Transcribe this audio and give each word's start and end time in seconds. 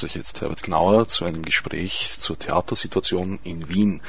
Mikrofon 0.00 0.06
begrüße 0.06 0.06
ich 0.06 0.14
jetzt 0.14 0.40
Herbert 0.40 0.62
Gnauer 0.62 1.08
zu 1.08 1.24
einem 1.24 1.44
Gespräch 1.44 2.16
zur 2.18 2.38
Theatersituation 2.38 3.38
in 3.44 3.68
Wien. 3.68 4.00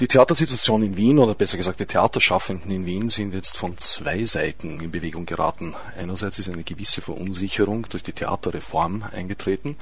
Die 0.00 0.08
Theatersituation 0.08 0.82
in 0.82 0.96
Wien 0.96 1.18
oder 1.18 1.34
besser 1.34 1.58
gesagt 1.58 1.80
die 1.80 1.86
Theaterschaffenden 1.86 2.70
in 2.70 2.86
Wien 2.86 3.08
sind 3.10 3.34
jetzt 3.34 3.56
von 3.56 3.76
zwei 3.76 4.24
Seiten 4.24 4.80
in 4.80 4.90
Bewegung 4.90 5.26
geraten. 5.26 5.74
Einerseits 5.98 6.38
ist 6.38 6.48
eine 6.48 6.64
gewisse 6.64 7.02
Verunsicherung 7.02 7.86
durch 7.90 8.02
die 8.02 8.12
Theaterreform 8.12 9.04
eingetreten. 9.12 9.76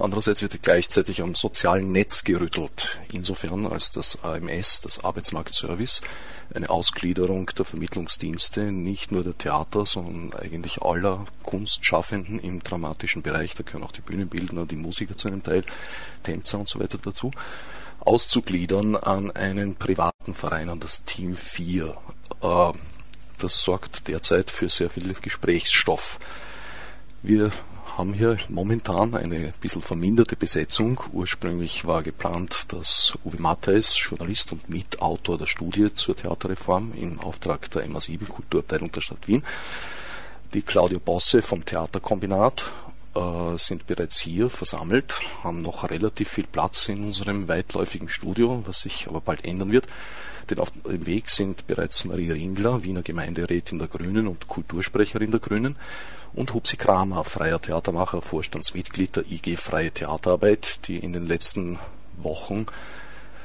Andererseits 0.00 0.42
wird 0.42 0.62
gleichzeitig 0.62 1.22
am 1.22 1.34
sozialen 1.34 1.90
Netz 1.90 2.22
gerüttelt, 2.22 3.00
insofern 3.10 3.66
als 3.66 3.90
das 3.90 4.22
AMS, 4.22 4.80
das 4.80 5.02
Arbeitsmarktservice, 5.04 6.02
eine 6.54 6.70
Ausgliederung 6.70 7.46
der 7.58 7.64
Vermittlungsdienste 7.64 8.70
nicht 8.70 9.10
nur 9.10 9.24
der 9.24 9.36
Theater, 9.36 9.84
sondern 9.84 10.38
eigentlich 10.40 10.82
aller 10.82 11.26
Kunstschaffenden 11.42 12.38
im 12.38 12.62
dramatischen 12.62 13.22
Bereich, 13.22 13.56
da 13.56 13.64
gehören 13.64 13.82
auch 13.82 13.92
die 13.92 14.00
Bühnenbildner, 14.00 14.66
die 14.66 14.76
Musiker 14.76 15.16
zu 15.16 15.26
einem 15.26 15.42
Teil, 15.42 15.64
Tänzer 16.22 16.60
und 16.60 16.68
so 16.68 16.78
weiter 16.78 16.98
dazu, 16.98 17.32
auszugliedern 17.98 18.94
an 18.94 19.32
einen 19.32 19.74
privaten 19.74 20.32
Verein, 20.32 20.68
an 20.68 20.78
das 20.78 21.04
Team 21.04 21.36
4. 21.36 21.96
Äh, 22.40 22.72
das 23.38 23.60
sorgt 23.62 24.06
derzeit 24.06 24.50
für 24.50 24.68
sehr 24.68 24.90
viel 24.90 25.12
Gesprächsstoff. 25.14 26.20
Wir 27.22 27.50
haben 27.98 28.14
hier 28.14 28.38
momentan 28.48 29.16
eine 29.16 29.52
bisschen 29.60 29.82
verminderte 29.82 30.36
Besetzung. 30.36 31.00
Ursprünglich 31.12 31.84
war 31.84 32.04
geplant, 32.04 32.66
dass 32.72 33.18
Uwe 33.24 33.42
Matthäus, 33.42 33.98
Journalist 34.00 34.52
und 34.52 34.70
Mitautor 34.70 35.36
der 35.36 35.46
Studie 35.46 35.92
zur 35.92 36.14
Theaterreform 36.14 36.92
im 36.96 37.18
Auftrag 37.18 37.68
der 37.72 37.84
MA7 37.88 38.28
Kulturabteilung 38.28 38.92
der 38.92 39.00
Stadt 39.00 39.26
Wien, 39.26 39.42
die 40.54 40.62
Claudio 40.62 41.00
Bosse 41.00 41.42
vom 41.42 41.64
Theaterkombinat 41.64 42.66
äh, 43.16 43.58
sind 43.58 43.88
bereits 43.88 44.20
hier 44.20 44.48
versammelt, 44.48 45.20
haben 45.42 45.62
noch 45.62 45.90
relativ 45.90 46.28
viel 46.28 46.46
Platz 46.46 46.88
in 46.88 47.04
unserem 47.04 47.48
weitläufigen 47.48 48.08
Studio, 48.08 48.62
was 48.64 48.82
sich 48.82 49.08
aber 49.08 49.20
bald 49.20 49.44
ändern 49.44 49.72
wird. 49.72 49.88
Denn 50.48 50.60
auf 50.60 50.70
dem 50.70 51.04
Weg 51.04 51.28
sind 51.28 51.66
bereits 51.66 52.04
Marie 52.04 52.30
Ringler, 52.30 52.84
Wiener 52.84 53.02
Gemeinderätin 53.02 53.80
der 53.80 53.88
Grünen 53.88 54.28
und 54.28 54.46
Kultursprecherin 54.46 55.32
der 55.32 55.40
Grünen, 55.40 55.76
und 56.34 56.54
Hupsi 56.54 56.76
Kramer, 56.76 57.24
freier 57.24 57.60
Theatermacher, 57.60 58.22
Vorstandsmitglied 58.22 59.16
der 59.16 59.30
IG 59.30 59.56
Freie 59.56 59.90
Theaterarbeit, 59.90 60.86
die 60.86 60.98
in 60.98 61.12
den 61.12 61.26
letzten 61.26 61.78
Wochen 62.16 62.66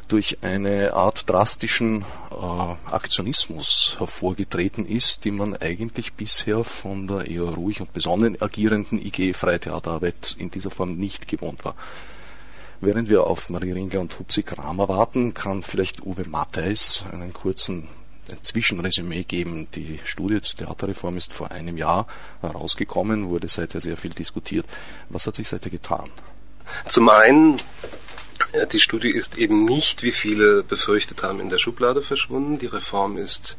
durch 0.07 0.39
eine 0.41 0.93
Art 0.93 1.29
drastischen 1.29 2.01
äh, 2.31 2.91
Aktionismus 2.91 3.95
hervorgetreten 3.97 4.85
ist, 4.85 5.25
die 5.25 5.31
man 5.31 5.55
eigentlich 5.55 6.13
bisher 6.13 6.63
von 6.63 7.07
der 7.07 7.27
eher 7.27 7.43
ruhig 7.43 7.81
und 7.81 7.93
besonnen 7.93 8.41
agierenden 8.41 9.03
IG 9.03 9.33
Freie 9.33 9.59
Theaterarbeit 9.59 10.35
in 10.37 10.51
dieser 10.51 10.71
Form 10.71 10.97
nicht 10.97 11.27
gewohnt 11.27 11.65
war. 11.65 11.75
Während 12.81 13.09
wir 13.09 13.27
auf 13.27 13.49
Marie 13.49 13.71
Ringler 13.71 14.01
und 14.01 14.19
Hupsi 14.19 14.43
Kramer 14.43 14.89
warten, 14.89 15.33
kann 15.33 15.63
vielleicht 15.63 16.05
Uwe 16.05 16.27
Matthäus 16.27 17.05
einen 17.11 17.33
kurzen 17.33 17.87
Zwischenresümee 18.41 19.23
geben. 19.23 19.67
Die 19.75 19.99
Studie 20.03 20.41
zur 20.41 20.65
Theaterreform 20.65 21.17
ist 21.17 21.33
vor 21.33 21.51
einem 21.51 21.77
Jahr 21.77 22.07
herausgekommen, 22.41 23.29
wurde 23.29 23.47
seither 23.47 23.81
sehr 23.81 23.97
viel 23.97 24.11
diskutiert. 24.11 24.65
Was 25.09 25.27
hat 25.27 25.35
sich 25.35 25.49
seither 25.49 25.71
getan? 25.71 26.09
Zum 26.87 27.09
einen, 27.09 27.61
die 28.71 28.79
Studie 28.79 29.11
ist 29.11 29.37
eben 29.37 29.65
nicht, 29.65 30.03
wie 30.03 30.11
viele 30.11 30.63
befürchtet 30.63 31.23
haben, 31.23 31.39
in 31.39 31.49
der 31.49 31.57
Schublade 31.57 32.01
verschwunden. 32.01 32.59
Die 32.59 32.67
Reform 32.67 33.17
ist 33.17 33.57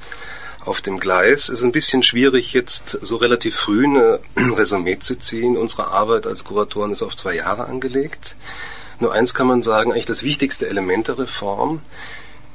auf 0.65 0.81
dem 0.81 0.99
Gleis. 0.99 1.49
Es 1.49 1.61
ist 1.61 1.65
ein 1.65 1.73
bisschen 1.73 2.03
schwierig, 2.03 2.53
jetzt 2.53 2.99
so 3.03 3.17
relativ 3.17 3.55
früh 3.57 3.85
eine 3.85 4.21
Resümee 4.37 4.99
zu 4.99 5.17
ziehen. 5.17 5.57
Unsere 5.57 5.89
Arbeit 5.89 6.27
als 6.27 6.45
Kuratoren 6.45 6.93
ist 6.93 7.03
auf 7.03 7.17
zwei 7.17 7.35
Jahre 7.35 7.67
angelegt. 7.67 8.37
Nur 9.01 9.13
eins 9.13 9.35
kann 9.35 9.47
man 9.47 9.63
sagen, 9.63 9.93
eigentlich 9.93 10.07
das 10.07 10.23
wichtigste 10.23 10.69
Element 10.69 11.09
der 11.09 11.19
Reform 11.19 11.81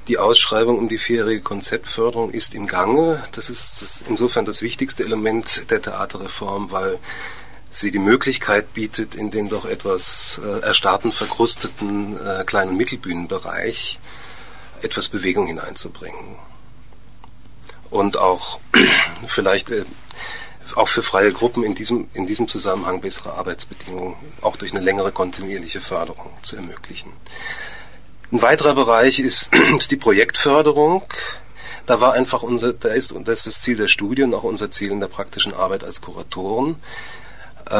die 0.07 0.17
Ausschreibung 0.17 0.77
um 0.77 0.89
die 0.89 0.97
vierjährige 0.97 1.41
Konzeptförderung 1.41 2.31
ist 2.31 2.55
im 2.55 2.67
Gange. 2.67 3.23
Das 3.33 3.49
ist 3.49 3.81
das 3.81 4.03
insofern 4.07 4.45
das 4.45 4.61
wichtigste 4.61 5.03
Element 5.03 5.69
der 5.69 5.81
Theaterreform, 5.81 6.71
weil 6.71 6.97
sie 7.71 7.91
die 7.91 7.99
Möglichkeit 7.99 8.73
bietet, 8.73 9.15
in 9.15 9.29
den 9.29 9.49
doch 9.49 9.65
etwas 9.65 10.41
äh, 10.43 10.59
erstarrten, 10.61 11.11
verkrusteten 11.11 12.17
äh, 12.25 12.43
kleinen 12.43 12.75
Mittelbühnenbereich 12.77 13.99
etwas 14.81 15.09
Bewegung 15.09 15.47
hineinzubringen. 15.47 16.37
Und 17.89 18.17
auch 18.17 18.59
vielleicht 19.27 19.69
äh, 19.69 19.85
auch 20.75 20.87
für 20.87 21.03
freie 21.03 21.31
Gruppen 21.31 21.63
in 21.63 21.75
diesem, 21.75 22.07
in 22.13 22.27
diesem 22.27 22.47
Zusammenhang 22.47 23.01
bessere 23.01 23.33
Arbeitsbedingungen, 23.33 24.15
auch 24.41 24.55
durch 24.55 24.71
eine 24.71 24.81
längere 24.81 25.11
kontinuierliche 25.11 25.81
Förderung 25.81 26.31
zu 26.41 26.55
ermöglichen. 26.55 27.11
Ein 28.31 28.41
weiterer 28.41 28.75
Bereich 28.75 29.19
ist, 29.19 29.53
ist 29.55 29.91
die 29.91 29.97
Projektförderung. 29.97 31.03
Da 31.85 31.99
war 31.99 32.13
einfach 32.13 32.43
unser, 32.43 32.73
da 32.73 32.89
ist, 32.89 33.13
das 33.23 33.39
ist 33.39 33.47
das 33.47 33.61
Ziel 33.61 33.77
der 33.77 33.87
Studie 33.87 34.23
und 34.23 34.33
auch 34.33 34.43
unser 34.43 34.69
Ziel 34.69 34.91
in 34.91 34.99
der 34.99 35.07
praktischen 35.07 35.53
Arbeit 35.53 35.83
als 35.83 36.01
Kuratoren, 36.01 36.75
äh, 37.69 37.73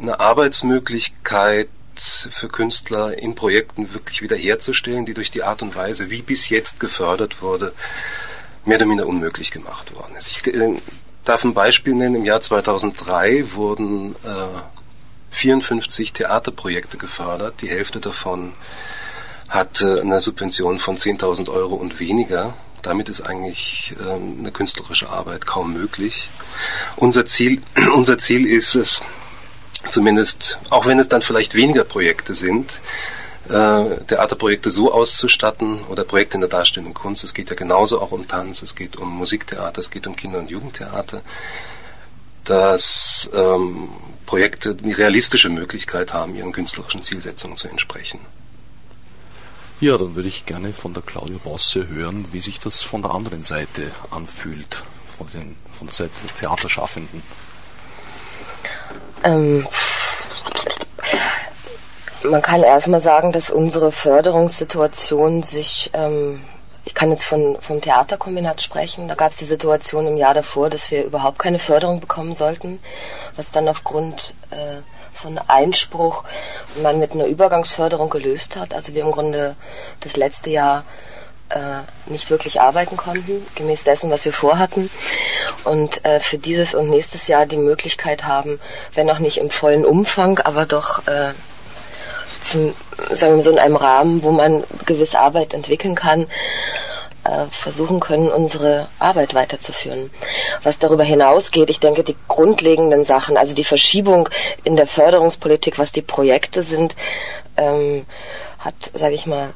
eine 0.00 0.20
Arbeitsmöglichkeit 0.20 1.68
für 1.94 2.48
Künstler 2.48 3.18
in 3.18 3.34
Projekten 3.34 3.92
wirklich 3.94 4.22
wiederherzustellen, 4.22 5.06
die 5.06 5.14
durch 5.14 5.30
die 5.30 5.42
Art 5.42 5.62
und 5.62 5.74
Weise, 5.74 6.10
wie 6.10 6.22
bis 6.22 6.48
jetzt 6.48 6.80
gefördert 6.80 7.42
wurde, 7.42 7.72
mehr 8.64 8.78
oder 8.78 8.86
minder 8.86 9.06
unmöglich 9.06 9.50
gemacht 9.50 9.94
worden 9.94 10.14
ist. 10.16 10.28
Ich 10.28 10.46
äh, 10.46 10.80
darf 11.24 11.44
ein 11.44 11.54
Beispiel 11.54 11.94
nennen. 11.94 12.16
Im 12.16 12.24
Jahr 12.24 12.40
2003 12.40 13.52
wurden 13.52 14.14
äh, 14.24 14.60
54 15.30 16.14
Theaterprojekte 16.14 16.96
gefördert, 16.96 17.60
die 17.60 17.68
Hälfte 17.68 18.00
davon 18.00 18.54
hat 19.48 19.80
äh, 19.80 20.00
eine 20.00 20.20
Subvention 20.20 20.78
von 20.78 20.96
10.000 20.96 21.50
Euro 21.50 21.74
und 21.74 22.00
weniger. 22.00 22.54
Damit 22.82 23.08
ist 23.08 23.22
eigentlich 23.22 23.94
ähm, 24.00 24.36
eine 24.40 24.52
künstlerische 24.52 25.08
Arbeit 25.08 25.46
kaum 25.46 25.72
möglich. 25.72 26.28
Unser 26.96 27.26
Ziel, 27.26 27.62
unser 27.94 28.18
Ziel 28.18 28.46
ist 28.46 28.74
es, 28.74 29.02
zumindest, 29.88 30.58
auch 30.70 30.86
wenn 30.86 30.98
es 30.98 31.08
dann 31.08 31.22
vielleicht 31.22 31.54
weniger 31.54 31.84
Projekte 31.84 32.34
sind, 32.34 32.80
äh, 33.48 33.96
Theaterprojekte 34.06 34.70
so 34.70 34.92
auszustatten 34.92 35.84
oder 35.84 36.04
Projekte 36.04 36.36
in 36.36 36.40
der 36.40 36.50
darstellenden 36.50 36.94
Kunst. 36.94 37.22
Es 37.24 37.34
geht 37.34 37.50
ja 37.50 37.56
genauso 37.56 38.00
auch 38.00 38.12
um 38.12 38.26
Tanz, 38.26 38.62
es 38.62 38.74
geht 38.74 38.96
um 38.96 39.16
Musiktheater, 39.16 39.80
es 39.80 39.90
geht 39.90 40.06
um 40.06 40.16
Kinder- 40.16 40.38
und 40.38 40.50
Jugendtheater, 40.50 41.22
dass 42.44 43.30
ähm, 43.34 43.88
Projekte 44.26 44.74
die 44.74 44.92
realistische 44.92 45.48
Möglichkeit 45.48 46.12
haben, 46.12 46.34
ihren 46.34 46.52
künstlerischen 46.52 47.02
Zielsetzungen 47.02 47.56
zu 47.56 47.68
entsprechen. 47.68 48.20
Ja, 49.78 49.98
dann 49.98 50.14
würde 50.14 50.28
ich 50.28 50.46
gerne 50.46 50.72
von 50.72 50.94
der 50.94 51.02
Claudia 51.02 51.36
Bosse 51.42 51.88
hören, 51.88 52.24
wie 52.32 52.40
sich 52.40 52.58
das 52.58 52.82
von 52.82 53.02
der 53.02 53.10
anderen 53.10 53.44
Seite 53.44 53.90
anfühlt, 54.10 54.82
von, 55.18 55.26
den, 55.34 55.54
von 55.70 55.88
der 55.88 55.94
Seite 55.94 56.12
der 56.24 56.34
Theaterschaffenden. 56.34 57.22
Ähm, 59.22 59.68
man 62.24 62.40
kann 62.40 62.62
erstmal 62.62 63.02
sagen, 63.02 63.32
dass 63.32 63.50
unsere 63.50 63.92
Förderungssituation 63.92 65.42
sich, 65.42 65.90
ähm, 65.92 66.42
ich 66.86 66.94
kann 66.94 67.10
jetzt 67.10 67.26
von, 67.26 67.58
vom 67.60 67.82
Theaterkombinat 67.82 68.62
sprechen, 68.62 69.08
da 69.08 69.14
gab 69.14 69.32
es 69.32 69.36
die 69.36 69.44
Situation 69.44 70.06
im 70.06 70.16
Jahr 70.16 70.32
davor, 70.32 70.70
dass 70.70 70.90
wir 70.90 71.04
überhaupt 71.04 71.38
keine 71.38 71.58
Förderung 71.58 72.00
bekommen 72.00 72.32
sollten, 72.32 72.78
was 73.36 73.50
dann 73.50 73.68
aufgrund 73.68 74.32
äh, 74.50 74.80
von 75.16 75.38
Einspruch 75.38 76.24
man 76.82 76.98
mit 76.98 77.12
einer 77.12 77.26
Übergangsförderung 77.26 78.10
gelöst 78.10 78.56
hat. 78.56 78.74
Also 78.74 78.94
wir 78.94 79.02
im 79.02 79.12
Grunde 79.12 79.56
das 80.00 80.16
letzte 80.16 80.50
Jahr 80.50 80.84
äh, 81.48 81.82
nicht 82.06 82.30
wirklich 82.30 82.60
arbeiten 82.60 82.96
konnten, 82.96 83.46
gemäß 83.54 83.84
dessen, 83.84 84.10
was 84.10 84.24
wir 84.24 84.32
vorhatten. 84.32 84.90
Und 85.64 86.04
äh, 86.04 86.20
für 86.20 86.38
dieses 86.38 86.74
und 86.74 86.90
nächstes 86.90 87.28
Jahr 87.28 87.46
die 87.46 87.56
Möglichkeit 87.56 88.24
haben, 88.24 88.60
wenn 88.94 89.10
auch 89.10 89.18
nicht 89.18 89.38
im 89.38 89.50
vollen 89.50 89.84
Umfang, 89.84 90.38
aber 90.40 90.66
doch 90.66 91.06
äh, 91.06 91.32
zum, 92.42 92.74
sagen 93.10 93.32
wir 93.32 93.36
mal 93.36 93.42
so 93.42 93.50
in 93.50 93.58
einem 93.58 93.76
Rahmen, 93.76 94.22
wo 94.22 94.30
man 94.30 94.64
gewisse 94.86 95.18
Arbeit 95.18 95.54
entwickeln 95.54 95.94
kann, 95.94 96.26
äh, 97.26 97.46
versuchen 97.50 98.00
können, 98.00 98.28
unsere 98.28 98.88
Arbeit 98.98 99.34
weiterzuführen. 99.34 100.10
Was 100.62 100.78
darüber 100.78 101.04
hinausgeht, 101.04 101.70
ich 101.70 101.80
denke, 101.80 102.04
die 102.04 102.16
grundlegenden 102.28 103.04
Sachen, 103.04 103.36
also 103.36 103.54
die 103.54 103.64
Verschiebung 103.64 104.28
in 104.64 104.76
der 104.76 104.86
Förderungspolitik, 104.86 105.78
was 105.78 105.92
die 105.92 106.02
Projekte 106.02 106.62
sind, 106.62 106.96
ähm, 107.56 108.06
hat, 108.58 108.74
sage 108.94 109.14
ich 109.14 109.26
mal, 109.26 109.54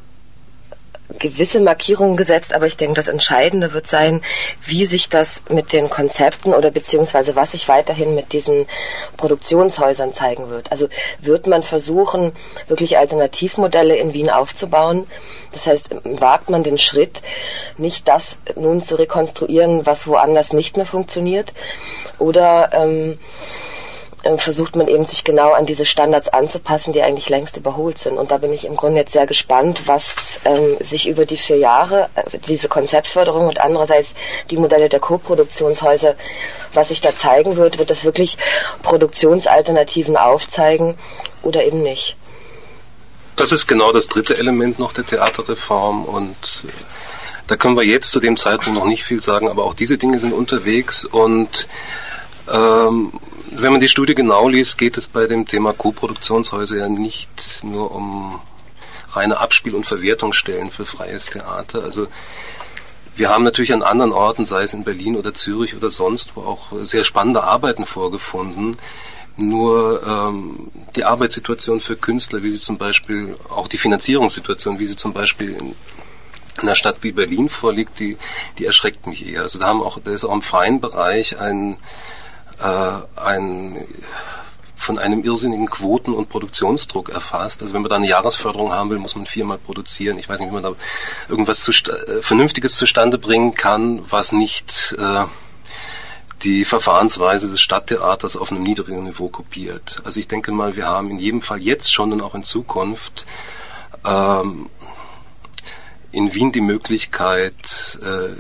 gewisse 1.19 1.61
Markierungen 1.61 2.17
gesetzt, 2.17 2.53
aber 2.53 2.67
ich 2.67 2.77
denke, 2.77 2.95
das 2.95 3.09
Entscheidende 3.09 3.73
wird 3.73 3.87
sein, 3.87 4.23
wie 4.65 4.87
sich 4.87 5.09
das 5.09 5.43
mit 5.49 5.73
den 5.73 5.91
Konzepten 5.91 6.55
oder 6.55 6.71
beziehungsweise 6.71 7.37
was 7.37 7.53
sich 7.53 7.69
weiterhin 7.69 8.15
mit 8.15 8.33
diesen 8.33 8.67
Produktionshäusern 9.17 10.13
zeigen 10.13 10.51
wird. 10.51 10.71
Also 10.73 10.89
wird 11.21 11.47
man 11.47 11.63
versuchen, 11.63 12.33
wirklich 12.69 12.99
Alternativmodelle 12.99 13.97
in 13.97 14.15
Wien 14.15 14.31
aufzubauen. 14.31 15.07
Das 15.53 15.67
heißt, 15.67 15.91
wagt 16.05 16.51
man 16.51 16.63
den 16.63 16.79
Schritt, 16.79 17.23
nicht 17.77 18.09
das 18.09 18.37
nun 18.55 18.83
zu 18.83 18.97
rekonstruieren, 18.97 19.87
was 19.87 20.07
woanders 20.07 20.53
nicht 20.53 20.77
mehr 20.77 20.87
funktioniert, 20.87 21.53
oder 22.19 22.71
ähm, 22.73 23.13
äh, 23.13 23.70
versucht 24.37 24.77
man 24.77 24.87
eben 24.87 25.05
sich 25.05 25.25
genau 25.25 25.53
an 25.53 25.67
diese 25.67 25.87
Standards 25.87 26.29
anzupassen, 26.29 26.93
die 26.93 27.03
eigentlich 27.03 27.29
längst 27.29 27.57
überholt 27.57 27.99
sind. 27.99 28.19
Und 28.19 28.31
da 28.31 28.39
bin 28.39 28.53
ich 28.53 28.67
im 28.67 28.77
Grunde 28.77 28.99
jetzt 28.99 29.13
sehr 29.13 29.27
gespannt, 29.27 29.83
was 29.87 30.15
ähm, 30.45 30.77
sich 30.81 31.09
über 31.09 31.25
die 31.25 31.39
vier 31.39 31.57
Jahre, 31.57 32.11
äh, 32.15 32.39
diese 32.47 32.69
Konzeptförderung 32.69 33.49
und 33.49 33.61
andererseits 33.61 34.15
die 34.51 34.59
Modelle 34.59 34.89
der 34.89 35.01
Co-Produktionshäuser, 35.01 36.17
was 36.75 36.89
sich 36.89 37.01
da 37.01 37.15
zeigen 37.15 37.57
wird, 37.57 37.79
wird 37.79 37.91
das 37.91 38.05
wirklich 38.05 38.37
Produktionsalternativen 38.83 40.17
aufzeigen 40.17 40.97
oder 41.43 41.65
eben 41.65 41.83
nicht. 41.83 42.17
Das 43.37 43.53
ist 43.53 43.67
genau 43.67 43.91
das 43.91 44.07
dritte 44.07 44.37
Element 44.37 44.79
noch 44.79 44.93
der 44.93 45.07
Theaterreform 45.07 46.05
und 46.05 46.37
äh, 46.65 46.69
da 47.47 47.57
können 47.57 47.77
wir 47.77 47.83
jetzt 47.83 48.13
zu 48.13 48.21
dem 48.21 48.37
Zeitpunkt 48.37 48.79
noch 48.79 48.87
nicht 48.87 49.03
viel 49.03 49.21
sagen, 49.21 49.49
aber 49.49 49.65
auch 49.65 49.75
diese 49.75 49.99
Dinge 49.99 50.21
sind 50.21 50.33
unterwegs 50.33 51.05
und 51.05 51.67
ähm, 52.51 53.13
wenn 53.53 53.73
man 53.73 53.81
die 53.81 53.89
Studie 53.89 54.15
genau 54.15 54.49
liest, 54.49 54.79
geht 54.79 54.97
es 54.97 55.07
bei 55.07 55.27
dem 55.27 55.47
Thema 55.47 55.73
Co-Produktionshäuser 55.73 56.77
ja 56.77 56.89
nicht 56.89 57.29
nur 57.63 57.95
um 57.95 58.41
reine 59.13 59.39
Abspiel- 59.39 59.75
und 59.75 59.87
Verwertungsstellen 59.87 60.71
für 60.71 60.85
freies 60.85 61.27
Theater. 61.27 61.83
Also 61.83 62.07
wir 63.17 63.29
haben 63.29 63.45
natürlich 63.45 63.73
an 63.73 63.83
anderen 63.83 64.13
Orten, 64.13 64.47
sei 64.47 64.63
es 64.63 64.73
in 64.73 64.85
Berlin 64.85 65.17
oder 65.17 65.35
Zürich 65.35 65.77
oder 65.77 65.91
sonst, 65.91 66.37
wo 66.37 66.43
auch 66.43 66.69
sehr 66.83 67.05
spannende 67.05 67.43
Arbeiten 67.43 67.85
vorgefunden. 67.85 68.79
Nur 69.37 70.03
ähm, 70.07 70.71
die 70.97 71.05
Arbeitssituation 71.05 71.81
für 71.81 71.97
Künstler, 71.97 72.43
wie 72.43 72.51
sie 72.51 72.59
zum 72.59 72.79
Beispiel, 72.79 73.37
auch 73.49 73.69
die 73.69 73.79
Finanzierungssituation, 73.79 74.79
wie 74.79 74.87
sie 74.87 74.97
zum 74.97 75.13
Beispiel 75.13 75.53
in 75.53 75.75
einer 76.59 76.75
Stadt 76.75 76.99
wie 77.03 77.13
Berlin 77.13 77.49
vorliegt, 77.49 77.99
die, 77.99 78.17
die 78.59 78.67
erschreckt 78.67 79.07
mich 79.07 79.27
eher. 79.27 79.43
Also 79.43 79.59
da 79.59 79.67
haben 79.67 79.83
auch, 79.83 79.99
da 80.03 80.11
ist 80.11 80.25
auch 80.25 80.35
im 80.35 80.43
freien 80.43 80.81
Bereich 80.81 81.39
ein 81.39 81.79
äh, 82.63 83.21
ein 83.21 83.87
von 84.81 84.99
einem 84.99 85.23
irrsinnigen 85.23 85.69
Quoten- 85.69 86.15
und 86.15 86.31
Produktionsdruck 86.31 87.11
erfasst. 87.11 87.61
Also 87.61 87.75
wenn 87.75 87.83
man 87.83 87.91
da 87.91 87.97
eine 87.97 88.09
Jahresförderung 88.09 88.73
haben 88.73 88.89
will, 88.89 88.99
muss 88.99 89.15
man 89.15 89.27
viermal 89.27 89.59
produzieren. 89.59 90.17
Ich 90.17 90.27
weiß 90.27 90.41
nicht, 90.41 90.49
wie 90.49 90.55
man 90.55 90.63
da 90.63 90.73
irgendwas 91.29 91.61
zu, 91.61 91.71
äh, 91.71 92.23
Vernünftiges 92.23 92.77
zustande 92.77 93.19
bringen 93.19 93.55
kann, 93.55 94.03
was 94.11 94.33
nicht 94.33 94.97
äh, 94.99 95.27
die 96.43 96.65
Verfahrensweise 96.65 97.51
des 97.51 97.61
Stadttheaters 97.61 98.37
auf 98.37 98.51
einem 98.51 98.63
niedrigen 98.63 99.05
Niveau 99.05 99.29
kopiert. 99.29 100.01
Also 100.05 100.19
ich 100.19 100.29
denke 100.29 100.51
mal, 100.51 100.77
wir 100.77 100.87
haben 100.87 101.11
in 101.11 101.19
jedem 101.19 101.43
Fall 101.43 101.61
jetzt 101.61 101.93
schon 101.93 102.13
und 102.13 102.23
auch 102.23 102.35
in 102.35 102.45
Zukunft 102.45 103.27
ähm, 104.07 104.71
in 106.11 106.35
Wien 106.35 106.53
die 106.53 106.63
Möglichkeit, 106.63 107.99
äh, 108.03 108.35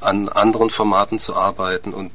an 0.00 0.28
anderen 0.28 0.70
Formaten 0.70 1.18
zu 1.18 1.34
arbeiten 1.36 1.92
und 1.92 2.12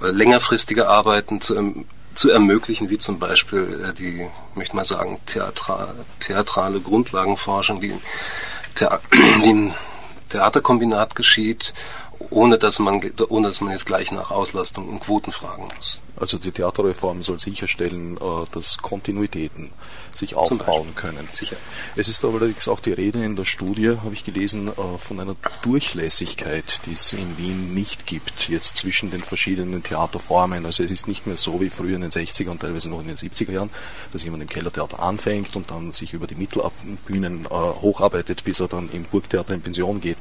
längerfristige 0.00 0.88
Arbeiten 0.88 1.40
zu, 1.40 1.54
erm-, 1.54 1.84
zu 2.14 2.30
ermöglichen, 2.30 2.90
wie 2.90 2.98
zum 2.98 3.18
Beispiel 3.18 3.86
äh, 3.88 3.94
die, 3.94 4.26
möchte 4.54 4.76
mal 4.76 4.84
sagen, 4.84 5.18
Theatra, 5.26 5.94
theatrale 6.20 6.80
Grundlagenforschung, 6.80 7.80
die, 7.80 7.94
die 9.44 9.50
im 9.50 9.74
Theaterkombinat 10.28 11.14
geschieht, 11.14 11.72
ohne 12.30 12.58
dass 12.58 12.78
man 12.78 13.00
ohne 13.28 13.48
dass 13.48 13.60
man 13.60 13.72
jetzt 13.72 13.86
gleich 13.86 14.10
nach 14.12 14.30
Auslastung 14.30 14.88
und 14.88 15.00
Quoten 15.00 15.32
fragen 15.32 15.68
muss. 15.76 16.00
Also 16.18 16.38
die 16.38 16.50
Theaterreform 16.50 17.22
soll 17.22 17.38
sicherstellen, 17.38 18.16
äh, 18.16 18.44
dass 18.52 18.78
Kontinuitäten 18.78 19.70
sich 20.14 20.34
aufbauen 20.34 20.94
können. 20.94 21.28
Sicher. 21.32 21.56
Es 21.94 22.08
ist 22.08 22.24
allerdings 22.24 22.68
auch 22.68 22.80
die 22.80 22.92
Rede 22.92 23.22
in 23.22 23.36
der 23.36 23.44
Studie, 23.44 23.98
habe 24.02 24.14
ich 24.14 24.24
gelesen, 24.24 24.68
äh, 24.68 24.98
von 24.98 25.20
einer 25.20 25.36
Durchlässigkeit, 25.62 26.80
die 26.86 26.92
es 26.92 27.12
in 27.12 27.36
Wien 27.36 27.74
nicht 27.74 28.06
gibt, 28.06 28.48
jetzt 28.48 28.76
zwischen 28.76 29.10
den 29.10 29.22
verschiedenen 29.22 29.82
Theaterformen. 29.82 30.64
Also 30.64 30.82
es 30.82 30.90
ist 30.90 31.06
nicht 31.06 31.26
mehr 31.26 31.36
so 31.36 31.60
wie 31.60 31.68
früher 31.68 31.96
in 31.96 32.02
den 32.02 32.10
60er 32.10 32.48
und 32.48 32.60
teilweise 32.60 32.88
noch 32.88 33.00
in 33.00 33.08
den 33.08 33.16
70er 33.16 33.52
Jahren, 33.52 33.70
dass 34.12 34.24
jemand 34.24 34.42
im 34.42 34.48
Kellertheater 34.48 35.00
anfängt 35.00 35.54
und 35.54 35.70
dann 35.70 35.92
sich 35.92 36.14
über 36.14 36.26
die 36.26 36.34
Mittelbühnen 36.34 37.44
äh, 37.44 37.48
hocharbeitet, 37.48 38.42
bis 38.44 38.60
er 38.60 38.68
dann 38.68 38.88
im 38.90 39.04
Burgtheater 39.04 39.52
in 39.52 39.60
Pension 39.60 40.00
geht. 40.00 40.18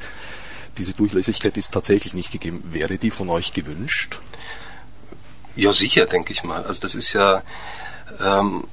Diese 0.78 0.94
Durchlässigkeit 0.94 1.58
ist 1.58 1.74
tatsächlich 1.74 2.14
nicht 2.14 2.32
gegeben. 2.32 2.64
Wäre 2.72 2.98
die 2.98 3.12
von 3.12 3.30
euch 3.30 3.54
gewünscht? 3.54 4.20
Ja, 5.56 5.74
sicher, 5.74 6.06
denke 6.06 6.34
ich 6.34 6.44
mal. 6.44 6.64
Also 6.64 6.82
das 6.82 6.96
ist 6.96 7.14
ja 7.14 7.44
ähm, 8.20 8.66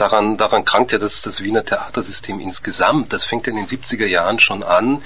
daran, 0.00 0.36
daran 0.36 0.64
krankt 0.64 0.92
ja 0.92 0.98
das, 0.98 1.22
das 1.22 1.42
Wiener 1.42 1.64
Theatersystem 1.64 2.40
insgesamt. 2.40 3.12
Das 3.12 3.24
fängt 3.24 3.46
in 3.46 3.56
den 3.56 3.66
70er 3.66 4.06
Jahren 4.06 4.38
schon 4.38 4.62
an, 4.62 5.02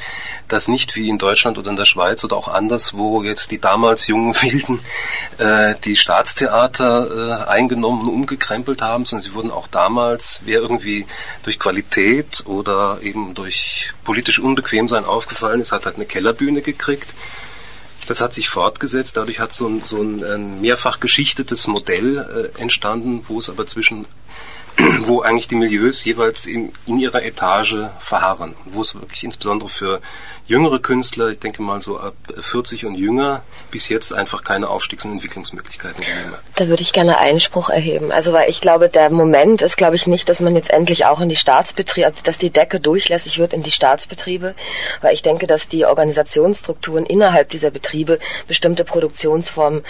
dass 0.49 0.69
nicht 0.69 0.96
wie 0.96 1.08
in 1.08 1.19
Deutschland 1.19 1.58
oder 1.58 1.70
in 1.70 1.76
der 1.76 1.85
Schweiz 1.85 2.23
oder 2.25 2.37
auch 2.37 2.49
anderswo 2.49 3.23
jetzt 3.23 3.50
die 3.50 3.61
damals 3.61 4.06
jungen 4.06 4.35
Wilden 4.43 4.81
äh, 5.38 5.75
die 5.85 5.96
Staatstheater 5.96 7.46
äh, 7.46 7.50
eingenommen 7.50 8.02
und 8.02 8.08
umgekrempelt 8.08 8.82
haben, 8.82 9.05
sondern 9.05 9.25
sie 9.25 9.35
wurden 9.35 9.50
auch 9.50 9.67
damals, 9.67 10.41
wer 10.44 10.61
irgendwie 10.61 11.06
durch 11.43 11.58
Qualität 11.58 12.46
oder 12.46 12.99
eben 13.02 13.35
durch 13.35 13.93
politisch 14.05 14.38
Unbequemsein 14.38 15.05
aufgefallen 15.05 15.61
ist, 15.61 15.73
hat 15.73 15.87
halt 15.87 15.96
eine 15.96 16.06
Kellerbühne 16.06 16.62
gekriegt 16.62 17.14
das 18.06 18.20
hat 18.20 18.35
sich 18.35 18.50
fortgesetzt, 18.50 19.17
dadurch 19.17 19.41
hat 19.41 19.55
so 19.55 19.67
ein, 19.67 19.82
so 19.82 20.02
ein 20.02 20.61
mehrfach 20.61 21.00
geschichtetes 21.00 21.67
Modell 21.67 22.52
äh, 22.56 22.61
entstanden, 22.61 23.25
wo 23.29 23.38
es 23.38 23.49
aber 23.49 23.67
zwischen 23.67 24.05
wo 25.06 25.21
eigentlich 25.21 25.49
die 25.49 25.55
Milieus 25.55 26.05
jeweils 26.05 26.47
in, 26.47 26.73
in 26.87 26.99
ihrer 26.99 27.23
Etage 27.23 27.76
verharren, 27.99 28.55
wo 28.65 28.81
es 28.81 28.94
wirklich 28.94 29.25
insbesondere 29.25 29.69
für 29.69 30.00
jüngere 30.46 30.79
Künstler, 30.79 31.29
ich 31.29 31.38
denke 31.38 31.62
mal 31.62 31.81
so 31.81 31.99
ab 31.99 32.14
40 32.38 32.85
und 32.85 32.94
jünger, 32.96 33.43
bis 33.70 33.88
jetzt 33.88 34.12
einfach 34.12 34.44
keine 34.44 34.69
Aufstiegs- 34.69 35.05
und 35.05 35.12
Entwicklungsmöglichkeiten 35.12 36.00
gegeben 36.00 36.35
Da 36.56 36.69
würde 36.69 36.82
ich 36.82 36.93
gerne 36.93 37.19
Einspruch 37.19 37.70
erheben. 37.70 38.12
Also 38.12 38.32
weil 38.32 38.50
ich 38.50 38.61
glaube, 38.61 38.88
der 38.88 39.11
Moment 39.11 39.62
ist, 39.62 39.76
glaube 39.76 39.96
ich, 39.96 40.06
nicht, 40.06 40.29
dass 40.29 40.41
man 40.41 40.55
jetzt 40.55 40.70
endlich 40.70 41.06
auch 41.06 41.20
in 41.20 41.29
die 41.29 41.37
Staatsbetriebe, 41.37 42.06
also 42.06 42.20
dass 42.23 42.38
die 42.38 42.50
Decke 42.50 42.79
durchlässig 42.79 43.38
wird 43.38 43.55
in 43.55 43.62
die 43.62 43.70
Staatsbetriebe, 43.70 44.55
weil 45.00 45.14
ich 45.14 45.23
denke, 45.23 45.46
dass 45.46 45.67
die 45.67 45.87
Organisationsstrukturen 45.87 47.06
innerhalb 47.06 47.49
dieser 47.50 47.70
Betriebe 47.70 48.19
bestimmte 48.46 48.85
Produktionsformen 48.85 49.82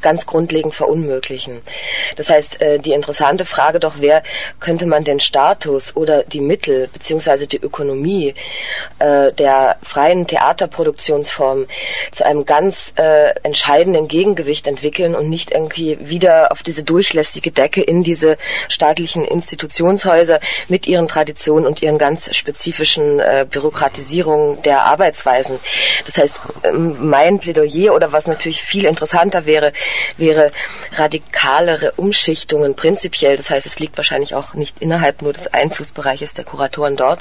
ganz 0.00 0.26
grundlegend 0.26 0.74
verunmöglichen. 0.74 1.62
Das 2.16 2.28
heißt, 2.28 2.60
äh, 2.60 2.78
die 2.80 2.92
interessante 2.92 3.44
Frage 3.44 3.78
doch 3.78 4.00
wäre, 4.00 4.22
könnte 4.58 4.86
man 4.86 5.04
den 5.04 5.20
Status 5.20 5.94
oder 5.94 6.24
die 6.24 6.40
Mittel 6.40 6.88
beziehungsweise 6.92 7.46
die 7.46 7.58
Ökonomie 7.58 8.34
äh, 8.98 9.32
der 9.32 9.76
freien 9.92 10.26
Theaterproduktionsformen 10.26 11.66
zu 12.12 12.24
einem 12.24 12.46
ganz 12.46 12.94
äh, 12.96 13.34
entscheidenden 13.42 14.08
Gegengewicht 14.08 14.66
entwickeln 14.66 15.14
und 15.14 15.28
nicht 15.28 15.50
irgendwie 15.50 15.98
wieder 16.00 16.50
auf 16.50 16.62
diese 16.62 16.82
durchlässige 16.82 17.50
Decke 17.50 17.82
in 17.82 18.02
diese 18.02 18.38
staatlichen 18.68 19.24
Institutionshäuser 19.24 20.40
mit 20.68 20.86
ihren 20.86 21.08
Traditionen 21.08 21.66
und 21.66 21.82
ihren 21.82 21.98
ganz 21.98 22.34
spezifischen 22.34 23.20
äh, 23.20 23.46
Bürokratisierungen 23.48 24.62
der 24.62 24.82
Arbeitsweisen. 24.84 25.58
Das 26.06 26.16
heißt, 26.16 26.40
ähm, 26.64 26.96
mein 27.10 27.38
Plädoyer 27.38 27.94
oder 27.94 28.12
was 28.12 28.26
natürlich 28.26 28.62
viel 28.62 28.86
interessanter 28.86 29.44
wäre, 29.44 29.74
wäre 30.16 30.52
radikalere 30.92 31.92
Umschichtungen 31.96 32.76
prinzipiell. 32.76 33.36
Das 33.36 33.50
heißt, 33.50 33.66
es 33.66 33.78
liegt 33.78 33.98
wahrscheinlich 33.98 34.34
auch 34.34 34.54
nicht 34.54 34.80
innerhalb 34.80 35.20
nur 35.20 35.34
des 35.34 35.52
Einflussbereiches 35.52 36.32
der 36.32 36.44
Kuratoren 36.44 36.96
dort 36.96 37.20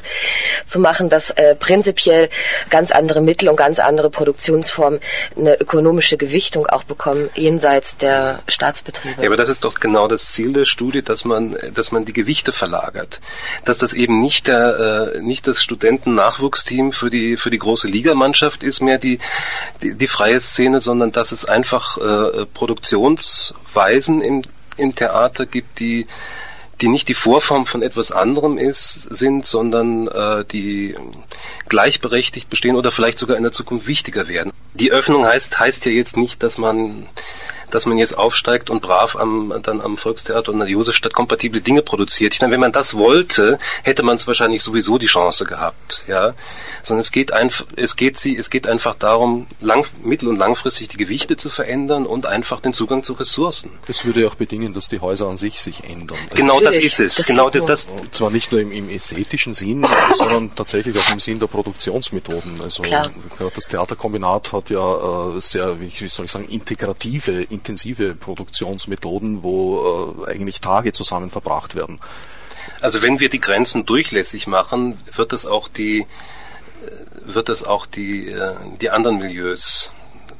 zu 0.65 0.79
machen, 0.79 1.09
dass 1.09 1.31
äh, 1.31 1.55
prinzipiell 1.55 2.29
ganz 2.69 2.91
andere 2.91 3.21
Mittel 3.21 3.49
und 3.49 3.55
ganz 3.55 3.79
andere 3.79 4.09
Produktionsformen 4.09 4.99
eine 5.35 5.59
ökonomische 5.59 6.17
Gewichtung 6.17 6.67
auch 6.67 6.83
bekommen, 6.83 7.29
jenseits 7.35 7.97
der 7.97 8.41
Staatsbetriebe. 8.47 9.21
Ja, 9.21 9.27
aber 9.27 9.37
das 9.37 9.49
ist 9.49 9.63
doch 9.63 9.79
genau 9.79 10.07
das 10.07 10.31
Ziel 10.31 10.53
der 10.53 10.65
Studie, 10.65 11.01
dass 11.01 11.25
man, 11.25 11.55
dass 11.73 11.91
man 11.91 12.05
die 12.05 12.13
Gewichte 12.13 12.51
verlagert. 12.51 13.19
Dass 13.65 13.77
das 13.77 13.93
eben 13.93 14.21
nicht 14.21 14.47
der, 14.47 15.13
äh, 15.15 15.21
nicht 15.21 15.47
das 15.47 15.63
Studenten-Nachwuchsteam 15.63 16.91
für 16.91 17.09
die, 17.09 17.37
für 17.37 17.49
die 17.49 17.59
große 17.59 17.87
Ligamannschaft 17.87 18.63
ist, 18.63 18.81
mehr 18.81 18.97
die, 18.97 19.19
die, 19.81 19.95
die 19.95 20.07
freie 20.07 20.39
Szene, 20.39 20.79
sondern 20.79 21.11
dass 21.11 21.31
es 21.31 21.45
einfach 21.45 21.97
äh, 21.97 22.45
Produktionsweisen 22.45 24.21
im, 24.21 24.41
im 24.77 24.95
Theater 24.95 25.45
gibt, 25.45 25.79
die 25.79 26.07
die 26.81 26.88
nicht 26.88 27.07
die 27.07 27.13
Vorform 27.13 27.65
von 27.65 27.81
etwas 27.81 28.11
anderem 28.11 28.57
ist, 28.57 29.07
sind, 29.15 29.45
sondern 29.45 30.07
äh, 30.07 30.45
die 30.45 30.95
gleichberechtigt 31.69 32.50
bestehen 32.50 32.75
oder 32.75 32.91
vielleicht 32.91 33.17
sogar 33.17 33.38
in 33.38 33.43
der 33.43 33.51
Zukunft 33.51 33.88
wichtiger 33.88 34.27
werden. 34.27 34.51
Die 34.73 34.91
Öffnung 34.91 35.25
heißt, 35.25 35.59
heißt 35.59 35.85
ja 35.85 35.91
jetzt 35.91 36.17
nicht, 36.17 36.43
dass 36.43 36.57
man 36.57 37.07
dass 37.73 37.85
man 37.85 37.97
jetzt 37.97 38.17
aufsteigt 38.17 38.69
und 38.69 38.81
brav 38.81 39.15
am, 39.15 39.53
dann 39.63 39.81
am 39.81 39.97
Volkstheater 39.97 40.49
und 40.49 40.61
an 40.61 40.67
der 40.67 40.69
Josefstadt 40.69 41.13
kompatible 41.13 41.61
Dinge 41.61 41.81
produziert. 41.81 42.33
Ich 42.33 42.41
meine, 42.41 42.53
wenn 42.53 42.59
man 42.59 42.71
das 42.71 42.93
wollte, 42.93 43.59
hätte 43.83 44.03
man 44.03 44.15
es 44.15 44.27
wahrscheinlich 44.27 44.63
sowieso 44.63 44.97
die 44.97 45.07
Chance 45.07 45.45
gehabt, 45.45 46.03
ja. 46.07 46.33
Sondern 46.83 47.01
es 47.01 47.11
geht 47.11 47.31
einfach, 47.31 47.65
es 47.75 47.95
geht 47.95 48.17
sie, 48.17 48.35
es 48.35 48.49
geht 48.49 48.67
einfach 48.67 48.95
darum, 48.95 49.47
lang, 49.59 49.85
mittel- 50.03 50.29
und 50.29 50.37
langfristig 50.37 50.87
die 50.89 50.97
Gewichte 50.97 51.37
zu 51.37 51.49
verändern 51.49 52.05
und 52.05 52.25
einfach 52.25 52.59
den 52.59 52.73
Zugang 52.73 53.03
zu 53.03 53.13
Ressourcen. 53.13 53.71
Das 53.87 54.05
würde 54.05 54.27
auch 54.27 54.35
bedingen, 54.35 54.73
dass 54.73 54.89
die 54.89 54.99
Häuser 54.99 55.27
an 55.27 55.37
sich 55.37 55.61
sich 55.61 55.83
ändern. 55.83 56.17
Genau 56.33 56.59
das 56.59 56.77
ist 56.77 56.99
es. 56.99 57.15
Das 57.15 57.25
genau 57.25 57.49
das, 57.49 57.65
das. 57.65 57.85
Und 57.85 58.13
zwar 58.13 58.29
nicht 58.29 58.51
nur 58.51 58.61
im, 58.61 58.71
im 58.71 58.89
ästhetischen 58.89 59.53
Sinn, 59.53 59.85
sondern 60.17 60.53
tatsächlich 60.55 60.97
auch 60.97 61.11
im 61.11 61.19
Sinn 61.19 61.39
der 61.39 61.47
Produktionsmethoden. 61.47 62.61
Also 62.61 62.83
Klar. 62.83 63.11
das 63.53 63.67
Theaterkombinat 63.67 64.51
hat 64.53 64.69
ja 64.69 65.35
äh, 65.35 65.41
sehr, 65.41 65.79
wie 65.79 66.07
soll 66.07 66.25
ich 66.25 66.31
sagen, 66.31 66.47
integrative 66.47 67.43
intensive 67.61 68.15
Produktionsmethoden, 68.15 69.43
wo 69.43 70.23
äh, 70.25 70.31
eigentlich 70.31 70.61
Tage 70.61 70.93
zusammen 70.93 71.29
verbracht 71.29 71.75
werden. 71.75 71.99
Also 72.81 73.01
wenn 73.01 73.19
wir 73.19 73.29
die 73.29 73.39
Grenzen 73.39 73.85
durchlässig 73.85 74.47
machen, 74.47 74.97
wird 75.15 75.33
es 75.33 75.45
auch 75.45 75.67
die 75.67 76.05
wird 77.23 77.49
es 77.49 77.63
auch 77.63 77.85
die, 77.85 78.29
äh, 78.29 78.55
die 78.81 78.89
anderen 78.89 79.19
Milieus 79.19 79.91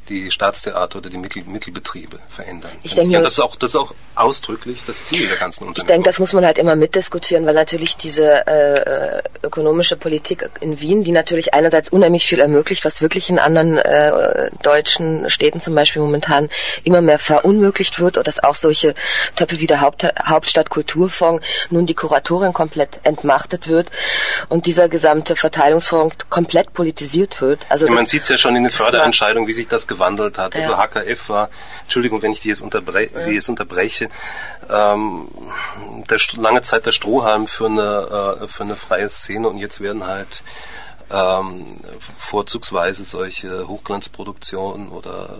die 0.10 0.32
Staatstheater 0.32 1.00
oder 1.00 1.10
die 1.10 1.18
Mittel, 1.18 1.44
Mittelbetriebe 1.44 2.20
verändern. 2.30 2.72
Ich 2.84 2.96
denke, 2.96 3.12
ja, 3.12 3.22
das, 3.22 3.34
ist 3.34 3.40
auch, 3.40 3.56
das 3.56 3.72
ist 3.72 3.76
auch 3.76 3.94
ausdrücklich 4.16 4.80
das 4.86 5.06
Ziel 5.06 5.28
der 5.28 5.38
ganzen 5.38 5.66
Unternehmen. 5.66 5.78
Ich 5.78 5.88
denke, 5.88 6.10
das 6.10 6.20
muss 6.20 6.34
man 6.34 6.46
halt 6.46 6.58
immer 6.58 6.76
mitdiskutieren, 6.76 7.46
weil 7.46 7.54
natürlich 7.54 7.96
diese 7.96 8.46
äh, 8.48 9.22
ökonomische 9.44 9.96
Politik 9.96 10.50
in 10.60 10.80
Wien, 10.80 11.04
die 11.04 11.12
natürlich 11.12 11.54
einerseits 11.54 11.90
unheimlich 11.90 12.26
viel 12.26 12.40
ermöglicht, 12.40 12.84
was 12.84 13.02
wirklich 13.02 13.30
in 13.30 13.40
anderen 13.40 13.78
äh, 13.78 14.52
deutschen 14.64 15.30
Städten 15.30 15.62
zum 15.62 15.76
Beispiel 15.76 16.02
momentan 16.02 16.50
immer 16.84 17.02
mehr 17.02 17.20
verunmöglicht 17.20 18.00
wird, 18.00 18.18
oder 18.18 18.24
dass 18.24 18.44
auch 18.44 18.56
solche 18.56 18.96
Töpfe 19.36 19.60
wie 19.60 19.68
der 19.68 19.82
Haupt, 19.82 20.06
Hauptstadt 20.26 20.70
Kulturfonds 20.70 21.46
nun 21.70 21.86
die 21.86 21.94
Kuratorin 21.94 22.54
komplett 22.54 23.00
entmachtet 23.04 23.68
wird 23.68 23.92
und 24.50 24.66
dieser 24.66 24.90
gesamte 24.90 25.36
Verteilungsfonds 25.36 26.18
komplett 26.30 26.74
politisiert 26.74 27.42
wird. 27.42 27.66
Also 27.70 27.86
ja, 27.86 27.94
man 27.94 28.08
sieht 28.08 28.24
es 28.24 28.30
ja 28.30 28.38
schon 28.38 28.56
in 28.56 28.64
den 28.64 28.72
Förderentscheidungen, 28.72 29.48
wie 29.48 29.54
sich 29.54 29.68
das 29.68 29.88
gewandelt 29.92 30.38
hat. 30.38 30.56
Also 30.56 30.72
ja. 30.72 30.78
HKF 30.78 31.30
war, 31.30 31.50
Entschuldigung, 31.84 32.22
wenn 32.22 32.32
ich 32.32 32.42
die 32.42 32.50
jetzt, 32.50 32.62
unterbre 32.62 33.04
ja. 33.04 33.20
Sie 33.20 33.32
jetzt 33.32 33.50
unterbreche, 33.50 34.10
ähm, 34.70 35.28
der, 36.10 36.20
lange 36.38 36.62
Zeit 36.62 36.86
der 36.86 36.92
Strohhalm 36.92 37.48
für 37.48 37.66
eine, 37.66 38.40
äh, 38.42 38.48
für 38.48 38.64
eine 38.64 38.76
freie 38.76 39.10
Szene 39.10 39.50
und 39.50 39.58
jetzt 39.58 39.82
werden 39.82 40.08
halt 40.08 40.44
ähm, 41.12 41.66
vorzugsweise 42.18 43.04
solche 43.04 43.68
Hochglanzproduktionen 43.68 44.90
oder 44.90 45.38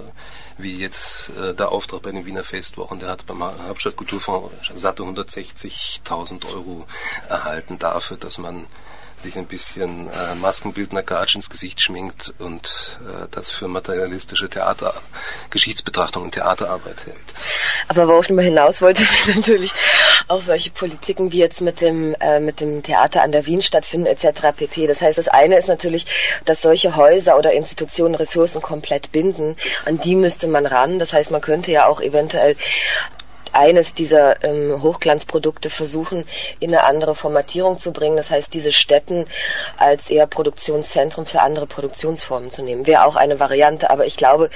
wie 0.58 0.78
jetzt 0.78 1.30
äh, 1.30 1.54
der 1.54 1.72
Auftrag 1.72 2.02
bei 2.02 2.12
den 2.12 2.26
Wiener 2.26 2.44
Festwochen, 2.44 3.00
der 3.00 3.10
hat 3.10 3.26
beim 3.26 3.42
Hauptstadtkulturfonds 3.44 4.72
satte 4.76 5.04
160.000 5.04 6.54
Euro 6.54 6.86
erhalten 7.30 7.80
dafür, 7.80 8.18
dass 8.18 8.38
man 8.38 8.66
sich 9.22 9.38
ein 9.38 9.46
bisschen 9.46 10.08
äh, 10.08 10.36
Maskenbildner 10.42 11.04
Gatsch 11.04 11.36
ins 11.36 11.50
Gesicht 11.50 11.82
schminkt 11.82 12.34
und 12.40 13.00
äh, 13.06 13.28
das 13.32 13.52
für 13.52 13.68
materialistische 13.68 14.50
Theater, 14.50 14.94
Geschichtsbetrachtung 15.50 16.24
und 16.24 16.32
Theaterarbeit 16.32 17.06
hält. 17.06 17.18
Aber 17.88 18.08
worauf 18.08 18.30
ich 18.30 18.38
hinaus 18.38 18.82
wollte, 18.82 19.04
natürlich 19.36 19.72
auch 20.28 20.42
solche 20.42 20.72
Politiken 20.72 21.32
wie 21.32 21.40
jetzt 21.40 21.62
mit 21.62 21.82
dem, 21.82 22.16
äh, 22.20 22.40
mit 22.40 22.62
dem 22.62 22.84
Theater 22.84 23.22
an 23.22 23.32
der 23.32 23.46
Wien 23.46 23.62
stattfinden 23.62 24.08
etc. 24.08 24.54
pp. 24.56 24.88
Das 24.88 25.02
heißt, 25.02 25.18
das 25.18 25.28
eine 25.28 25.58
ist 25.58 25.68
natürlich, 25.68 26.06
dass 26.46 26.62
solche 26.62 26.96
Häuser 26.96 27.38
oder 27.38 27.54
Institutionen 27.54 28.16
Ressourcen 28.16 28.62
komplett 28.62 29.12
binden. 29.12 29.56
An 29.86 30.00
die 30.00 30.16
müsste 30.16 30.48
man 30.48 30.66
ran. 30.66 31.00
Das 31.00 31.14
heißt, 31.14 31.32
man 31.32 31.42
könnte 31.42 31.72
ja 31.72 31.88
auch 31.88 32.02
eventuell 32.02 32.56
eines 33.54 33.94
dieser 33.94 34.44
ähm, 34.44 34.82
Hochglanzprodukte 34.82 35.70
versuchen, 35.70 36.26
in 36.60 36.70
eine 36.70 36.84
andere 36.86 37.16
Formatierung 37.16 37.78
zu 37.78 37.92
bringen. 37.92 38.18
Das 38.18 38.32
heißt, 38.32 38.54
diese 38.54 38.72
Städten 38.72 39.26
als 39.78 40.10
eher 40.10 40.28
Produktionszentrum 40.28 41.26
für 41.26 41.42
andere 41.42 41.68
Produktionsformen 41.68 42.52
zu 42.52 42.64
nehmen. 42.64 42.88
Wäre 42.88 43.06
auch 43.06 43.16
eine 43.16 43.40
Variante, 43.40 43.90
aber 43.90 44.06
ich 44.06 44.18
glaube, 44.18 44.50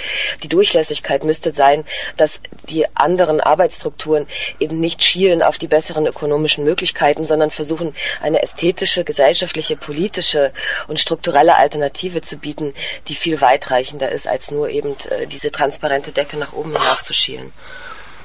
die 0.44 0.50
Durchlässigkeit 0.50 1.24
müsste 1.24 1.52
sein, 1.52 1.86
dass 2.18 2.40
die 2.70 2.86
anderen 2.96 3.42
Arbeitsstrukturen 3.42 4.28
eben 4.60 4.80
nicht 4.80 5.04
schielen 5.04 5.42
auf 5.42 5.58
die 5.58 5.68
besseren 5.68 6.08
ökonomischen 6.08 6.64
Möglichkeiten, 6.64 7.25
sondern 7.25 7.52
versuchen, 7.52 7.96
eine 8.22 8.42
ästhetische, 8.42 9.04
gesellschaftliche, 9.04 9.75
politische 9.75 10.52
und 10.88 11.00
strukturelle 11.00 11.56
Alternative 11.56 12.22
zu 12.22 12.38
bieten, 12.38 12.74
die 13.08 13.16
viel 13.16 13.42
weitreichender 13.42 14.12
ist, 14.12 14.28
als 14.28 14.52
nur 14.52 14.70
eben 14.70 14.96
äh, 15.10 15.28
diese 15.28 15.52
transparente 15.52 16.12
Decke 16.12 16.38
nach 16.38 16.54
oben 16.54 16.72
hinauf 16.72 17.04
zu 17.04 17.14
schielen. 17.14 17.52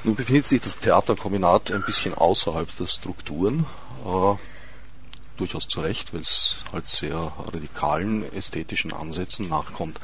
Nun 0.03 0.15
befindet 0.15 0.45
sich 0.45 0.61
das 0.61 0.79
Theaterkombinat 0.79 1.71
ein 1.71 1.83
bisschen 1.83 2.15
außerhalb 2.15 2.75
der 2.77 2.87
Strukturen. 2.87 3.65
Äh, 4.05 4.35
durchaus 5.37 5.67
zu 5.67 5.81
Recht, 5.81 6.13
weil 6.13 6.21
es 6.21 6.57
halt 6.71 6.87
sehr 6.87 7.31
radikalen 7.37 8.31
ästhetischen 8.33 8.93
Ansätzen 8.93 9.49
nachkommt. 9.49 9.99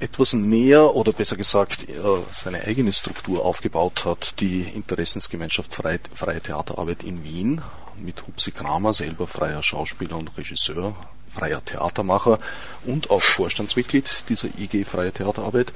Etwas 0.00 0.32
näher 0.32 0.94
oder 0.96 1.12
besser 1.12 1.36
gesagt 1.36 1.88
äh, 1.88 1.94
seine 2.32 2.62
eigene 2.64 2.92
Struktur 2.92 3.44
aufgebaut 3.44 4.04
hat 4.04 4.40
die 4.40 4.62
Interessensgemeinschaft 4.62 5.72
Freie, 5.74 6.00
Freie 6.14 6.40
Theaterarbeit 6.40 7.04
in 7.04 7.22
Wien 7.22 7.62
mit 7.96 8.26
Hupsi 8.26 8.50
Kramer, 8.50 8.94
selber 8.94 9.28
freier 9.28 9.62
Schauspieler 9.62 10.16
und 10.16 10.36
Regisseur, 10.36 10.96
freier 11.30 11.64
Theatermacher 11.64 12.38
und 12.84 13.10
auch 13.10 13.22
Vorstandsmitglied 13.22 14.24
dieser 14.28 14.48
IG 14.58 14.84
Freie 14.84 15.12
Theaterarbeit 15.12 15.72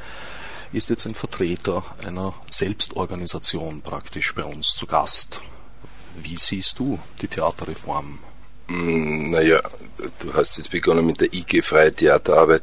ist 0.73 0.91
jetzt 0.91 1.07
ein 1.07 1.15
Vertreter 1.15 1.85
einer 2.07 2.35
Selbstorganisation 2.51 3.83
praktisch 3.83 4.35
bei 4.35 4.45
uns 4.45 4.75
zu 4.75 4.87
Gast. 4.87 5.41
Wie 6.23 6.37
siehst 6.37 6.79
du 6.79 6.99
die 7.21 7.29
Theaterreform? 7.29 8.19
Mm, 8.69 9.31
naja, 9.31 9.63
du 10.19 10.35
hast 10.35 10.57
jetzt 10.57 10.71
begonnen 10.71 11.07
mit 11.07 11.21
der 11.21 11.33
IG 11.33 11.63
Freie 11.63 11.93
Theaterarbeit. 11.93 12.63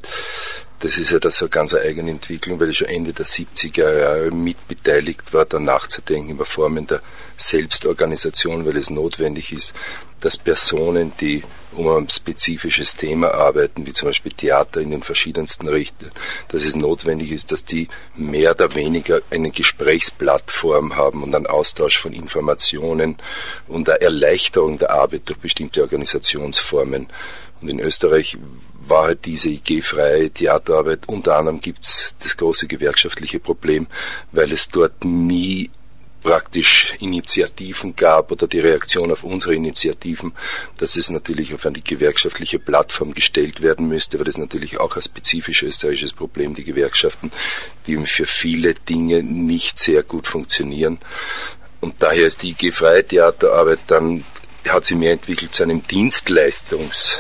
Das 0.80 0.98
ist 0.98 1.12
ja 1.12 1.20
das 1.20 1.38
so 1.38 1.48
ganz 1.48 1.74
eine 1.74 1.84
eigene 1.84 2.12
Entwicklung, 2.12 2.60
weil 2.60 2.72
ich 2.72 2.80
schon 2.80 2.90
Ende 2.90 3.14
der 3.14 3.26
70er 3.26 4.00
Jahre 4.00 4.32
mitbeteiligt 4.32 5.34
war, 5.34 5.46
da 5.46 5.60
nachzudenken 5.60 6.32
über 6.32 6.46
Formen 6.46 6.88
der 6.88 7.02
Selbstorganisation, 7.38 8.66
weil 8.66 8.76
es 8.76 8.90
notwendig 8.90 9.54
ist, 9.54 9.74
dass 10.20 10.36
Personen, 10.36 11.14
die 11.22 11.44
um 11.76 11.88
ein 11.88 12.10
spezifisches 12.10 12.96
Thema 12.96 13.34
arbeiten, 13.34 13.86
wie 13.86 13.94
zum 13.94 14.10
Beispiel 14.10 14.32
Theater 14.32 14.82
in 14.82 14.92
den 14.92 15.04
verschiedensten 15.04 15.68
Richtungen, 15.68 16.12
dass 16.50 16.64
es 16.64 16.76
notwendig 16.76 17.32
ist, 17.32 17.52
dass 17.52 17.66
die 17.66 17.88
mehr 18.16 18.52
oder 18.52 18.76
weniger 18.76 19.22
eine 19.30 19.52
Gesprächsplattform 19.52 20.96
haben 20.96 21.24
und 21.24 21.36
einen 21.36 21.48
Austausch 21.48 21.98
von 21.98 22.14
Informationen 22.14 23.18
und 23.68 23.90
eine 23.90 24.02
Erleichterung 24.02 24.78
der 24.78 24.92
Arbeit 24.92 25.24
durch 25.26 25.40
bestimmte 25.40 25.82
Organisationsformen. 25.82 27.08
Und 27.62 27.70
in 27.70 27.80
Österreich 27.80 28.38
war 28.88 29.04
halt 29.04 29.26
diese 29.26 29.50
IG-freie 29.50 30.30
Theaterarbeit. 30.30 31.08
Unter 31.08 31.38
anderem 31.38 31.62
gibt's 31.62 32.14
das 32.22 32.36
große 32.36 32.68
gewerkschaftliche 32.68 33.40
Problem, 33.40 33.88
weil 34.32 34.52
es 34.52 34.68
dort 34.68 35.06
nie 35.06 35.70
praktisch 36.24 36.96
Initiativen 37.00 37.96
gab 37.96 38.32
oder 38.32 38.48
die 38.48 38.60
Reaktion 38.60 39.12
auf 39.12 39.24
unsere 39.24 39.54
Initiativen, 39.54 40.34
dass 40.80 40.96
es 40.96 41.10
natürlich 41.10 41.54
auf 41.54 41.66
eine 41.66 41.82
gewerkschaftliche 41.82 42.60
Plattform 42.60 43.14
gestellt 43.14 43.62
werden 43.62 43.88
müsste, 43.88 44.18
weil 44.18 44.26
das 44.26 44.38
natürlich 44.38 44.80
auch 44.80 44.96
ein 44.96 45.02
spezifisch 45.02 45.62
österreichisches 45.64 46.14
Problem, 46.14 46.54
die 46.54 46.64
Gewerkschaften, 46.64 47.32
die 47.86 48.04
für 48.06 48.26
viele 48.26 48.74
Dinge 48.74 49.22
nicht 49.22 49.78
sehr 49.78 50.04
gut 50.04 50.26
funktionieren. 50.26 51.00
Und 51.82 52.02
daher 52.02 52.28
ist 52.28 52.42
die 52.42 52.52
IG 52.52 52.72
Freie 52.72 53.06
Theaterarbeit 53.06 53.80
dann, 53.88 54.24
hat 54.68 54.86
sie 54.86 54.96
mehr 54.96 55.12
entwickelt 55.12 55.54
zu 55.54 55.64
einem 55.64 55.82
Dienstleistungs- 55.82 57.20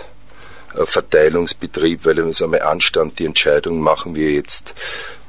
Verteilungsbetrieb, 0.85 2.05
weil 2.05 2.19
es 2.19 2.41
einmal 2.41 2.63
anstand, 2.63 3.19
die 3.19 3.25
Entscheidung 3.25 3.79
machen 3.79 4.15
wir 4.15 4.31
jetzt 4.31 4.73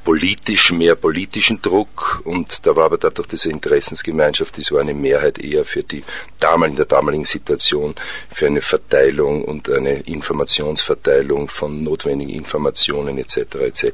politisch 0.05 0.71
mehr 0.71 0.95
politischen 0.95 1.63
Druck 1.63 2.21
und 2.25 2.67
da 2.67 2.77
war 2.77 2.85
aber 2.85 2.99
dadurch 2.99 3.29
diese 3.29 3.51
Interessensgemeinschaft, 3.51 4.57
die 4.57 4.75
war 4.75 4.83
eine 4.83 4.95
Mehrheit 4.95 5.39
eher 5.39 5.65
für 5.65 5.83
die 5.83 6.05
damals 6.39 6.71
in 6.71 6.77
der 6.77 6.85
damaligen 6.85 7.25
Situation 7.25 7.95
für 8.31 8.47
eine 8.47 8.61
Verteilung 8.61 9.45
und 9.45 9.71
eine 9.71 10.01
Informationsverteilung 10.01 11.49
von 11.49 11.83
notwendigen 11.83 12.35
Informationen 12.35 13.17
etc. 13.19 13.39
etc. 13.61 13.85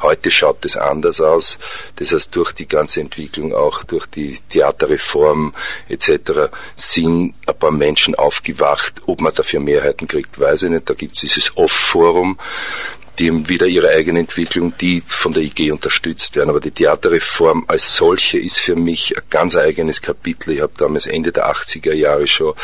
Heute 0.00 0.30
schaut 0.30 0.64
das 0.64 0.76
anders 0.76 1.20
aus. 1.20 1.58
Das 1.96 2.12
heißt, 2.12 2.34
durch 2.36 2.52
die 2.52 2.68
ganze 2.68 3.00
Entwicklung, 3.00 3.52
auch 3.52 3.82
durch 3.82 4.06
die 4.06 4.38
Theaterreform 4.48 5.54
etc. 5.88 6.50
sind 6.76 7.34
ein 7.46 7.58
paar 7.58 7.72
Menschen 7.72 8.14
aufgewacht. 8.14 9.02
Ob 9.06 9.20
man 9.20 9.34
dafür 9.34 9.60
Mehrheiten 9.60 10.06
kriegt, 10.06 10.38
weiß 10.38 10.64
ich 10.64 10.70
nicht. 10.70 10.88
Da 10.88 10.94
gibt 10.94 11.14
es 11.14 11.22
dieses 11.22 11.56
Off-Forum, 11.56 12.38
die 13.18 13.28
haben 13.28 13.48
wieder 13.48 13.66
ihre 13.66 13.88
eigene 13.88 14.20
Entwicklung, 14.20 14.74
die 14.80 15.02
von 15.06 15.32
der 15.32 15.42
IG 15.42 15.72
unterstützt 15.72 16.36
werden. 16.36 16.50
Aber 16.50 16.60
die 16.60 16.70
Theaterreform 16.70 17.64
als 17.66 17.96
solche 17.96 18.38
ist 18.38 18.58
für 18.58 18.76
mich 18.76 19.16
ein 19.16 19.22
ganz 19.28 19.56
eigenes 19.56 20.00
Kapitel. 20.00 20.52
Ich 20.52 20.60
habe 20.60 20.72
damals 20.76 21.06
Ende 21.06 21.32
der 21.32 21.50
80er 21.50 21.92
Jahre 21.92 22.26
schon 22.28 22.54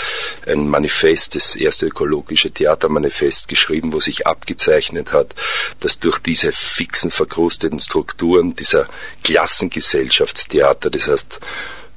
ein 0.46 0.68
Manifest, 0.68 1.34
das 1.34 1.56
erste 1.56 1.86
ökologische 1.86 2.52
Theatermanifest 2.52 3.48
geschrieben, 3.48 3.92
wo 3.92 4.00
sich 4.00 4.26
abgezeichnet 4.26 5.12
hat, 5.12 5.34
dass 5.80 5.98
durch 5.98 6.20
diese 6.20 6.52
fixen, 6.52 7.10
verkrusteten 7.10 7.80
Strukturen 7.80 8.54
dieser 8.54 8.88
Klassengesellschaftstheater, 9.24 10.90
das 10.90 11.08
heißt 11.08 11.40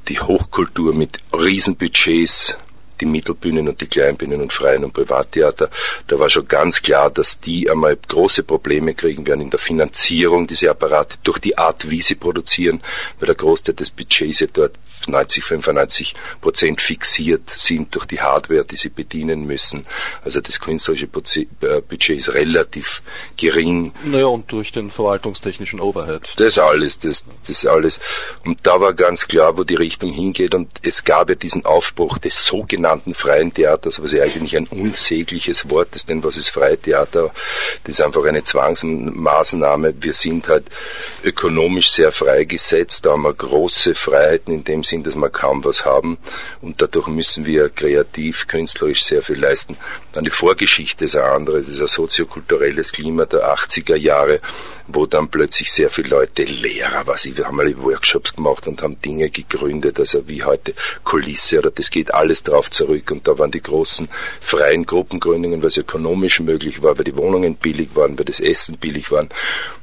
die 0.08 0.20
Hochkultur 0.20 0.94
mit 0.94 1.20
Riesenbudgets, 1.34 2.58
die 3.01 3.06
Mittelbühnen 3.06 3.68
und 3.68 3.82
die 3.82 3.88
Kleinbühnen 3.88 4.42
und 4.42 4.54
Freien 4.54 4.84
und 4.84 4.94
Privattheater. 4.94 5.70
Da 6.08 6.20
war 6.20 6.30
schon 6.30 6.48
ganz 6.48 6.82
klar, 6.82 7.10
dass 7.10 7.39
die 7.39 7.70
einmal 7.70 7.98
große 8.08 8.44
Probleme 8.44 8.94
kriegen 8.94 9.25
werden 9.27 9.42
in 9.42 9.50
der 9.50 9.60
Finanzierung 9.60 10.48
dieser 10.48 10.72
Apparate 10.72 11.18
durch 11.24 11.39
die 11.39 11.58
Art, 11.58 11.89
wie 11.89 12.01
sie 12.01 12.16
produzieren, 12.16 12.82
weil 13.20 13.27
der 13.27 13.36
Großteil 13.36 13.75
des 13.75 13.89
Budgets 13.89 14.39
ja 14.39 14.48
dort 14.51 14.74
90, 15.06 15.44
95 15.44 16.16
Prozent 16.42 16.82
fixiert 16.82 17.50
sind 17.50 17.94
durch 17.96 18.06
die 18.06 18.20
Hardware, 18.20 18.66
die 18.66 18.75
sie 18.75 18.89
bedienen 18.89 19.46
müssen. 19.46 19.86
Also 20.24 20.42
das 20.42 20.60
künstlerische 20.60 21.06
äh, 21.06 21.82
Budget 21.82 22.18
ist 22.18 22.34
relativ 22.34 23.01
gering. 23.38 23.94
Naja, 24.04 24.25
und 24.25 24.51
durch 24.51 24.72
den 24.72 24.89
verwaltungstechnischen 24.89 25.80
Overhead. 25.80 26.34
Das 26.38 26.58
alles, 26.58 27.00
das, 27.00 27.25
das 27.48 27.66
alles. 27.66 28.00
Und 28.44 28.66
da 28.66 28.82
war 28.82 28.94
ganz 28.94 29.27
klar, 29.27 29.58
wo 29.58 29.63
die 29.63 29.75
Richtung 29.75 30.12
hingeht. 30.12 30.56
Und 30.56 30.72
es 30.82 31.04
gab 31.04 31.30
ja 31.30 31.36
diesen 31.36 31.66
Aufbruch 31.66 32.18
des 32.18 32.44
sogenannten 32.46 32.87
freien 33.13 33.53
Theaters, 33.53 34.01
was 34.01 34.12
ja 34.12 34.24
eigentlich 34.24 34.56
ein 34.56 34.67
unsägliches 34.67 35.70
Wort 35.70 35.96
ist, 35.96 36.10
denn 36.10 36.24
was 36.24 36.38
ist 36.38 36.50
Freitheater? 36.50 37.32
Das 37.84 37.96
ist 37.96 38.01
einfach 38.01 38.25
eine 38.25 38.44
Zwangsmaßnahme. 38.44 39.94
Wir 40.00 40.13
sind 40.13 40.48
halt 40.48 40.65
ökonomisch 41.24 41.91
sehr 41.91 42.12
freigesetzt, 42.12 43.06
da 43.06 43.12
haben 43.12 43.24
wir 43.24 43.34
große 43.34 43.96
Freiheiten 43.96 44.53
in 44.53 44.63
dem 44.63 44.84
Sinn, 44.84 45.03
dass 45.03 45.15
wir 45.15 45.29
kaum 45.29 45.63
was 45.63 45.86
haben 45.86 46.17
und 46.62 46.82
dadurch 46.82 47.08
müssen 47.08 47.46
wir 47.46 47.70
kreativ, 47.70 48.48
künstlerisch 48.48 49.03
sehr 49.03 49.22
viel 49.22 49.39
leisten. 49.39 49.77
Dann 50.13 50.24
die 50.24 50.32
Vorgeschichte 50.32 51.06
ist 51.06 51.15
eine 51.15 51.25
andere, 51.25 51.58
es 51.58 51.70
ist 51.70 51.82
ein 51.82 51.88
soziokulturelles 51.88 52.91
Klima 52.91 53.25
der 53.25 53.53
80er 53.53 53.96
Jahre, 53.96 54.39
wo 54.88 55.06
dann 55.06 55.29
plötzlich 55.29 55.72
sehr 55.72 55.89
viele 55.89 56.10
Leute, 56.10 56.44
Lehrer, 56.44 57.06
was 57.06 57.25
ich, 57.25 57.38
wir 57.38 57.46
haben 57.46 57.60
alle 57.60 57.77
Workshops 57.84 58.36
gemacht 58.36 58.67
und 58.67 58.82
haben 58.82 59.00
Dinge 59.01 59.29
gegründet, 59.29 60.00
also 60.00 60.27
wie 60.27 60.44
heute 60.44 60.74
Kulisse 61.03 61.60
oder 61.60 61.72
das 61.72 61.89
geht 61.91 62.13
alles 62.13 62.44
drauf 62.44 62.70
zurück 62.77 63.12
und 63.12 63.27
da 63.27 63.38
waren 63.38 63.51
die 63.51 63.62
großen 63.62 64.07
freien 64.39 64.86
Gruppengründungen, 64.86 65.63
was 65.63 65.77
ökonomisch 65.77 66.39
möglich 66.39 66.81
war, 66.81 66.98
weil 66.98 67.05
die 67.05 67.15
Wohnungen 67.15 67.55
billig 67.55 67.89
waren, 67.96 68.17
weil 68.17 68.25
das 68.25 68.39
Essen 68.39 68.77
billig 68.77 69.12
waren. 69.12 69.29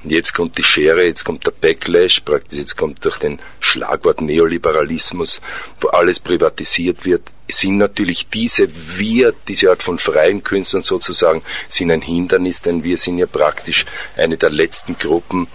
Und 0.02 0.10
jetzt 0.10 0.32
kommt 0.32 0.56
die 0.56 0.64
Schere, 0.64 1.04
jetzt 1.04 1.24
kommt 1.24 1.46
der 1.46 1.52
Backlash, 1.52 2.20
praktisch 2.20 2.58
jetzt 2.58 2.76
kommt 2.76 3.04
durch 3.04 3.18
den 3.18 3.40
Schlagwort 3.60 4.20
Neoliberalismus, 4.20 5.40
wo 5.80 5.88
alles 5.88 6.20
privatisiert 6.20 7.04
wird, 7.04 7.22
sind 7.48 7.76
natürlich 7.76 8.28
diese 8.28 8.68
wir, 8.98 9.34
diese 9.48 9.70
Art 9.70 9.82
von 9.82 9.98
freien 9.98 10.42
Künstlern 10.42 10.82
sozusagen, 10.82 11.42
sind 11.68 11.90
ein 11.90 12.00
Hindernis, 12.00 12.62
denn 12.62 12.84
wir 12.84 12.96
sind 12.96 13.18
ja 13.18 13.26
praktisch 13.26 13.84
eine 14.16 14.38
der 14.38 14.50
letzten 14.50 14.96
Gruppen, 14.98 15.48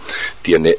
die 0.46 0.54
eine 0.54 0.76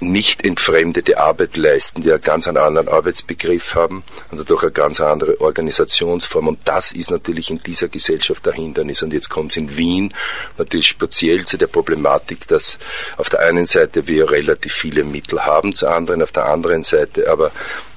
nicht 0.00 0.44
entfremdete 0.44 1.18
Arbeit 1.18 1.56
leisten, 1.56 2.02
die 2.02 2.12
einen 2.12 2.20
ganz 2.20 2.46
anderen 2.46 2.88
Arbeitsbegriff 2.88 3.74
haben 3.74 4.04
und 4.30 4.38
dadurch 4.38 4.64
eine 4.64 4.72
ganz 4.72 5.00
andere 5.00 5.40
Organisationsform. 5.40 6.48
Und 6.48 6.58
das 6.64 6.92
ist 6.92 7.10
natürlich 7.10 7.50
in 7.50 7.60
dieser 7.62 7.88
Gesellschaft 7.88 8.46
ein 8.48 8.54
Hindernis. 8.54 9.02
Und 9.02 9.12
jetzt 9.12 9.30
kommt 9.30 9.52
es 9.52 9.56
in 9.56 9.76
Wien 9.76 10.12
natürlich 10.58 10.88
speziell 10.88 11.44
zu 11.44 11.56
der 11.56 11.66
Problematik, 11.68 12.46
dass 12.48 12.78
auf 13.16 13.30
der 13.30 13.40
einen 13.40 13.66
Seite 13.66 14.06
wir 14.06 14.30
relativ 14.30 14.72
viele 14.72 15.04
Mittel 15.04 15.44
haben, 15.44 15.74
zur 15.74 15.90
anderen 15.90 16.22
auf 16.22 16.32
der 16.32 16.46
anderen 16.46 16.82
Seite 16.82 17.30
aber 17.30 17.50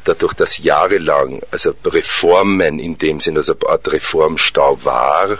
dadurch, 0.03 0.33
dass 0.33 0.57
jahrelang 0.57 1.41
also 1.51 1.73
Reformen 1.85 2.79
in 2.79 2.97
dem 2.97 3.19
Sinne, 3.19 3.39
also 3.39 3.53
eine 3.53 3.69
Art 3.69 3.91
Reformstau 3.91 4.83
war, 4.83 5.39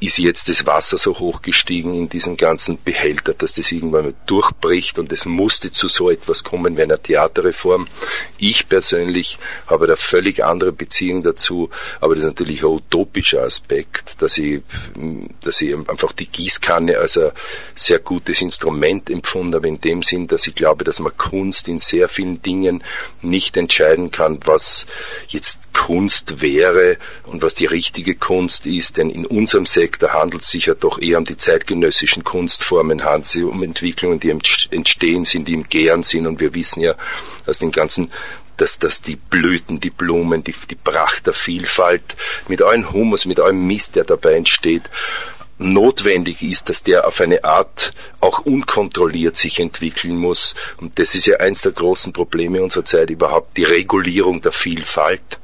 ist 0.00 0.18
jetzt 0.18 0.48
das 0.48 0.64
Wasser 0.64 0.96
so 0.96 1.18
hoch 1.18 1.42
gestiegen 1.42 1.92
in 1.94 2.08
diesem 2.08 2.36
ganzen 2.36 2.80
Behälter, 2.80 3.34
dass 3.34 3.54
das 3.54 3.72
irgendwann 3.72 4.14
durchbricht 4.26 4.98
und 4.98 5.12
es 5.12 5.24
musste 5.24 5.72
zu 5.72 5.88
so 5.88 6.08
etwas 6.08 6.44
kommen 6.44 6.76
wie 6.76 6.82
einer 6.82 7.02
Theaterreform. 7.02 7.88
Ich 8.38 8.68
persönlich 8.68 9.38
habe 9.66 9.88
da 9.88 9.96
völlig 9.96 10.44
andere 10.44 10.70
Beziehung 10.70 11.24
dazu, 11.24 11.70
aber 12.00 12.14
das 12.14 12.22
ist 12.22 12.30
natürlich 12.30 12.62
ein 12.62 12.68
utopischer 12.68 13.42
Aspekt, 13.42 14.22
dass 14.22 14.38
ich, 14.38 14.60
dass 15.42 15.60
ich 15.60 15.74
einfach 15.74 16.12
die 16.12 16.26
Gießkanne 16.26 16.98
als 16.98 17.18
ein 17.18 17.32
sehr 17.74 17.98
gutes 17.98 18.40
Instrument 18.40 19.10
empfunden 19.10 19.56
habe, 19.56 19.66
in 19.66 19.80
dem 19.80 20.04
Sinn, 20.04 20.28
dass 20.28 20.46
ich 20.46 20.54
glaube, 20.54 20.84
dass 20.84 21.00
man 21.00 21.16
Kunst 21.16 21.66
in 21.66 21.80
sehr 21.80 22.08
vielen 22.08 22.40
Dingen 22.40 22.84
nicht 23.20 23.56
entscheiden 23.56 24.12
kann, 24.12 24.38
was 24.44 24.86
jetzt 25.26 25.72
Kunst 25.72 26.40
wäre 26.40 26.98
und 27.24 27.42
was 27.42 27.54
die 27.54 27.66
richtige 27.66 28.14
Kunst 28.14 28.66
ist, 28.66 28.96
denn 28.96 29.10
in 29.10 29.26
unserem 29.26 29.66
Sektor 29.66 29.87
da 29.96 30.12
handelt 30.12 30.42
es 30.42 30.50
sich 30.50 30.66
ja 30.66 30.74
doch 30.74 30.98
eher 31.00 31.18
um 31.18 31.24
die 31.24 31.36
zeitgenössischen 31.36 32.24
Kunstformen, 32.24 33.02
sich 33.24 33.42
um 33.42 33.62
Entwicklungen, 33.62 34.20
die 34.20 34.30
entstehen 34.30 35.24
sind, 35.24 35.48
die 35.48 35.54
im 35.54 35.68
Gären 35.68 36.02
sind 36.02 36.26
und 36.26 36.40
wir 36.40 36.54
wissen 36.54 36.80
ja 36.80 36.94
aus 37.46 37.58
den 37.58 37.72
ganzen 37.72 38.10
dass, 38.58 38.78
dass 38.80 39.00
die 39.00 39.14
Blüten, 39.14 39.78
die 39.78 39.90
Blumen, 39.90 40.42
die, 40.42 40.54
die 40.68 40.74
Pracht 40.74 41.26
der 41.26 41.32
Vielfalt 41.32 42.16
mit 42.48 42.60
allem 42.60 42.92
Humus, 42.92 43.24
mit 43.24 43.38
allem 43.38 43.66
Mist, 43.66 43.94
der 43.94 44.02
dabei 44.02 44.34
entsteht, 44.34 44.90
notwendig 45.58 46.42
ist, 46.42 46.68
dass 46.68 46.82
der 46.82 47.06
auf 47.06 47.20
eine 47.20 47.44
Art 47.44 47.92
auch 48.20 48.40
unkontrolliert 48.40 49.36
sich 49.36 49.58
entwickeln 49.60 50.16
muss. 50.16 50.54
Und 50.78 50.98
das 50.98 51.14
ist 51.14 51.26
ja 51.26 51.38
eins 51.38 51.62
der 51.62 51.72
großen 51.72 52.12
Probleme 52.12 52.62
unserer 52.62 52.84
Zeit 52.84 53.10
überhaupt, 53.10 53.56
die 53.56 53.64
Regulierung 53.64 54.40
der 54.40 54.52
Vielfalt 54.52 55.38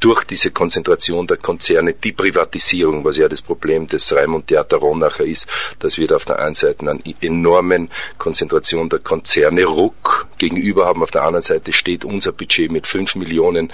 durch 0.00 0.24
diese 0.24 0.50
Konzentration 0.50 1.26
der 1.26 1.38
Konzerne, 1.38 1.94
die 1.94 2.12
Privatisierung, 2.12 3.04
was 3.04 3.16
ja 3.16 3.28
das 3.28 3.42
Problem 3.42 3.86
des 3.86 4.12
Raimund 4.14 4.46
Theater 4.46 4.76
Ronacher 4.76 5.24
ist, 5.24 5.46
dass 5.80 5.98
wir 5.98 6.06
da 6.06 6.16
auf 6.16 6.24
der 6.24 6.38
einen 6.38 6.54
Seite 6.54 6.88
einen 6.88 7.02
enormen 7.20 7.90
Konzentration 8.16 8.88
der 8.88 9.00
Konzerne 9.00 9.64
Ruck 9.64 10.28
gegenüber 10.38 10.86
haben. 10.86 11.02
Auf 11.02 11.10
der 11.10 11.24
anderen 11.24 11.42
Seite 11.42 11.72
steht 11.72 12.04
unser 12.04 12.32
Budget 12.32 12.70
mit 12.70 12.86
5 12.86 13.16
Millionen, 13.16 13.72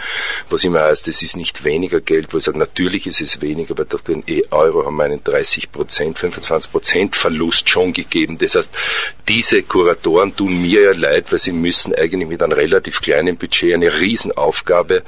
was 0.48 0.64
immer 0.64 0.80
heißt, 0.80 1.08
es 1.08 1.22
ist 1.22 1.36
nicht 1.36 1.64
weniger 1.64 2.00
Geld, 2.00 2.32
wo 2.32 2.38
ich 2.38 2.44
sage, 2.44 2.58
natürlich 2.58 3.06
ist 3.06 3.20
es 3.20 3.42
weniger, 3.42 3.72
aber 3.72 3.84
durch 3.84 4.02
den 4.02 4.22
E-Euro 4.26 4.86
haben 4.86 4.96
wir 4.96 5.04
einen 5.04 5.22
30 5.22 5.72
Prozent, 5.72 6.18
25 6.18 6.72
Prozent 6.72 7.16
Verlust 7.16 7.68
schon 7.68 7.92
gegeben. 7.92 8.38
Das 8.38 8.54
heißt, 8.54 8.72
diese 9.28 9.62
Kuratoren 9.62 10.34
tun 10.34 10.62
mir 10.62 10.82
ja 10.82 10.92
leid, 10.92 11.30
weil 11.30 11.38
sie 11.38 11.52
müssen 11.52 11.94
eigentlich 11.94 12.28
mit 12.28 12.42
einem 12.42 12.52
relativ 12.52 13.02
kleinen 13.02 13.36
Budget 13.36 13.74
eine 13.74 14.00
Riesenaufgabe 14.00 15.02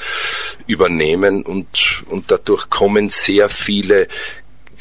übernehmen 0.67 1.06
Unternehmen 1.07 1.43
und, 1.43 2.05
und 2.09 2.31
dadurch 2.31 2.69
kommen 2.71 3.09
sehr 3.09 3.49
viele 3.49 4.09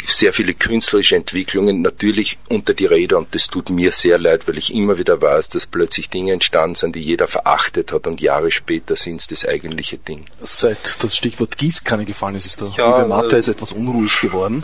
sehr 0.08 0.34
viele 0.34 0.54
künstlerische 0.54 1.16
Entwicklungen 1.16 1.82
natürlich 1.82 2.38
unter 2.50 2.76
die 2.76 2.86
Räder 2.86 3.18
und 3.18 3.34
das 3.34 3.48
tut 3.48 3.72
mir 3.72 3.92
sehr 3.92 4.20
leid, 4.20 4.48
weil 4.48 4.58
ich 4.58 4.72
immer 4.72 5.00
wieder 5.00 5.20
weiß, 5.20 5.50
dass 5.50 5.66
plötzlich 5.66 6.12
Dinge 6.12 6.34
entstanden 6.34 6.76
sind, 6.76 6.96
die 6.96 7.00
jeder 7.00 7.28
verachtet 7.28 7.92
hat 7.92 8.06
und 8.06 8.22
Jahre 8.22 8.52
später 8.52 8.96
sind 8.96 9.22
es 9.22 9.28
das 9.28 9.46
eigentliche 9.46 9.98
Ding. 9.98 10.26
Seit 10.40 11.04
das 11.04 11.16
Stichwort 11.16 11.58
Gießkanne 11.58 12.06
gefallen 12.06 12.36
ist, 12.36 12.46
ist 12.46 12.62
der 12.62 12.68
ja, 12.78 13.00
Uwe 13.00 13.08
Mathe 13.08 13.38
äh, 13.38 13.40
etwas 13.40 13.72
unruhig 13.72 14.20
geworden. 14.20 14.64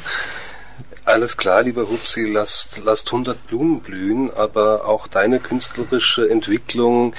Alles 1.06 1.38
klar, 1.38 1.64
lieber 1.64 1.90
Hupsi, 1.90 2.22
lasst, 2.26 2.80
lasst 2.84 3.08
100 3.08 3.48
Blumen 3.48 3.80
blühen, 3.80 4.32
aber 4.32 4.86
auch 4.86 5.08
deine 5.08 5.40
künstlerische 5.40 6.30
Entwicklung 6.30 7.16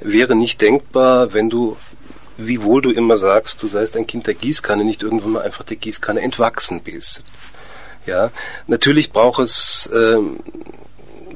wäre 0.00 0.36
nicht 0.36 0.60
denkbar, 0.60 1.32
wenn 1.32 1.50
du 1.50 1.76
wiewohl 2.36 2.82
du 2.82 2.90
immer 2.90 3.16
sagst, 3.16 3.62
du 3.62 3.68
seist 3.68 3.96
ein 3.96 4.06
Kind 4.06 4.26
der 4.26 4.34
Gießkanne, 4.34 4.84
nicht 4.84 5.02
irgendwann 5.02 5.32
mal 5.32 5.42
einfach 5.42 5.64
der 5.64 5.76
Gießkanne 5.76 6.20
entwachsen 6.20 6.82
bist. 6.82 7.22
Ja, 8.06 8.30
natürlich 8.66 9.12
braucht 9.12 9.40
es, 9.40 9.86
äh, 9.86 10.18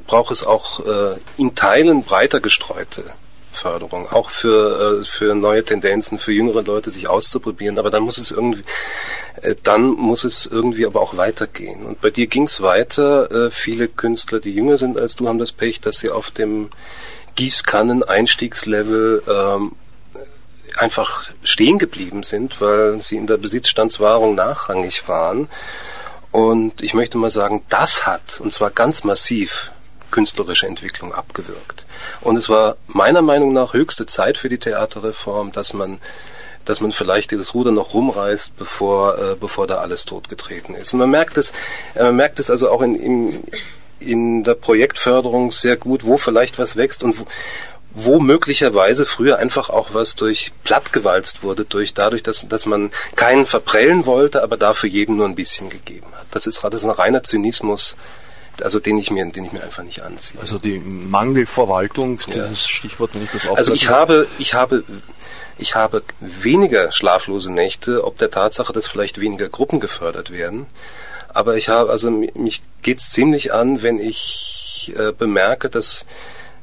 braucht 0.07 0.33
es 0.33 0.45
auch 0.45 0.85
äh, 0.87 1.17
in 1.37 1.55
Teilen 1.55 2.03
breiter 2.03 2.41
gestreute 2.41 3.05
Förderung, 3.59 4.09
auch 4.11 4.31
für, 4.31 5.01
äh, 5.01 5.05
für 5.05 5.35
neue 5.35 5.65
Tendenzen, 5.65 6.19
für 6.19 6.33
jüngere 6.33 6.63
Leute 6.63 6.91
sich 6.91 7.09
auszuprobieren, 7.09 7.79
aber 7.79 7.91
dann 7.91 8.03
muss 8.03 8.19
es 8.19 8.31
irgendwie, 8.31 8.63
äh, 9.43 9.57
dann 9.63 9.89
muss 9.89 10.25
es 10.25 10.47
irgendwie 10.47 10.87
aber 10.87 11.01
auch 11.01 11.17
weitergehen. 11.17 11.85
Und 11.85 12.01
bei 12.01 12.11
dir 12.11 12.27
ging 12.29 12.45
es 12.45 12.61
weiter. 12.61 13.31
Äh, 13.47 13.51
viele 13.51 13.89
Künstler, 13.89 14.41
die 14.41 14.55
jünger 14.55 14.79
sind 14.79 14.99
als 14.99 15.17
du, 15.17 15.27
haben 15.27 15.39
das 15.39 15.53
Pech, 15.53 15.81
dass 15.81 15.99
sie 15.99 16.11
auf 16.11 16.31
dem 16.31 16.71
Gießkannen-Einstiegslevel 17.35 19.23
ähm, 19.29 19.73
einfach 20.77 21.31
stehen 21.43 21.79
geblieben 21.79 22.23
sind, 22.23 22.61
weil 22.61 23.03
sie 23.03 23.17
in 23.17 23.27
der 23.27 23.37
Besitzstandswahrung 23.37 24.35
nachrangig 24.35 25.09
waren. 25.09 25.49
Und 26.31 26.83
ich 26.83 26.95
möchte 26.95 27.19
mal 27.19 27.31
sagen, 27.31 27.63
das 27.69 28.07
hat, 28.07 28.41
und 28.41 28.53
zwar 28.53 28.71
ganz 28.71 29.05
massiv, 29.05 29.73
künstlerische 30.11 30.67
Entwicklung 30.67 31.15
abgewirkt. 31.15 31.85
Und 32.21 32.37
es 32.37 32.49
war 32.49 32.77
meiner 32.87 33.23
Meinung 33.23 33.53
nach 33.53 33.73
höchste 33.73 34.07
Zeit 34.07 34.39
für 34.39 34.49
die 34.49 34.59
Theaterreform, 34.59 35.53
dass 35.53 35.73
man 35.73 35.99
dass 36.69 36.81
man 36.83 36.93
vielleicht 36.93 37.33
das 37.33 37.55
Ruder 37.55 37.73
noch 37.73 37.95
rumreißt, 37.95 38.57
bevor, 38.59 39.19
äh, 39.19 39.37
bevor 39.37 39.67
da 39.67 39.77
alles 39.77 40.05
totgetreten 40.05 40.75
ist. 40.75 40.93
Und 40.93 40.99
man 40.99 41.09
merkt 41.09 41.39
es, 41.39 41.55
äh, 41.95 42.03
man 42.03 42.17
merkt 42.17 42.39
es 42.39 42.51
also 42.51 42.71
auch 42.71 42.83
in, 42.83 42.95
in, 42.95 43.45
in 44.01 44.45
der 44.45 44.55
Projektförderung 44.55 45.51
sehr 45.51 45.77
gut, 45.77 46.05
wo 46.05 46.19
vielleicht 46.19 46.59
was 46.59 46.77
wächst 46.77 47.03
und 47.03 47.21
wo, 47.21 47.27
wo 48.05 48.21
möglicherweise 48.21 49.07
früher 49.07 49.39
einfach 49.39 49.71
auch 49.71 49.93
was 49.93 50.15
durch 50.15 50.53
plattgewalzt 50.65 51.43
wurde, 51.43 51.65
durch 51.65 51.95
dadurch, 51.95 52.23
dass, 52.23 52.47
dass 52.49 52.67
man 52.67 52.91
keinen 53.17 53.47
verprellen 53.47 54.07
wollte, 54.07 54.43
aber 54.43 54.57
dafür 54.57 54.89
jedem 54.89 55.17
nur 55.17 55.27
ein 55.27 55.35
bisschen 55.35 55.69
gegeben 55.69 56.07
hat. 56.15 56.27
Das 56.31 56.47
ist, 56.47 56.63
das 56.63 56.75
ist 56.75 56.85
ein 56.85 56.91
reiner 56.91 57.23
Zynismus, 57.23 57.97
also 58.63 58.79
den 58.81 58.99
ich 58.99 59.11
mir, 59.11 59.25
den 59.31 59.45
ich 59.45 59.53
mir 59.53 59.63
einfach 59.63 59.83
nicht 59.83 60.03
anziehe. 60.03 60.41
Also 60.41 60.59
die 60.59 60.79
Mangelverwaltung, 60.79 62.21
ja. 62.29 62.47
dieses 62.47 62.69
Stichwort, 62.69 63.15
wenn 63.15 63.25
ich 63.25 63.31
das 63.31 63.49
Also 63.49 63.73
ich 63.73 63.89
habe, 63.89 64.27
ich 64.39 64.55
habe, 64.55 64.85
ich 65.59 65.75
habe 65.75 66.03
weniger 66.21 66.93
schlaflose 66.93 67.53
Nächte, 67.53 68.05
ob 68.05 68.19
der 68.19 68.31
Tatsache, 68.31 68.73
dass 68.73 68.87
vielleicht 68.87 69.21
weniger 69.21 69.49
Gruppen 69.49 69.81
gefördert 69.81 70.31
werden. 70.31 70.67
Aber 71.29 71.57
ich 71.57 71.69
habe, 71.69 71.91
also 71.91 72.11
mich 72.11 72.63
geht's 72.83 73.11
ziemlich 73.11 73.53
an, 73.53 73.83
wenn 73.83 73.99
ich 73.99 74.93
äh, 74.97 75.13
bemerke, 75.13 75.69
dass 75.69 76.07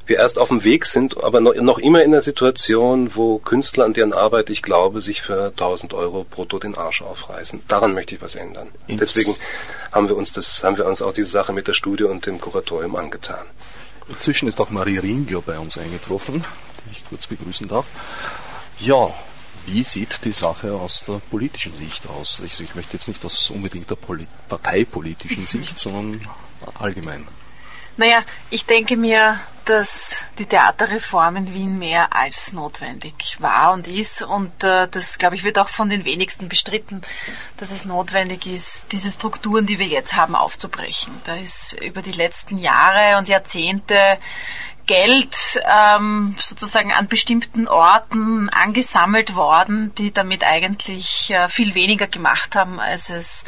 wir 0.06 0.18
erst 0.18 0.38
auf 0.38 0.50
dem 0.50 0.64
Weg 0.64 0.86
sind, 0.86 1.24
aber 1.24 1.40
noch, 1.40 1.56
noch 1.56 1.80
immer 1.80 2.04
in 2.04 2.12
der 2.12 2.22
Situation, 2.22 3.16
wo 3.16 3.40
Künstler, 3.40 3.86
an 3.86 3.94
deren 3.94 4.14
Arbeit 4.14 4.50
ich 4.50 4.62
glaube, 4.62 5.02
sich 5.02 5.22
für 5.22 5.48
1000 5.48 5.94
Euro 5.94 6.26
brutto 6.30 6.60
den 6.60 6.76
Arsch 6.76 7.02
aufreißen. 7.02 7.64
Daran 7.68 7.94
möchte 7.94 8.16
ich 8.16 8.22
was 8.22 8.36
ändern. 8.36 8.70
Ins 8.88 9.00
Deswegen 9.00 9.36
haben 9.92 10.08
wir 10.08 10.16
uns 10.16 10.32
das, 10.32 10.64
haben 10.64 10.78
wir 10.78 10.86
uns 10.86 11.02
auch 11.02 11.14
diese 11.14 11.30
Sache 11.30 11.54
mit 11.54 11.68
der 11.68 11.74
Studie 11.74 12.04
und 12.04 12.26
dem 12.26 12.40
Kuratorium 12.40 12.96
angetan. 12.96 13.46
Inzwischen 14.08 14.48
ist 14.48 14.62
auch 14.62 14.70
Marie 14.70 15.00
Ringler 15.00 15.42
bei 15.42 15.58
uns 15.58 15.78
eingetroffen, 15.78 16.44
die 16.86 16.92
ich 16.92 17.06
kurz 17.06 17.26
begrüßen 17.26 17.68
darf. 17.68 17.88
Ja, 18.80 19.12
wie 19.66 19.84
sieht 19.84 20.24
die 20.26 20.34
Sache 20.34 20.74
aus 20.74 21.04
der 21.08 21.20
politischen 21.32 21.74
Sicht 21.74 22.08
aus? 22.08 22.40
Also 22.42 22.64
ich 22.64 22.76
möchte 22.76 22.94
jetzt 22.94 23.08
nicht 23.08 23.26
aus 23.26 23.50
unbedingt 23.50 23.90
der 23.90 23.98
parteipolitischen 24.48 25.46
Sicht, 25.48 25.80
sondern 25.80 26.22
allgemein. 26.80 27.28
Naja, 27.98 28.24
ich 28.50 28.66
denke 28.66 28.98
mir, 28.98 29.40
dass 29.66 30.24
die 30.38 30.46
Theaterreform 30.46 31.38
in 31.38 31.54
Wien 31.54 31.80
mehr 31.80 32.16
als 32.16 32.54
notwendig 32.54 33.38
war 33.40 33.74
und 33.74 33.88
ist. 33.88 34.22
Und 34.22 34.64
äh, 34.64 34.88
das, 34.88 35.18
glaube 35.18 35.36
ich, 35.36 35.44
wird 35.44 35.58
auch 35.58 35.70
von 35.70 35.90
den 35.90 36.06
wenigsten 36.06 36.48
bestritten, 36.50 37.02
dass 37.58 37.72
es 37.72 37.84
notwendig 37.84 38.46
ist, 38.46 38.86
diese 38.92 39.10
Strukturen, 39.10 39.66
die 39.66 39.80
wir 39.80 39.88
jetzt 39.88 40.16
haben, 40.16 40.36
aufzubrechen. 40.36 41.14
Da 41.24 41.36
ist 41.36 41.74
über 41.82 42.02
die 42.02 42.12
letzten 42.12 42.58
Jahre 42.58 43.18
und 43.18 43.28
Jahrzehnte 43.28 43.98
Geld 44.86 45.36
ähm, 45.66 46.36
sozusagen 46.40 46.92
an 46.94 47.08
bestimmten 47.08 47.68
Orten 47.68 48.50
angesammelt 48.50 49.36
worden, 49.36 49.94
die 49.96 50.12
damit 50.12 50.44
eigentlich 50.44 51.32
äh, 51.32 51.50
viel 51.50 51.76
weniger 51.76 52.08
gemacht 52.08 52.56
haben, 52.56 52.80
als 52.80 53.10
es 53.10 53.44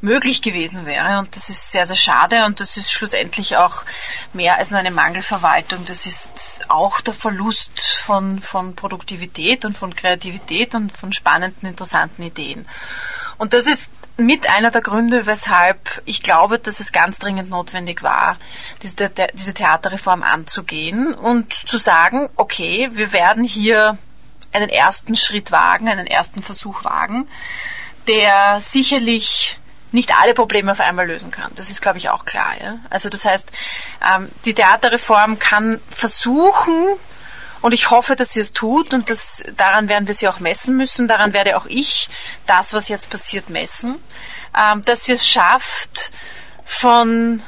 möglich 0.00 0.42
gewesen 0.42 0.84
wäre. 0.86 1.18
Und 1.18 1.34
das 1.34 1.48
ist 1.48 1.70
sehr, 1.70 1.86
sehr 1.86 1.96
schade 1.96 2.44
und 2.44 2.60
das 2.60 2.76
ist 2.76 2.92
schlussendlich 2.92 3.56
auch 3.56 3.84
mehr 4.32 4.58
als 4.58 4.70
nur 4.70 4.80
eine 4.80 4.90
Mangelverwaltung. 4.90 5.84
Das 5.86 6.06
ist 6.06 6.30
auch 6.68 7.00
der 7.00 7.14
Verlust 7.14 7.80
von, 8.04 8.40
von 8.40 8.76
Produktivität 8.76 9.64
und 9.64 9.76
von 9.76 9.94
Kreativität 9.94 10.74
und 10.74 10.96
von 10.96 11.12
spannenden, 11.12 11.68
interessanten 11.68 12.22
Ideen. 12.22 12.68
Und 13.38 13.54
das 13.54 13.66
ist 13.66 13.90
mit 14.24 14.48
einer 14.48 14.70
der 14.70 14.80
Gründe, 14.80 15.26
weshalb 15.26 16.02
ich 16.04 16.22
glaube, 16.22 16.58
dass 16.58 16.80
es 16.80 16.92
ganz 16.92 17.18
dringend 17.18 17.50
notwendig 17.50 18.02
war, 18.02 18.36
diese, 18.82 19.12
Theaterreform 19.54 20.22
anzugehen 20.22 21.14
und 21.14 21.52
zu 21.52 21.78
sagen, 21.78 22.28
okay, 22.36 22.88
wir 22.92 23.12
werden 23.12 23.44
hier 23.44 23.98
einen 24.52 24.68
ersten 24.68 25.16
Schritt 25.16 25.50
wagen, 25.50 25.88
einen 25.88 26.06
ersten 26.06 26.42
Versuch 26.42 26.84
wagen, 26.84 27.28
der 28.06 28.60
sicherlich 28.60 29.58
nicht 29.92 30.14
alle 30.18 30.34
Probleme 30.34 30.72
auf 30.72 30.80
einmal 30.80 31.06
lösen 31.06 31.30
kann. 31.30 31.52
Das 31.54 31.68
ist, 31.68 31.82
glaube 31.82 31.98
ich, 31.98 32.08
auch 32.08 32.24
klar. 32.24 32.54
Ja? 32.62 32.78
Also 32.90 33.08
das 33.08 33.24
heißt, 33.24 33.50
ähm, 34.14 34.28
die 34.44 34.54
Theaterreform 34.54 35.38
kann 35.38 35.80
versuchen, 35.90 36.86
und 37.62 37.72
ich 37.72 37.90
hoffe, 37.90 38.16
dass 38.16 38.32
sie 38.32 38.40
es 38.40 38.52
tut 38.52 38.92
und 38.92 39.08
das, 39.08 39.42
daran 39.56 39.88
werden 39.88 40.06
wir 40.06 40.14
sie 40.14 40.28
auch 40.28 40.40
messen 40.40 40.76
müssen. 40.76 41.08
Daran 41.08 41.32
werde 41.32 41.56
auch 41.56 41.66
ich 41.66 42.08
das, 42.46 42.74
was 42.74 42.88
jetzt 42.88 43.08
passiert, 43.08 43.48
messen. 43.48 44.02
Ähm, 44.56 44.84
dass 44.84 45.04
sie 45.04 45.12
es 45.12 45.26
schafft, 45.26 46.10
von 46.64 47.42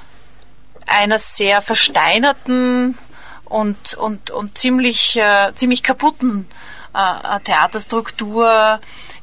einer 0.87 1.19
sehr 1.19 1.63
versteinerten 1.63 2.99
und, 3.45 3.95
und, 3.95 4.31
und 4.31 4.59
ziemlich, 4.59 5.17
äh, 5.17 5.53
ziemlich 5.55 5.83
kaputten 5.83 6.49
äh, 6.95 7.41
Theaterstruktur 7.41 8.81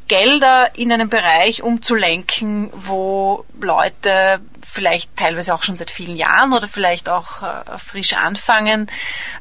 Gelder 0.08 0.72
in 0.76 0.92
einen 0.92 1.08
Bereich 1.08 1.64
umzulenken, 1.64 2.70
wo 2.74 3.46
Leute 3.62 4.42
vielleicht 4.72 5.18
teilweise 5.18 5.54
auch 5.54 5.64
schon 5.64 5.76
seit 5.76 5.92
vielen 5.92 6.16
Jahren 6.16 6.54
oder 6.54 6.68
vielleicht 6.68 7.10
auch 7.10 7.44
äh, 7.44 7.78
frisch 7.78 8.14
anfangen, 8.14 8.90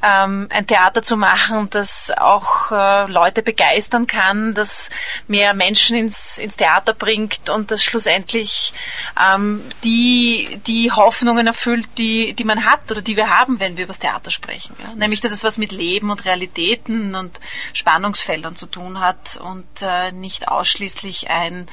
ähm, 0.02 0.48
ein 0.50 0.66
Theater 0.66 1.02
zu 1.02 1.16
machen, 1.16 1.70
das 1.70 2.10
auch 2.16 2.72
äh, 2.72 3.06
Leute 3.06 3.42
begeistern 3.42 4.08
kann, 4.08 4.54
das 4.54 4.90
mehr 5.28 5.54
Menschen 5.54 5.96
ins, 5.96 6.38
ins 6.38 6.56
Theater 6.56 6.94
bringt 6.94 7.48
und 7.48 7.70
das 7.70 7.84
schlussendlich 7.84 8.72
ähm, 9.20 9.62
die, 9.84 10.60
die 10.66 10.90
Hoffnungen 10.90 11.46
erfüllt, 11.46 11.86
die, 11.96 12.34
die 12.34 12.44
man 12.44 12.64
hat 12.64 12.90
oder 12.90 13.00
die 13.00 13.16
wir 13.16 13.38
haben, 13.38 13.60
wenn 13.60 13.76
wir 13.76 13.84
über 13.84 13.92
das 13.92 14.00
Theater 14.00 14.32
sprechen. 14.32 14.74
Ja? 14.82 14.94
Nämlich, 14.96 15.20
dass 15.20 15.30
es 15.30 15.44
was 15.44 15.58
mit 15.58 15.70
Leben 15.70 16.10
und 16.10 16.24
Realitäten 16.24 17.14
und 17.14 17.38
Spannungsfeldern 17.72 18.56
zu 18.56 18.66
tun 18.66 18.98
hat 18.98 19.36
und 19.36 19.66
äh, 19.80 20.10
nicht 20.10 20.48
ausschließlich 20.48 21.30
ein 21.30 21.68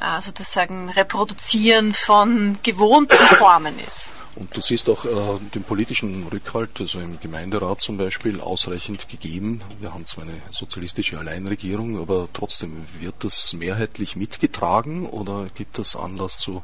äh, 0.00 0.20
sozusagen 0.20 0.90
Reproduzieren 0.90 1.94
von 1.94 2.58
gewohnten 2.62 3.16
Formen 3.38 3.78
ist. 3.78 4.10
Und 4.36 4.54
du 4.54 4.60
siehst 4.60 4.90
auch 4.90 5.06
äh, 5.06 5.38
den 5.54 5.62
politischen 5.62 6.26
Rückhalt, 6.28 6.78
also 6.78 7.00
im 7.00 7.18
Gemeinderat 7.18 7.80
zum 7.80 7.96
Beispiel, 7.96 8.40
ausreichend 8.42 9.08
gegeben. 9.08 9.62
Wir 9.80 9.94
haben 9.94 10.04
zwar 10.04 10.24
eine 10.24 10.42
sozialistische 10.50 11.18
Alleinregierung, 11.18 11.98
aber 11.98 12.28
trotzdem 12.34 12.86
wird 13.00 13.14
das 13.24 13.54
mehrheitlich 13.54 14.14
mitgetragen 14.14 15.06
oder 15.06 15.46
gibt 15.54 15.78
es 15.78 15.96
Anlass 15.96 16.38
zu 16.38 16.62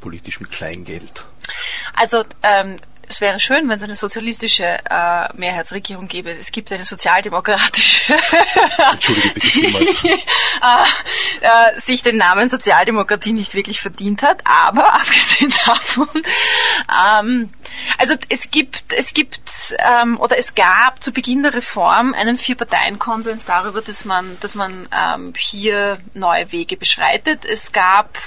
politischem 0.00 0.50
Kleingeld? 0.50 1.24
Also 1.94 2.24
ähm, 2.42 2.80
es 3.08 3.20
wäre 3.20 3.40
schön, 3.40 3.68
wenn 3.68 3.76
es 3.76 3.82
eine 3.82 3.96
sozialistische 3.96 4.64
äh, 4.64 5.28
Mehrheitsregierung 5.34 6.08
gäbe. 6.08 6.30
Es 6.30 6.52
gibt 6.52 6.72
eine 6.72 6.84
sozialdemokratische. 6.84 8.14
Entschuldige 8.92 9.34
bitte 9.34 9.46
vielmals. 9.46 10.04
äh, 10.04 10.16
äh, 11.40 11.80
sich 11.80 12.02
den 12.02 12.16
Namen 12.16 12.48
Sozialdemokratie 12.48 13.32
nicht 13.32 13.54
wirklich 13.54 13.80
verdient 13.80 14.22
hat, 14.22 14.42
aber 14.44 14.94
abgesehen 14.94 15.52
davon, 15.66 16.08
ähm, 17.20 17.50
also 17.98 18.14
es 18.28 18.50
gibt, 18.50 18.92
es 18.92 19.14
gibt 19.14 19.40
ähm, 19.78 20.18
oder 20.20 20.38
es 20.38 20.54
gab 20.54 21.02
zu 21.02 21.12
Beginn 21.12 21.42
der 21.42 21.54
Reform 21.54 22.14
einen 22.14 22.36
Vier-Parteien-Konsens 22.36 23.44
darüber, 23.44 23.82
dass 23.82 24.04
man, 24.04 24.36
dass 24.40 24.54
man 24.54 24.88
ähm, 24.92 25.32
hier 25.38 25.98
neue 26.14 26.52
Wege 26.52 26.76
beschreitet. 26.76 27.44
Es 27.44 27.72
gab, 27.72 28.18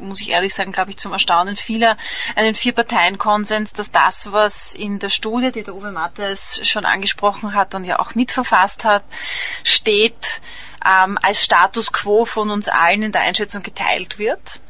muss 0.00 0.20
ich 0.20 0.30
ehrlich 0.30 0.54
sagen, 0.54 0.72
glaube 0.72 0.90
ich, 0.90 0.96
zum 0.96 1.12
Erstaunen 1.12 1.56
vieler 1.56 1.96
einen 2.36 2.54
Vier-Parteien-Konsens, 2.54 3.72
dass 3.72 3.90
das, 3.90 4.32
was 4.32 4.74
in 4.74 4.98
der 4.98 5.10
Studie, 5.10 5.52
die 5.52 5.62
der 5.62 5.74
Uwe 5.74 5.90
Mattes 5.90 6.60
schon 6.62 6.84
angesprochen 6.84 7.54
hat 7.54 7.74
und 7.74 7.84
ja 7.84 7.98
auch 7.98 8.14
mitverfasst 8.14 8.84
hat, 8.84 9.04
steht, 9.62 10.40
ähm, 10.84 11.18
als 11.22 11.42
Status 11.42 11.92
quo 11.92 12.24
von 12.24 12.50
uns 12.50 12.68
allen 12.68 13.02
in 13.02 13.12
der 13.12 13.22
Einschätzung 13.22 13.62
geteilt 13.62 14.18
wird. 14.18 14.60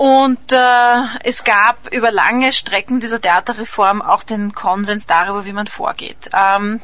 Und 0.00 0.50
äh, 0.50 1.02
es 1.24 1.44
gab 1.44 1.92
über 1.92 2.10
lange 2.10 2.54
Strecken 2.54 3.00
dieser 3.00 3.20
Theaterreform 3.20 4.00
auch 4.00 4.22
den 4.22 4.54
Konsens 4.54 5.06
darüber, 5.06 5.44
wie 5.44 5.52
man 5.52 5.66
vorgeht. 5.66 6.30
Ähm, 6.32 6.80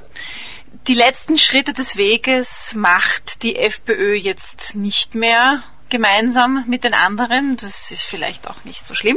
die 0.87 0.93
letzten 0.93 1.39
Schritte 1.39 1.73
des 1.73 1.97
Weges 1.97 2.75
macht 2.75 3.43
die 3.43 3.57
FPÖ 3.57 4.17
jetzt 4.17 4.75
nicht 4.75 5.15
mehr 5.15 5.63
gemeinsam 5.89 6.65
mit 6.67 6.85
den 6.85 6.93
anderen. 6.93 7.57
Das 7.57 7.91
ist 7.91 8.03
vielleicht 8.03 8.51
auch 8.51 8.65
nicht 8.65 8.85
so 8.85 8.95
schlimm. 8.95 9.17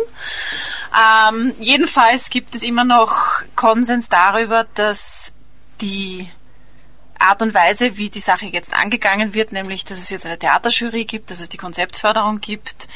Ähm, 0.97 1.53
jedenfalls 1.59 2.29
gibt 2.29 2.55
es 2.55 2.61
immer 2.61 2.85
noch 2.85 3.17
Konsens 3.57 4.07
darüber, 4.07 4.65
dass 4.75 5.33
die 5.81 6.31
Art 7.19 7.41
und 7.41 7.53
Weise, 7.53 7.97
wie 7.97 8.09
die 8.09 8.21
Sache 8.21 8.45
jetzt 8.45 8.73
angegangen 8.73 9.33
wird, 9.33 9.51
nämlich 9.51 9.83
dass 9.83 9.99
es 9.99 10.09
jetzt 10.09 10.25
eine 10.25 10.39
Theaterjury 10.39 11.03
gibt, 11.03 11.31
dass 11.31 11.41
es 11.41 11.49
die 11.49 11.57
Konzeptförderung 11.57 12.39
gibt, 12.39 12.87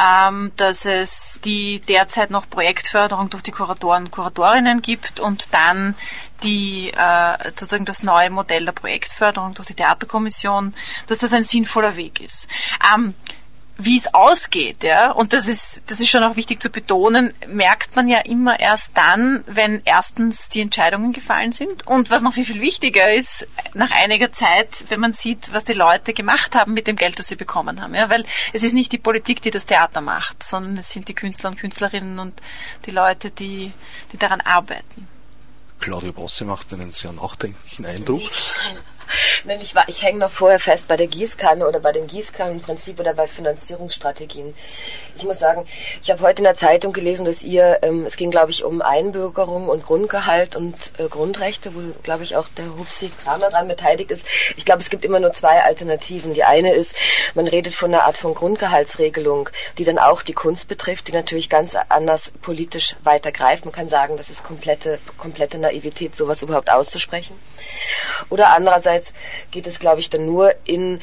ähm, 0.00 0.52
dass 0.56 0.84
es 0.84 1.38
die 1.44 1.80
derzeit 1.80 2.30
noch 2.30 2.48
Projektförderung 2.48 3.30
durch 3.30 3.42
die 3.42 3.52
Kuratoren 3.52 4.04
und 4.04 4.10
Kuratorinnen 4.10 4.82
gibt 4.82 5.20
und 5.20 5.52
dann 5.52 5.94
die 6.42 6.90
äh, 6.90 7.36
sozusagen 7.44 7.84
das 7.84 8.02
neue 8.02 8.30
Modell 8.30 8.64
der 8.64 8.72
Projektförderung 8.72 9.54
durch 9.54 9.68
die 9.68 9.74
Theaterkommission, 9.74 10.74
dass 11.06 11.18
das 11.18 11.32
ein 11.32 11.44
sinnvoller 11.44 11.96
Weg 11.96 12.20
ist. 12.20 12.48
Ähm, 12.94 13.14
wie 13.76 13.98
es 13.98 14.12
ausgeht, 14.14 14.84
ja, 14.84 15.10
und 15.10 15.32
das 15.32 15.48
ist, 15.48 15.82
das 15.86 15.98
ist 16.00 16.08
schon 16.08 16.22
auch 16.22 16.36
wichtig 16.36 16.62
zu 16.62 16.70
betonen, 16.70 17.34
merkt 17.48 17.96
man 17.96 18.08
ja 18.08 18.20
immer 18.20 18.60
erst 18.60 18.96
dann, 18.96 19.42
wenn 19.46 19.82
erstens 19.84 20.48
die 20.48 20.60
Entscheidungen 20.60 21.12
gefallen 21.12 21.50
sind 21.50 21.86
und 21.86 22.08
was 22.10 22.22
noch 22.22 22.34
viel, 22.34 22.44
viel 22.44 22.60
wichtiger 22.60 23.12
ist, 23.12 23.46
nach 23.74 23.90
einiger 23.90 24.32
Zeit, 24.32 24.68
wenn 24.88 25.00
man 25.00 25.12
sieht, 25.12 25.52
was 25.52 25.64
die 25.64 25.72
Leute 25.72 26.12
gemacht 26.12 26.54
haben 26.54 26.72
mit 26.72 26.86
dem 26.86 26.96
Geld, 26.96 27.18
das 27.18 27.28
sie 27.28 27.36
bekommen 27.36 27.80
haben, 27.80 27.94
ja, 27.94 28.08
weil 28.10 28.24
es 28.52 28.62
ist 28.62 28.74
nicht 28.74 28.92
die 28.92 28.98
Politik, 28.98 29.42
die 29.42 29.50
das 29.50 29.66
Theater 29.66 30.00
macht, 30.00 30.44
sondern 30.44 30.76
es 30.76 30.90
sind 30.90 31.08
die 31.08 31.14
Künstler 31.14 31.50
und 31.50 31.58
Künstlerinnen 31.58 32.20
und 32.20 32.40
die 32.86 32.92
Leute, 32.92 33.30
die, 33.30 33.72
die 34.12 34.18
daran 34.18 34.40
arbeiten. 34.40 35.08
Claudia 35.80 36.12
Bosse 36.12 36.44
macht 36.44 36.72
einen 36.72 36.92
sehr 36.92 37.12
nachdenklichen 37.12 37.84
Eindruck. 37.84 38.22
Nein, 39.44 39.60
ich, 39.60 39.74
ich 39.86 40.02
hänge 40.02 40.18
noch 40.18 40.30
vorher 40.30 40.58
fest 40.58 40.88
bei 40.88 40.96
der 40.96 41.06
Gießkanne 41.06 41.66
oder 41.66 41.80
bei 41.80 41.92
dem 41.92 42.06
Gießkannenprinzip 42.06 42.98
oder 43.00 43.14
bei 43.14 43.26
Finanzierungsstrategien. 43.26 44.54
Ich 45.16 45.24
muss 45.24 45.38
sagen, 45.38 45.66
ich 46.02 46.10
habe 46.10 46.22
heute 46.22 46.38
in 46.38 46.44
der 46.44 46.54
Zeitung 46.54 46.92
gelesen, 46.92 47.24
dass 47.24 47.42
ihr, 47.42 47.80
ähm, 47.82 48.04
es 48.06 48.16
ging 48.16 48.30
glaube 48.30 48.50
ich 48.50 48.64
um 48.64 48.82
Einbürgerung 48.82 49.68
und 49.68 49.84
Grundgehalt 49.84 50.56
und 50.56 50.74
äh, 50.98 51.08
Grundrechte, 51.08 51.74
wo 51.74 51.80
glaube 52.02 52.24
ich 52.24 52.36
auch 52.36 52.48
der 52.56 52.76
Hupsi 52.76 53.10
Kramer 53.22 53.50
dran 53.50 53.68
beteiligt 53.68 54.10
ist. 54.10 54.26
Ich 54.56 54.64
glaube, 54.64 54.82
es 54.82 54.90
gibt 54.90 55.04
immer 55.04 55.20
nur 55.20 55.32
zwei 55.32 55.62
Alternativen. 55.62 56.34
Die 56.34 56.44
eine 56.44 56.72
ist, 56.74 56.96
man 57.34 57.46
redet 57.46 57.74
von 57.74 57.92
einer 57.92 58.04
Art 58.04 58.16
von 58.16 58.34
Grundgehaltsregelung, 58.34 59.50
die 59.78 59.84
dann 59.84 59.98
auch 59.98 60.22
die 60.22 60.32
Kunst 60.32 60.68
betrifft, 60.68 61.08
die 61.08 61.12
natürlich 61.12 61.48
ganz 61.48 61.76
anders 61.88 62.32
politisch 62.42 62.96
weiter 63.04 63.32
greift. 63.32 63.64
Man 63.64 63.72
kann 63.74 63.88
sagen, 63.88 64.16
das 64.16 64.30
ist 64.30 64.44
komplette, 64.44 64.98
komplette 65.18 65.58
Naivität, 65.58 66.16
sowas 66.16 66.42
überhaupt 66.42 66.70
auszusprechen. 66.70 67.36
Oder 68.30 68.52
andererseits 68.52 68.93
geht 69.50 69.66
es, 69.66 69.78
glaube 69.78 70.00
ich, 70.00 70.10
dann 70.10 70.26
nur 70.26 70.54
in 70.64 71.00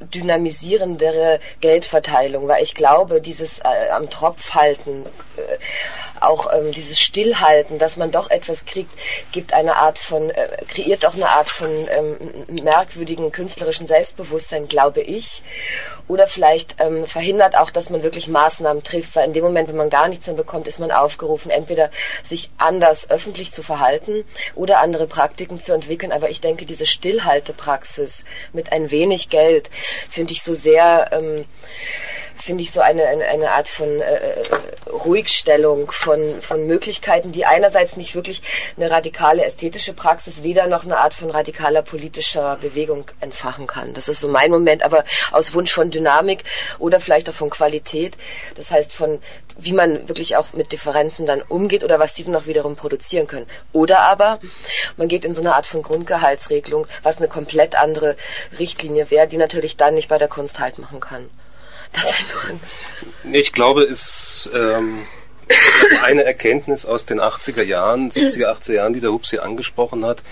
dynamisierendere 0.00 1.40
Geldverteilung, 1.60 2.48
weil 2.48 2.62
ich 2.62 2.74
glaube, 2.74 3.20
dieses 3.20 3.60
äh, 3.60 3.90
am 3.90 4.10
Tropf 4.10 4.54
halten, 4.54 5.06
auch 6.20 6.52
ähm, 6.52 6.72
dieses 6.72 7.00
Stillhalten, 7.00 7.78
dass 7.78 7.96
man 7.96 8.10
doch 8.10 8.30
etwas 8.30 8.64
kriegt, 8.64 8.92
gibt 9.32 9.52
eine 9.52 9.76
Art 9.76 9.98
von, 9.98 10.30
äh, 10.30 10.48
kreiert 10.68 11.04
auch 11.04 11.14
eine 11.14 11.28
Art 11.28 11.48
von 11.48 11.70
ähm, 11.90 12.16
merkwürdigen 12.62 13.32
künstlerischen 13.32 13.86
Selbstbewusstsein, 13.86 14.68
glaube 14.68 15.00
ich. 15.00 15.42
Oder 16.08 16.26
vielleicht 16.26 16.76
ähm, 16.78 17.06
verhindert 17.06 17.56
auch, 17.56 17.70
dass 17.70 17.90
man 17.90 18.02
wirklich 18.02 18.28
Maßnahmen 18.28 18.82
trifft, 18.82 19.16
weil 19.16 19.26
in 19.26 19.32
dem 19.32 19.44
Moment, 19.44 19.68
wenn 19.68 19.76
man 19.76 19.90
gar 19.90 20.08
nichts 20.08 20.26
mehr 20.26 20.36
bekommt, 20.36 20.66
ist 20.66 20.78
man 20.78 20.90
aufgerufen, 20.90 21.50
entweder 21.50 21.90
sich 22.28 22.50
anders 22.58 23.10
öffentlich 23.10 23.52
zu 23.52 23.62
verhalten 23.62 24.24
oder 24.54 24.80
andere 24.80 25.06
Praktiken 25.06 25.60
zu 25.60 25.72
entwickeln. 25.72 26.12
Aber 26.12 26.30
ich 26.30 26.40
denke, 26.40 26.66
diese 26.66 26.86
Stillhaltepraxis 26.86 28.24
mit 28.52 28.72
ein 28.72 28.90
wenig 28.90 29.28
Geld 29.28 29.70
finde 30.08 30.32
ich 30.32 30.42
so 30.42 30.54
sehr, 30.54 31.10
ähm, 31.12 31.46
finde 32.36 32.62
ich 32.62 32.72
so 32.72 32.80
eine, 32.80 33.06
eine, 33.06 33.24
eine 33.26 33.50
Art 33.52 33.68
von 33.68 34.00
äh, 34.00 34.42
Ruhigstellung 34.90 35.90
von, 35.90 36.40
von 36.42 36.66
Möglichkeiten, 36.66 37.32
die 37.32 37.46
einerseits 37.46 37.96
nicht 37.96 38.14
wirklich 38.14 38.42
eine 38.76 38.90
radikale 38.90 39.44
ästhetische 39.44 39.92
Praxis, 39.92 40.42
weder 40.42 40.66
noch 40.66 40.84
eine 40.84 40.98
Art 40.98 41.14
von 41.14 41.30
radikaler 41.30 41.82
politischer 41.82 42.56
Bewegung 42.60 43.04
entfachen 43.20 43.66
kann. 43.66 43.94
Das 43.94 44.08
ist 44.08 44.20
so 44.20 44.28
mein 44.28 44.50
Moment, 44.50 44.82
aber 44.82 45.04
aus 45.30 45.54
Wunsch 45.54 45.72
von 45.72 45.90
Dynamik 45.90 46.44
oder 46.78 47.00
vielleicht 47.00 47.28
auch 47.28 47.34
von 47.34 47.50
Qualität. 47.50 48.16
Das 48.56 48.70
heißt 48.70 48.92
von, 48.92 49.20
wie 49.58 49.72
man 49.72 50.08
wirklich 50.08 50.36
auch 50.36 50.52
mit 50.52 50.72
Differenzen 50.72 51.26
dann 51.26 51.42
umgeht 51.42 51.84
oder 51.84 51.98
was 51.98 52.14
die 52.14 52.24
dann 52.24 52.36
auch 52.36 52.46
wiederum 52.46 52.76
produzieren 52.76 53.26
können. 53.26 53.46
Oder 53.72 54.00
aber 54.00 54.40
man 54.96 55.08
geht 55.08 55.24
in 55.24 55.34
so 55.34 55.40
eine 55.40 55.54
Art 55.54 55.66
von 55.66 55.82
Grundgehaltsregelung, 55.82 56.86
was 57.02 57.18
eine 57.18 57.28
komplett 57.28 57.76
andere 57.76 58.16
Richtlinie 58.58 59.10
wäre, 59.10 59.26
die 59.26 59.36
natürlich 59.36 59.76
dann 59.76 59.94
nicht 59.94 60.08
bei 60.08 60.18
der 60.18 60.28
Kunst 60.28 60.58
halt 60.58 60.78
machen 60.78 61.00
kann. 61.00 61.28
Das 61.92 62.04
ist 62.04 62.34
nur 63.24 63.34
Ich 63.34 63.52
glaube, 63.52 63.82
es 63.82 64.48
ähm, 64.52 65.06
eine 66.02 66.24
Erkenntnis 66.24 66.86
aus 66.86 67.06
den 67.06 67.20
80er 67.20 67.62
Jahren, 67.62 68.10
70er, 68.10 68.46
80er 68.46 68.72
Jahren, 68.74 68.92
die 68.92 69.00
der 69.00 69.12
Hupsi 69.12 69.38
angesprochen 69.38 70.04
hat, 70.04 70.22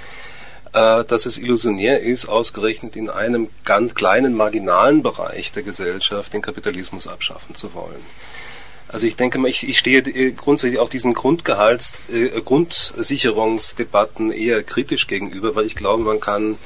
äh, 0.73 1.05
dass 1.05 1.27
es 1.27 1.38
illusionär 1.38 2.01
ist, 2.01 2.27
ausgerechnet 2.29 2.96
in 2.96 3.11
einem 3.11 3.49
ganz 3.64 3.94
kleinen, 3.94 4.35
marginalen 4.35 5.03
Bereich 5.03 5.53
der 5.53 5.62
Gesellschaft 5.62 6.33
den 6.33 6.42
Kapitalismus 6.42 7.07
abschaffen 7.07 7.55
zu 7.55 7.75
wollen. 7.75 8.05
Also 8.88 9.07
ich 9.07 9.14
denke 9.16 9.38
mal, 9.38 9.49
ich, 9.49 9.68
ich 9.68 9.79
stehe 9.79 10.01
äh, 10.01 10.33
grundsätzlich 10.33 10.81
auch 10.81 10.88
diesen 10.88 11.14
Grundgehalts, 11.14 12.09
äh, 12.12 12.40
Grundsicherungsdebatten 12.40 14.33
eher 14.33 14.62
kritisch 14.62 15.07
gegenüber, 15.07 15.55
weil 15.55 15.66
ich 15.66 15.77
glaube, 15.77 16.03
man 16.03 16.18
kann 16.18 16.59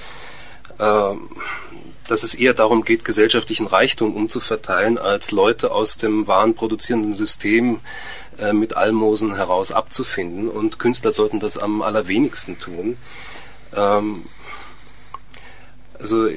ähm, 0.80 1.28
dass 2.08 2.22
es 2.22 2.34
eher 2.34 2.54
darum 2.54 2.84
geht, 2.84 3.04
gesellschaftlichen 3.04 3.66
Reichtum 3.66 4.14
umzuverteilen, 4.14 4.98
als 4.98 5.30
Leute 5.30 5.72
aus 5.72 5.96
dem 5.96 6.26
warenproduzierenden 6.26 7.14
System 7.14 7.80
äh, 8.38 8.52
mit 8.52 8.76
Almosen 8.76 9.36
heraus 9.36 9.72
abzufinden. 9.72 10.48
Und 10.48 10.78
Künstler 10.78 11.12
sollten 11.12 11.40
das 11.40 11.56
am 11.56 11.82
allerwenigsten 11.82 12.60
tun. 12.60 12.96
Ähm, 13.74 14.26
also 15.98 16.28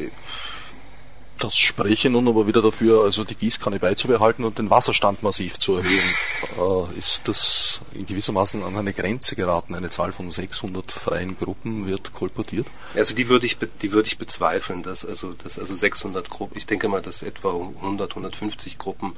Das 1.40 1.56
spreche 1.56 2.10
nun 2.10 2.28
aber 2.28 2.48
wieder 2.48 2.62
dafür, 2.62 3.04
also 3.04 3.24
die 3.24 3.36
Gießkanne 3.36 3.80
beizubehalten 3.80 4.44
und 4.44 4.58
den 4.58 4.70
Wasserstand 4.70 5.22
massiv 5.22 5.60
zu 5.60 5.76
erhöhen. 5.76 6.16
Äh, 6.58 6.98
ist 6.98 7.28
das 7.28 7.82
in 7.94 8.06
gewissermaßen 8.06 8.64
an 8.64 8.76
eine 8.76 8.94
Grenze 8.94 9.36
geraten? 9.36 9.76
Eine 9.76 9.90
Zahl 9.90 10.12
von 10.12 10.32
600 10.32 10.92
freien 10.92 11.38
Gruppen 11.38 11.86
wird 11.86 12.14
kolportiert? 12.14 12.68
Also 12.96 13.14
die 13.14 13.30
würde 13.30 13.46
ich 13.46 13.58
die 13.82 13.92
würde 13.92 14.08
ich 14.08 14.18
bezweifeln, 14.18 14.82
dass 14.82 15.06
also 15.06 15.34
dass 15.34 15.60
also 15.60 15.76
600 15.76 16.30
Gruppen, 16.30 16.58
ich 16.58 16.66
denke 16.66 16.88
mal, 16.88 17.02
dass 17.02 17.22
etwa 17.22 17.52
100 17.52 18.12
150 18.12 18.80
Gruppen 18.80 19.14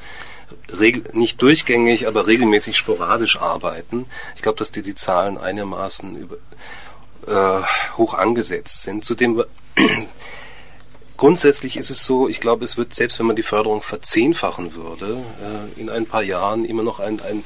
regel, 0.78 1.04
nicht 1.14 1.42
durchgängig, 1.42 2.08
aber 2.08 2.28
regelmäßig 2.28 2.78
sporadisch 2.78 3.38
arbeiten. 3.38 4.06
Ich 4.36 4.42
glaube, 4.42 4.58
dass 4.58 4.72
die 4.72 4.82
die 4.82 4.96
Zahlen 4.96 5.38
einigermaßen 5.38 6.18
über, 6.18 6.38
äh, 7.28 7.64
hoch 7.98 8.14
angesetzt 8.14 8.82
sind. 8.82 9.06
Zudem 9.06 9.44
Grundsätzlich 11.20 11.76
ist 11.76 11.90
es 11.90 12.06
so, 12.06 12.30
ich 12.30 12.40
glaube, 12.40 12.64
es 12.64 12.78
wird, 12.78 12.96
selbst 12.96 13.20
wenn 13.20 13.26
man 13.26 13.36
die 13.36 13.44
Förderung 13.44 13.82
verzehnfachen 13.82 14.74
würde, 14.74 15.18
äh, 15.44 15.78
in 15.78 15.90
ein 15.90 16.06
paar 16.06 16.24
Jahren 16.24 16.64
immer 16.64 16.82
noch 16.82 17.02
ein, 17.02 17.20
ein 17.20 17.44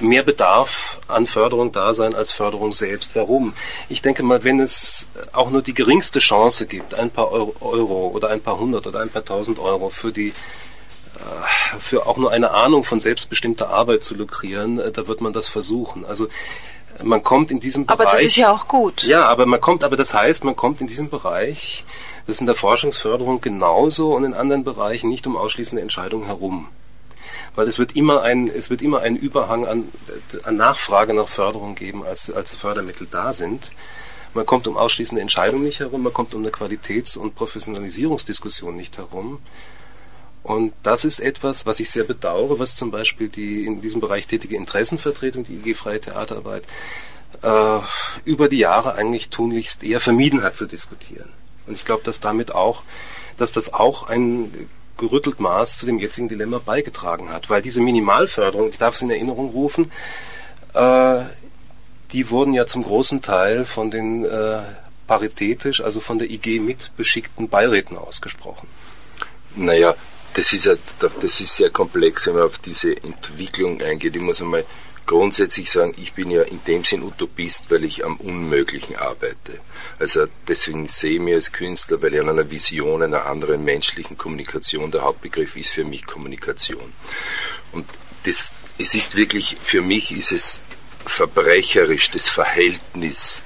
mehr 0.00 0.22
Bedarf 0.22 1.00
an 1.08 1.24
Förderung 1.24 1.72
da 1.72 1.94
sein 1.94 2.14
als 2.14 2.30
Förderung 2.30 2.74
selbst. 2.74 3.12
Warum? 3.14 3.54
Ich 3.88 4.02
denke 4.02 4.22
mal, 4.22 4.44
wenn 4.44 4.60
es 4.60 5.06
auch 5.32 5.48
nur 5.48 5.62
die 5.62 5.72
geringste 5.72 6.18
Chance 6.18 6.66
gibt, 6.66 6.92
ein 6.92 7.08
paar 7.08 7.32
Euro, 7.32 8.10
oder 8.14 8.28
ein 8.28 8.42
paar 8.42 8.58
hundert 8.58 8.86
oder 8.86 9.00
ein 9.00 9.08
paar 9.08 9.24
tausend 9.24 9.58
Euro 9.58 9.88
für 9.88 10.12
die 10.12 10.28
äh, 10.28 11.78
für 11.78 12.06
auch 12.06 12.18
nur 12.18 12.30
eine 12.30 12.50
Ahnung 12.50 12.84
von 12.84 13.00
selbstbestimmter 13.00 13.70
Arbeit 13.70 14.04
zu 14.04 14.14
lukrieren, 14.14 14.78
äh, 14.78 14.92
da 14.92 15.08
wird 15.08 15.22
man 15.22 15.32
das 15.32 15.48
versuchen. 15.48 16.04
Also 16.04 16.28
man 17.02 17.22
kommt 17.22 17.50
in 17.50 17.60
diesem 17.60 17.86
Bereich. 17.86 18.00
Aber 18.00 18.12
das 18.12 18.22
ist 18.22 18.36
ja 18.36 18.52
auch 18.52 18.68
gut. 18.68 19.02
Ja, 19.04 19.26
aber 19.26 19.46
man 19.46 19.60
kommt, 19.60 19.84
aber 19.84 19.96
das 19.96 20.12
heißt, 20.12 20.44
man 20.44 20.56
kommt 20.56 20.80
in 20.80 20.86
diesem 20.86 21.08
Bereich, 21.08 21.84
das 22.30 22.36
ist 22.36 22.42
in 22.42 22.46
der 22.46 22.54
Forschungsförderung 22.54 23.40
genauso 23.40 24.14
und 24.14 24.22
in 24.22 24.34
anderen 24.34 24.62
Bereichen 24.62 25.10
nicht 25.10 25.26
um 25.26 25.36
ausschließende 25.36 25.82
Entscheidungen 25.82 26.26
herum. 26.26 26.68
Weil 27.56 27.66
es 27.66 27.80
wird 27.80 27.96
immer 27.96 28.22
ein, 28.22 28.46
es 28.48 28.70
wird 28.70 28.82
immer 28.82 29.00
einen 29.00 29.16
Überhang 29.16 29.66
an, 29.66 29.88
an 30.44 30.56
Nachfrage 30.56 31.12
nach 31.12 31.26
Förderung 31.26 31.74
geben, 31.74 32.04
als, 32.04 32.30
als 32.30 32.54
Fördermittel 32.54 33.08
da 33.10 33.32
sind. 33.32 33.72
Man 34.32 34.46
kommt 34.46 34.68
um 34.68 34.76
ausschließende 34.76 35.20
Entscheidungen 35.20 35.64
nicht 35.64 35.80
herum, 35.80 36.04
man 36.04 36.12
kommt 36.12 36.32
um 36.36 36.42
eine 36.42 36.52
Qualitäts- 36.52 37.16
und 37.16 37.34
Professionalisierungsdiskussion 37.34 38.76
nicht 38.76 38.96
herum. 38.96 39.40
Und 40.44 40.72
das 40.84 41.04
ist 41.04 41.18
etwas, 41.18 41.66
was 41.66 41.80
ich 41.80 41.90
sehr 41.90 42.04
bedauere, 42.04 42.60
was 42.60 42.76
zum 42.76 42.92
Beispiel 42.92 43.28
die 43.28 43.66
in 43.66 43.80
diesem 43.80 44.00
Bereich 44.00 44.28
tätige 44.28 44.54
Interessenvertretung, 44.54 45.42
die 45.42 45.56
IG 45.56 45.74
Freie 45.74 46.00
Theaterarbeit, 46.00 46.62
äh, 47.42 47.80
über 48.24 48.48
die 48.48 48.58
Jahre 48.58 48.94
eigentlich 48.94 49.30
tunlichst 49.30 49.82
eher 49.82 49.98
vermieden 49.98 50.44
hat 50.44 50.56
zu 50.56 50.66
diskutieren. 50.66 51.39
Und 51.70 51.76
ich 51.76 51.84
glaube, 51.84 52.02
dass 52.02 52.18
damit 52.18 52.52
auch, 52.52 52.82
dass 53.36 53.52
das 53.52 53.72
auch 53.72 54.08
ein 54.08 54.68
gerüttelt 54.98 55.38
Maß 55.38 55.78
zu 55.78 55.86
dem 55.86 56.00
jetzigen 56.00 56.28
Dilemma 56.28 56.58
beigetragen 56.58 57.30
hat, 57.30 57.48
weil 57.48 57.62
diese 57.62 57.80
Minimalförderung, 57.80 58.68
ich 58.68 58.76
darf 58.76 58.96
es 58.96 59.02
in 59.02 59.10
Erinnerung 59.10 59.50
rufen, 59.50 59.92
äh, 60.74 61.20
die 62.12 62.28
wurden 62.28 62.54
ja 62.54 62.66
zum 62.66 62.82
großen 62.82 63.22
Teil 63.22 63.64
von 63.64 63.92
den 63.92 64.24
äh, 64.24 64.62
paritätisch, 65.06 65.80
also 65.80 66.00
von 66.00 66.18
der 66.18 66.28
IG 66.28 66.58
mitbeschickten 66.58 67.48
Beiräten 67.48 67.96
ausgesprochen. 67.96 68.66
Naja, 69.54 69.94
das 70.34 70.52
ist, 70.52 70.64
ja, 70.64 70.74
das 70.98 71.40
ist 71.40 71.56
sehr 71.56 71.70
komplex, 71.70 72.26
wenn 72.26 72.34
man 72.34 72.42
auf 72.42 72.58
diese 72.58 72.96
Entwicklung 72.96 73.80
eingeht. 73.80 74.16
Ich 74.16 74.22
muss 74.22 74.40
einmal 74.40 74.64
grundsätzlich 75.10 75.68
sagen, 75.68 75.92
ich 75.96 76.12
bin 76.12 76.30
ja 76.30 76.42
in 76.42 76.62
dem 76.68 76.84
Sinn 76.84 77.02
Utopist, 77.02 77.68
weil 77.68 77.82
ich 77.82 78.04
am 78.04 78.14
Unmöglichen 78.18 78.94
arbeite. 78.94 79.58
Also 79.98 80.26
deswegen 80.46 80.86
sehe 80.86 81.14
ich 81.14 81.20
mich 81.20 81.34
als 81.34 81.50
Künstler, 81.50 82.00
weil 82.00 82.14
ich 82.14 82.20
an 82.20 82.28
einer 82.28 82.48
Vision 82.48 83.02
einer 83.02 83.26
anderen 83.26 83.64
menschlichen 83.64 84.16
Kommunikation, 84.16 84.92
der 84.92 85.02
Hauptbegriff 85.02 85.56
ist 85.56 85.70
für 85.70 85.82
mich 85.82 86.06
Kommunikation. 86.06 86.92
Und 87.72 87.86
das, 88.22 88.54
es 88.78 88.94
ist 88.94 89.16
wirklich, 89.16 89.56
für 89.60 89.82
mich 89.82 90.12
ist 90.12 90.30
es 90.30 90.60
verbrecherisch, 91.04 92.12
das 92.12 92.28
Verhältnis 92.28 93.42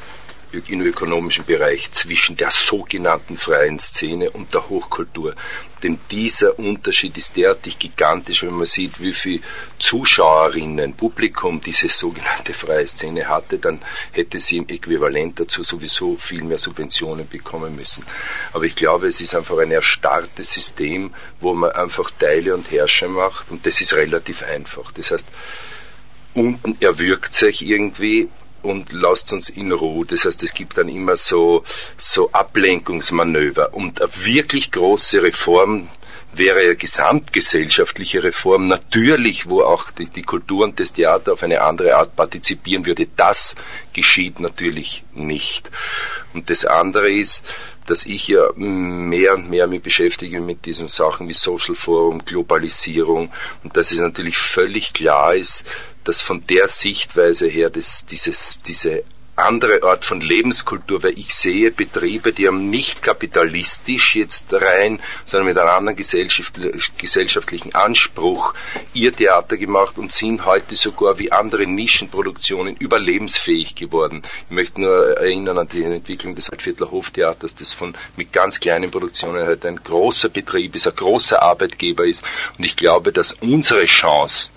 im 0.69 0.81
ökonomischen 0.83 1.45
Bereich 1.45 1.91
zwischen 1.93 2.37
der 2.37 2.51
sogenannten 2.51 3.37
freien 3.37 3.79
Szene 3.79 4.31
und 4.31 4.53
der 4.55 4.69
Hochkultur. 4.69 5.35
Denn 5.83 5.99
dieser 6.11 6.59
Unterschied 6.59 7.19
ist 7.19 7.37
derartig 7.37 7.79
gigantisch, 7.79 8.43
wenn 8.43 8.55
man 8.55 8.67
sieht, 8.67 9.01
wie 9.01 9.13
viel 9.13 9.43
Zuschauerinnen, 9.79 10.95
Publikum 10.95 11.61
diese 11.61 11.89
sogenannte 11.89 12.55
freie 12.55 12.87
Szene 12.87 13.29
hatte, 13.29 13.59
dann 13.59 13.81
hätte 14.13 14.41
sie 14.41 14.57
im 14.59 14.69
Äquivalent 14.69 15.41
dazu 15.41 15.63
sowieso 15.63 16.17
viel 16.17 16.43
mehr 16.43 16.59
Subventionen 16.59 17.29
bekommen 17.29 17.77
müssen. 17.77 18.05
Aber 18.53 18.65
ich 18.65 18.77
glaube, 18.77 19.09
es 19.09 19.21
ist 19.21 19.35
einfach 19.35 19.59
ein 19.59 19.73
erstarrtes 19.73 20.53
System, 20.53 21.13
wo 21.41 21.53
man 21.53 21.73
einfach 21.73 22.11
Teile 22.13 22.55
und 22.55 22.71
Herrscher 22.71 23.09
macht 23.09 23.51
und 23.51 23.67
das 23.67 23.81
ist 23.81 23.95
relativ 23.95 24.43
einfach. 24.43 24.91
Das 24.93 25.11
heißt, 25.11 25.27
unten 26.35 26.77
erwürgt 26.81 27.35
sich 27.35 27.63
irgendwie 27.63 28.29
und 28.65 28.93
lasst 28.93 29.33
uns 29.33 29.49
in 29.49 29.73
Ruhe. 29.73 30.07
Das 30.07 30.25
heißt, 30.25 30.43
es 30.43 30.55
gibt 30.55 30.79
dann 30.79 30.89
immer 30.89 31.17
so, 31.17 31.65
so 31.97 32.31
Ablenkungsmanöver. 32.33 33.75
Und 33.75 34.01
eine 34.01 34.11
wirklich 34.25 34.71
große 34.71 35.23
Reform 35.23 35.89
wäre 36.33 36.61
eine 36.61 36.77
gesamtgesellschaftliche 36.77 38.23
Reform 38.25 38.67
natürlich, 38.67 39.49
wo 39.49 39.63
auch 39.63 39.91
die, 39.91 40.07
die 40.07 40.23
Kultur 40.23 40.65
und 40.65 40.81
das 40.81 40.93
Theater 40.93 41.35
auf 41.35 41.43
eine 41.43 41.63
andere 41.63 41.97
Art 41.97 42.17
partizipieren 42.17 42.87
würde. 42.87 43.07
Das 43.17 43.55
geschieht 43.93 44.41
natürlich 44.41 45.05
nicht. 45.15 45.71
Und 46.33 46.51
das 46.51 46.65
andere 46.65 47.11
ist, 47.11 47.45
dass 47.87 48.07
ich 48.07 48.29
ja 48.29 48.49
mehr 48.57 49.35
und 49.35 49.51
mehr 49.51 49.67
mich 49.67 49.83
beschäftige 49.83 50.41
mit 50.41 50.65
diesen 50.65 50.87
Sachen 50.87 51.29
wie 51.29 51.35
Social 51.35 51.75
Forum, 51.75 52.25
Globalisierung 52.25 53.31
und 53.63 53.77
dass 53.77 53.93
es 53.93 54.01
natürlich 54.01 54.39
völlig 54.39 54.95
klar 54.95 55.35
ist, 55.35 55.65
dass 56.05 56.21
von 56.21 56.47
der 56.47 56.69
Sichtweise 56.69 57.49
her 57.49 57.71
das, 57.71 58.07
dieses, 58.07 58.63
diese 58.63 59.05
andere 59.37 59.83
Art 59.83 60.05
von 60.05 60.21
Lebenskultur, 60.21 61.03
weil 61.03 61.19
ich 61.19 61.35
sehe 61.35 61.71
Betriebe, 61.71 62.33
die 62.33 62.47
haben 62.47 62.71
nicht 62.71 63.03
kapitalistisch 63.03 64.15
jetzt 64.17 64.53
rein, 64.53 65.01
sondern 65.25 65.49
mit 65.49 65.59
einem 65.59 65.71
anderen 65.71 65.97
gesellschaftlichen 65.97 67.75
Anspruch 67.75 68.55
ihr 68.93 69.13
Theater 69.13 69.57
gemacht 69.57 69.99
und 69.99 70.13
sind 70.13 70.45
heute 70.45 70.77
sogar 70.77 71.19
wie 71.19 71.33
andere 71.33 71.67
Nischenproduktionen 71.67 72.77
überlebensfähig 72.77 73.75
geworden. 73.75 74.23
Ich 74.49 74.55
möchte 74.55 74.81
nur 74.81 75.19
erinnern 75.19 75.59
an 75.59 75.69
die 75.69 75.83
Entwicklung 75.83 76.35
des 76.35 76.51
Altviertler 76.51 76.91
Hoftheaters, 76.91 77.55
das 77.57 77.73
von 77.73 77.95
mit 78.17 78.33
ganz 78.33 78.61
kleinen 78.61 78.91
Produktionen 78.91 79.47
halt 79.47 79.67
ein 79.67 79.83
großer 79.83 80.29
Betrieb 80.29 80.77
ist, 80.77 80.87
ein 80.87 80.95
großer 80.95 81.43
Arbeitgeber 81.43 82.05
ist. 82.05 82.25
Und 82.57 82.65
ich 82.65 82.77
glaube, 82.77 83.13
dass 83.13 83.33
unsere 83.33 83.85
Chance, 83.87 84.51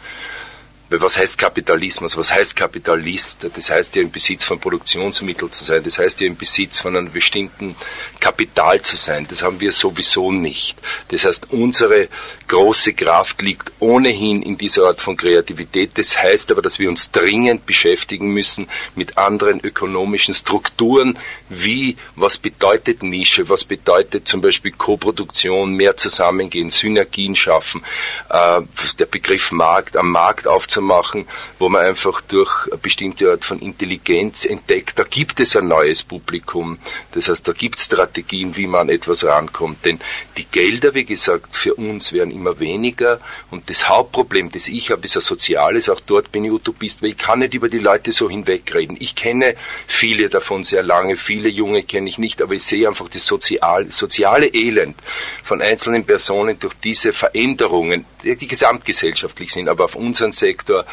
was 0.90 1.18
heißt 1.18 1.38
Kapitalismus? 1.38 2.16
Was 2.16 2.32
heißt 2.32 2.56
Kapitalist? 2.56 3.46
Das 3.54 3.70
heißt 3.70 3.96
ja 3.96 4.02
im 4.02 4.12
Besitz 4.12 4.46
von 4.46 4.60
Produktionsmitteln 4.60 5.52
zu 5.52 5.66
sein. 5.66 5.84
Das 5.84 6.00
heißt 6.00 6.22
ja 6.22 6.28
im 6.28 6.38
Besitz 6.38 6.80
von 6.80 6.96
einem 6.96 7.12
bestimmten 7.12 7.76
Kapital 8.22 8.82
zu 8.82 8.96
sein. 8.96 9.28
Das 9.30 9.42
haben 9.42 9.60
wir 9.60 9.74
sowieso 9.74 10.32
nicht. 10.32 10.78
Das 11.10 11.26
heißt, 11.26 11.52
unsere 11.52 12.08
große 12.48 12.94
Kraft 12.94 13.42
liegt 13.42 13.74
ohnehin 13.80 14.42
in 14.42 14.58
dieser 14.58 14.86
Art 14.86 15.02
von 15.02 15.18
Kreativität. 15.18 15.92
Das 15.96 16.18
heißt 16.18 16.52
aber, 16.52 16.62
dass 16.62 16.80
wir 16.80 16.88
uns 16.90 17.12
dringend 17.12 17.66
beschäftigen 17.66 18.30
müssen 18.30 18.70
mit 18.96 19.18
anderen 19.18 19.60
ökonomischen 19.60 20.34
Strukturen, 20.34 21.20
wie 21.50 21.98
was 22.16 22.38
bedeutet 22.38 23.04
Nische, 23.04 23.50
was 23.50 23.66
bedeutet 23.66 24.26
zum 24.26 24.40
Beispiel 24.40 24.72
Koproduktion, 24.72 25.74
mehr 25.74 25.98
zusammengehen, 25.98 26.70
Synergien 26.70 27.36
schaffen, 27.36 27.84
äh, 28.30 28.62
der 28.98 29.06
Begriff 29.06 29.52
Markt, 29.52 29.98
am 29.98 30.12
Markt 30.12 30.48
aufzunehmen 30.48 30.77
zu 30.78 30.82
machen, 30.82 31.26
wo 31.58 31.70
man 31.70 31.86
einfach 31.86 32.22
durch 32.22 32.68
eine 32.68 32.78
bestimmte 32.78 33.32
Art 33.32 33.44
von 33.44 33.60
Intelligenz 33.60 34.46
entdeckt, 34.46 35.00
da 35.00 35.04
gibt 35.04 35.40
es 35.40 35.56
ein 35.56 35.68
neues 35.68 36.04
Publikum. 36.04 36.78
Das 37.14 37.30
heißt, 37.30 37.48
da 37.48 37.54
gibt 37.54 37.80
es 37.80 37.86
Strategien, 37.86 38.56
wie 38.56 38.68
man 38.68 38.82
an 38.82 38.90
etwas 38.90 39.24
rankommt. 39.24 39.84
Denn 39.86 40.00
die 40.38 40.46
Gelder, 40.46 40.94
wie 40.94 41.06
gesagt, 41.06 41.56
für 41.56 41.74
uns 41.74 42.14
werden 42.14 42.32
immer 42.32 42.60
weniger. 42.60 43.20
Und 43.50 43.70
das 43.72 43.90
Hauptproblem, 43.90 44.52
das 44.52 44.68
ich 44.68 44.92
habe, 44.92 45.06
ist 45.06 45.16
ein 45.16 45.22
soziales. 45.22 45.90
Auch 45.90 46.00
dort 46.00 46.32
bin 46.32 46.46
ich 46.46 46.52
Utopist, 46.52 47.02
weil 47.02 47.10
ich 47.10 47.18
kann 47.18 47.40
nicht 47.40 47.56
über 47.56 47.70
die 47.70 47.80
Leute 47.80 48.12
so 48.12 48.30
hinwegreden. 48.30 48.98
Ich 49.00 49.16
kenne 49.16 49.56
viele 49.88 50.30
davon 50.30 50.64
sehr 50.64 50.84
lange, 50.84 51.18
viele 51.18 51.50
Junge 51.50 51.84
kenne 51.84 52.08
ich 52.08 52.20
nicht, 52.20 52.42
aber 52.42 52.54
ich 52.54 52.64
sehe 52.64 52.88
einfach 52.88 53.10
das 53.10 53.26
sozial, 53.26 53.92
soziale 53.92 54.48
Elend 54.54 54.96
von 55.44 55.62
einzelnen 55.62 56.06
Personen 56.06 56.60
durch 56.60 56.76
diese 56.76 57.14
Veränderungen, 57.14 58.06
die 58.24 58.48
gesamtgesellschaftlich 58.48 59.52
sind, 59.52 59.70
aber 59.70 59.86
auf 59.86 59.96
unseren 59.96 60.34
Sektor 60.34 60.67
Sektor 60.68 60.86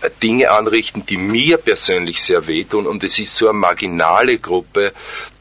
äh, 0.00 0.10
Dinge 0.22 0.50
anrichten, 0.50 1.06
die 1.06 1.16
mir 1.16 1.56
persönlich 1.58 2.22
sehr 2.22 2.46
wehtun. 2.46 2.86
Und 2.86 3.04
es 3.04 3.18
ist 3.18 3.36
so 3.36 3.48
eine 3.48 3.58
marginale 3.58 4.38
Gruppe, 4.38 4.92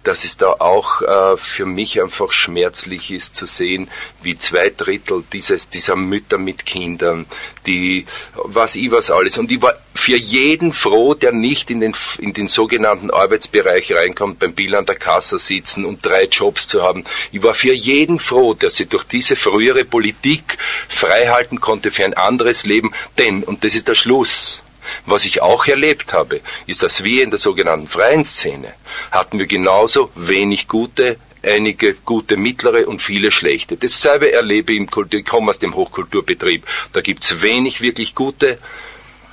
dass 0.08 0.24
es 0.24 0.38
da 0.38 0.52
auch 0.60 1.02
äh, 1.02 1.36
für 1.36 1.66
mich 1.66 2.02
einfach 2.02 2.32
schmerzlich 2.32 3.12
ist 3.12 3.36
zu 3.36 3.46
sehen, 3.46 3.90
wie 4.22 4.38
zwei 4.38 4.70
Drittel 4.70 5.24
dieses, 5.34 5.68
dieser 5.68 5.98
Mütter 5.98 6.38
mit 6.38 6.66
Kindern, 6.66 7.26
die, 7.66 8.06
was 8.36 8.76
ich 8.76 8.90
was 8.90 9.12
alles. 9.12 9.38
Und 9.38 9.52
ich 9.52 9.62
war 9.62 9.76
für 9.94 10.16
jeden 10.16 10.72
froh, 10.72 11.14
der 11.14 11.34
nicht 11.34 11.70
in 11.70 11.82
den, 11.82 11.94
in 12.20 12.32
den 12.32 12.48
sogenannten 12.48 13.12
Arbeitsbereich 13.12 13.94
reinkommt, 13.94 14.40
beim 14.40 14.54
Bill 14.54 14.76
an 14.76 14.86
der 14.86 14.96
Kasse 14.96 15.38
sitzen 15.40 15.84
und 15.84 16.06
drei 16.06 16.24
Jobs 16.24 16.70
zu 16.70 16.82
haben. 16.84 17.04
Ich 17.34 17.44
war 17.44 17.54
für 17.54 17.74
jeden 17.74 18.20
froh, 18.20 18.54
der 18.54 18.70
sich 18.70 18.88
durch 18.88 19.04
diese 19.04 19.36
frühere 19.36 19.84
Politik 19.84 20.58
freihalten 20.88 21.60
konnte 21.60 21.92
für 21.92 22.06
ein 22.06 22.14
anderes 22.14 22.66
Leben. 22.66 22.94
Denn, 23.18 23.44
und 23.44 23.66
das 23.66 23.76
ist 23.76 23.90
der 23.90 23.96
Schluss, 23.96 24.64
was 25.06 25.26
ich 25.26 25.42
auch 25.42 25.68
erlebt 25.68 26.14
habe, 26.14 26.42
ist, 26.66 26.84
dass 26.84 27.04
wir 27.04 27.24
in 27.24 27.30
der 27.30 27.40
sogenannten 27.40 27.88
freien 27.88 28.24
Szene 28.24 28.74
hatten 29.12 29.40
wir 29.40 29.48
genauso 29.48 30.12
wenig 30.16 30.68
gute, 30.68 31.18
einige 31.44 31.94
gute 31.94 32.38
mittlere 32.38 32.88
und 32.88 33.02
viele 33.02 33.32
schlechte. 33.32 33.78
Dasselbe 33.78 34.32
erlebe 34.32 34.74
ich 34.74 34.80
im 34.80 34.90
Kultur, 34.90 35.20
ich 35.20 35.26
komme 35.26 35.50
aus 35.50 35.60
dem 35.60 35.76
Hochkulturbetrieb. 35.76 36.64
Da 36.94 37.02
gibt's 37.02 37.42
wenig 37.42 37.82
wirklich 37.82 38.16
gute, 38.16 38.60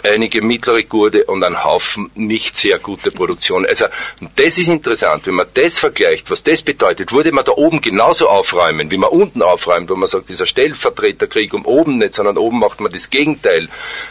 einige 0.04 0.42
mittlere 0.42 0.82
Gurde 0.84 1.24
und 1.24 1.42
ein 1.42 1.64
Haufen 1.64 2.10
nicht 2.14 2.56
sehr 2.56 2.78
gute 2.78 3.10
Produktionen. 3.10 3.66
Also 3.66 3.86
das 4.36 4.58
ist 4.58 4.68
interessant, 4.68 5.26
wenn 5.26 5.34
man 5.34 5.46
das 5.54 5.78
vergleicht, 5.78 6.30
was 6.30 6.42
das 6.42 6.62
bedeutet, 6.62 7.12
würde 7.12 7.32
man 7.32 7.44
da 7.44 7.52
oben 7.52 7.80
genauso 7.80 8.28
aufräumen, 8.28 8.90
wie 8.90 8.98
man 8.98 9.10
unten 9.10 9.42
aufräumt, 9.42 9.88
wo 9.88 9.96
man 9.96 10.06
sagt, 10.06 10.28
dieser 10.28 10.46
Stellvertreterkrieg 10.46 11.54
um 11.54 11.64
oben 11.64 11.98
nicht, 11.98 12.14
sondern 12.14 12.36
oben 12.36 12.58
macht 12.58 12.80
man 12.80 12.92
das 12.92 13.10
Gegenteil. 13.10 13.68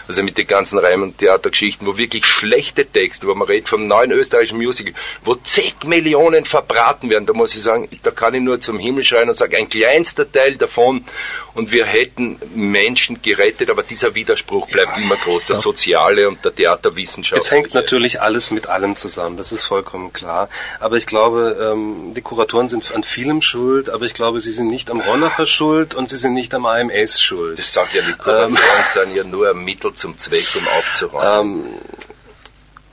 Also 0.07 0.23
mit 0.23 0.37
den 0.37 0.47
ganzen 0.47 0.79
Reim- 0.79 1.03
und 1.03 1.19
Theatergeschichten, 1.19 1.87
wo 1.87 1.97
wirklich 1.97 2.25
schlechte 2.25 2.85
Texte, 2.85 3.27
wo 3.27 3.35
man 3.35 3.47
redet 3.47 3.69
vom 3.69 3.87
neuen 3.87 4.11
österreichischen 4.11 4.57
Musical, 4.57 4.93
wo 5.23 5.35
zig 5.35 5.75
Millionen 5.85 6.45
verbraten 6.45 7.09
werden, 7.09 7.25
da 7.27 7.33
muss 7.33 7.55
ich 7.55 7.61
sagen, 7.61 7.87
da 8.01 8.11
kann 8.11 8.33
ich 8.33 8.41
nur 8.41 8.59
zum 8.59 8.79
Himmel 8.79 9.03
schreien 9.03 9.29
und 9.29 9.35
sagen, 9.35 9.55
ein 9.55 9.69
kleinster 9.69 10.29
Teil 10.29 10.57
davon 10.57 11.05
und 11.53 11.71
wir 11.71 11.85
hätten 11.85 12.39
Menschen 12.55 13.21
gerettet, 13.21 13.69
aber 13.69 13.83
dieser 13.83 14.15
Widerspruch 14.15 14.67
bleibt 14.69 14.97
ja, 14.97 15.03
immer 15.03 15.17
groß. 15.17 15.45
Der 15.45 15.55
Soziale 15.83 16.29
und 16.29 16.43
der 16.45 16.55
Theaterwissenschaft. 16.55 17.41
Es 17.41 17.51
hängt 17.51 17.73
natürlich 17.73 18.21
alles 18.21 18.51
mit 18.51 18.67
allem 18.67 18.95
zusammen, 18.95 19.35
das 19.35 19.51
ist 19.51 19.63
vollkommen 19.63 20.13
klar. 20.13 20.49
Aber 20.79 20.95
ich 20.97 21.05
glaube, 21.05 21.73
ähm, 21.73 22.13
die 22.13 22.21
Kuratoren 22.21 22.69
sind 22.69 22.93
an 22.93 23.03
vielem 23.03 23.41
schuld, 23.41 23.89
aber 23.89 24.05
ich 24.05 24.13
glaube, 24.13 24.39
sie 24.39 24.53
sind 24.53 24.67
nicht 24.67 24.89
am 24.89 25.01
Ronacher 25.01 25.45
schuld 25.45 25.93
und 25.93 26.07
sie 26.07 26.17
sind 26.17 26.33
nicht 26.33 26.53
am 26.53 26.65
AMS 26.65 27.21
schuld. 27.21 27.59
Das 27.59 27.73
sagt 27.73 27.93
ja 27.93 28.01
die 28.01 28.13
Kuratoren, 28.13 28.55
ähm, 28.55 28.85
sind 28.93 29.15
ja 29.15 29.23
nur 29.23 29.49
ein 29.49 29.57
Mittel 29.57 29.93
zum 29.93 30.17
Zweck, 30.17 30.47
um 30.55 30.67
aufzuräumen. 30.67 31.65
Ähm, 31.65 31.65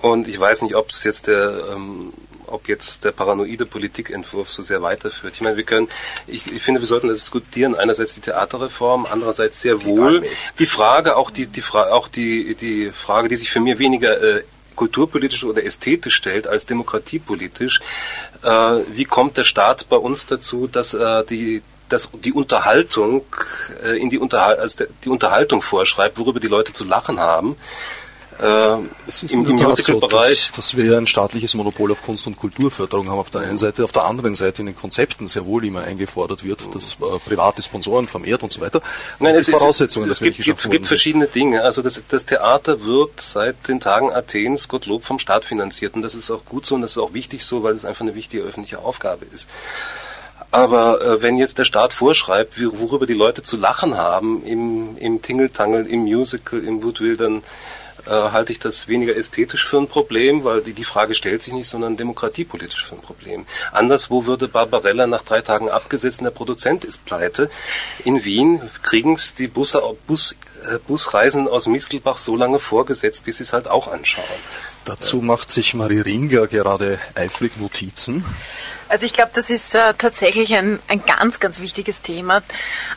und 0.00 0.28
ich 0.28 0.40
weiß 0.40 0.62
nicht, 0.62 0.74
ob 0.74 0.90
es 0.90 1.04
jetzt 1.04 1.28
der 1.28 1.64
ähm, 1.72 2.12
ob 2.50 2.68
jetzt 2.68 3.04
der 3.04 3.12
paranoide 3.12 3.66
Politikentwurf 3.66 4.50
so 4.50 4.62
sehr 4.62 4.82
weiterführt. 4.82 5.34
Ich 5.34 5.40
meine, 5.40 5.56
wir 5.56 5.64
können, 5.64 5.88
ich, 6.26 6.50
ich 6.52 6.62
finde, 6.62 6.80
wir 6.80 6.86
sollten 6.86 7.08
das 7.08 7.18
diskutieren. 7.18 7.74
Einerseits 7.74 8.14
die 8.14 8.20
Theaterreform, 8.20 9.06
andererseits 9.10 9.60
sehr 9.60 9.84
wohl 9.84 10.24
die 10.58 10.66
Frage, 10.66 11.16
auch 11.16 11.30
die, 11.30 11.46
die 11.46 11.60
Frage, 11.60 11.92
auch 11.92 12.08
die, 12.08 12.54
die 12.54 12.90
Frage, 12.90 13.28
die 13.28 13.36
sich 13.36 13.50
für 13.50 13.60
mich 13.60 13.78
weniger 13.78 14.20
äh, 14.20 14.42
kulturpolitisch 14.76 15.44
oder 15.44 15.64
ästhetisch 15.64 16.14
stellt 16.14 16.46
als 16.46 16.66
demokratiepolitisch. 16.66 17.80
Äh, 18.42 18.48
wie 18.92 19.04
kommt 19.04 19.36
der 19.36 19.44
Staat 19.44 19.88
bei 19.88 19.96
uns 19.96 20.26
dazu, 20.26 20.66
dass 20.66 20.94
äh, 20.94 21.24
die 21.24 21.62
dass 21.90 22.08
die 22.24 22.32
Unterhaltung 22.32 23.24
äh, 23.82 24.00
in 24.00 24.10
die, 24.10 24.18
Unterhal 24.18 24.56
also 24.56 24.84
die 25.04 25.08
Unterhaltung 25.08 25.60
vorschreibt, 25.60 26.18
worüber 26.18 26.38
die 26.38 26.46
Leute 26.46 26.72
zu 26.72 26.84
lachen 26.84 27.18
haben 27.18 27.56
äh, 28.40 28.78
es 29.06 29.22
ist 29.22 29.32
im, 29.32 29.46
im 29.46 29.56
Musical-Bereich. 29.56 30.40
So, 30.40 30.56
dass, 30.56 30.70
dass, 30.70 30.76
wir 30.76 30.96
ein 30.96 31.06
staatliches 31.06 31.54
Monopol 31.54 31.92
auf 31.92 32.02
Kunst- 32.02 32.26
und 32.26 32.38
Kulturförderung 32.38 33.10
haben 33.10 33.18
auf 33.18 33.30
der 33.30 33.42
einen 33.42 33.58
Seite, 33.58 33.84
auf 33.84 33.92
der 33.92 34.04
anderen 34.04 34.34
Seite 34.34 34.62
in 34.62 34.66
den 34.66 34.76
Konzepten 34.76 35.28
sehr 35.28 35.44
wohl 35.44 35.64
immer 35.64 35.82
eingefordert 35.82 36.42
wird, 36.42 36.62
dass 36.74 36.94
äh, 36.94 37.18
private 37.28 37.62
Sponsoren 37.62 38.08
vermehrt 38.08 38.42
und 38.42 38.50
so 38.50 38.60
weiter. 38.60 38.80
Nein, 39.18 39.34
es, 39.34 39.50
Voraussetzungen, 39.50 40.08
es, 40.08 40.20
es 40.20 40.24
gibt, 40.24 40.44
gibt, 40.44 40.70
gibt 40.70 40.86
verschiedene 40.86 41.26
Dinge. 41.26 41.62
Also 41.62 41.82
das, 41.82 42.02
das 42.08 42.24
Theater 42.24 42.84
wird 42.84 43.20
seit 43.20 43.68
den 43.68 43.80
Tagen 43.80 44.10
Athens, 44.10 44.68
Gottlob, 44.68 45.04
vom 45.04 45.18
Staat 45.18 45.44
finanziert 45.44 45.94
und 45.94 46.02
das 46.02 46.14
ist 46.14 46.30
auch 46.30 46.44
gut 46.44 46.64
so 46.64 46.74
und 46.74 46.82
das 46.82 46.92
ist 46.92 46.98
auch 46.98 47.12
wichtig 47.12 47.44
so, 47.44 47.62
weil 47.62 47.74
es 47.74 47.84
einfach 47.84 48.02
eine 48.02 48.14
wichtige 48.14 48.42
öffentliche 48.42 48.78
Aufgabe 48.78 49.26
ist. 49.32 49.48
Aber 50.50 51.00
äh, 51.00 51.22
wenn 51.22 51.36
jetzt 51.36 51.58
der 51.58 51.64
Staat 51.64 51.92
vorschreibt, 51.92 52.54
worüber 52.58 53.06
die 53.06 53.14
Leute 53.14 53.42
zu 53.42 53.56
lachen 53.56 53.96
haben 53.96 54.42
im, 54.44 54.96
im 54.96 55.22
Tingeltangel, 55.22 55.86
im 55.86 56.00
Musical, 56.00 56.64
im 56.64 56.82
Woodville, 56.82 57.16
dann 57.16 57.42
äh, 58.10 58.32
halte 58.32 58.52
ich 58.52 58.58
das 58.58 58.88
weniger 58.88 59.16
ästhetisch 59.16 59.64
für 59.64 59.78
ein 59.78 59.86
Problem, 59.86 60.42
weil 60.42 60.62
die, 60.62 60.72
die 60.72 60.84
Frage 60.84 61.14
stellt 61.14 61.42
sich 61.42 61.54
nicht, 61.54 61.68
sondern 61.68 61.96
demokratiepolitisch 61.96 62.84
für 62.84 62.96
ein 62.96 63.00
Problem. 63.00 63.46
Anderswo 63.70 64.26
würde 64.26 64.48
Barbarella 64.48 65.06
nach 65.06 65.22
drei 65.22 65.40
Tagen 65.42 65.70
abgesetzt 65.70 66.18
und 66.18 66.24
der 66.24 66.32
Produzent 66.32 66.84
ist 66.84 67.04
pleite. 67.04 67.48
In 68.04 68.24
Wien 68.24 68.60
kriegen 68.82 69.14
es 69.14 69.34
die 69.34 69.46
Busse, 69.46 69.80
Bus, 70.06 70.36
äh, 70.68 70.78
Busreisen 70.78 71.46
aus 71.46 71.68
Mistelbach 71.68 72.16
so 72.16 72.34
lange 72.34 72.58
vorgesetzt, 72.58 73.24
bis 73.24 73.38
sie 73.38 73.44
es 73.44 73.52
halt 73.52 73.68
auch 73.68 73.86
anschauen. 73.86 74.24
Dazu 74.84 75.18
macht 75.18 75.50
sich 75.50 75.74
Marie 75.74 76.00
Ringer 76.00 76.46
gerade 76.46 76.98
eifrig 77.14 77.56
Notizen. 77.58 78.24
Also 78.88 79.06
ich 79.06 79.12
glaube, 79.12 79.30
das 79.34 79.50
ist 79.50 79.74
äh, 79.76 79.94
tatsächlich 79.96 80.52
ein, 80.54 80.80
ein 80.88 81.04
ganz, 81.04 81.38
ganz 81.38 81.60
wichtiges 81.60 82.02
Thema. 82.02 82.42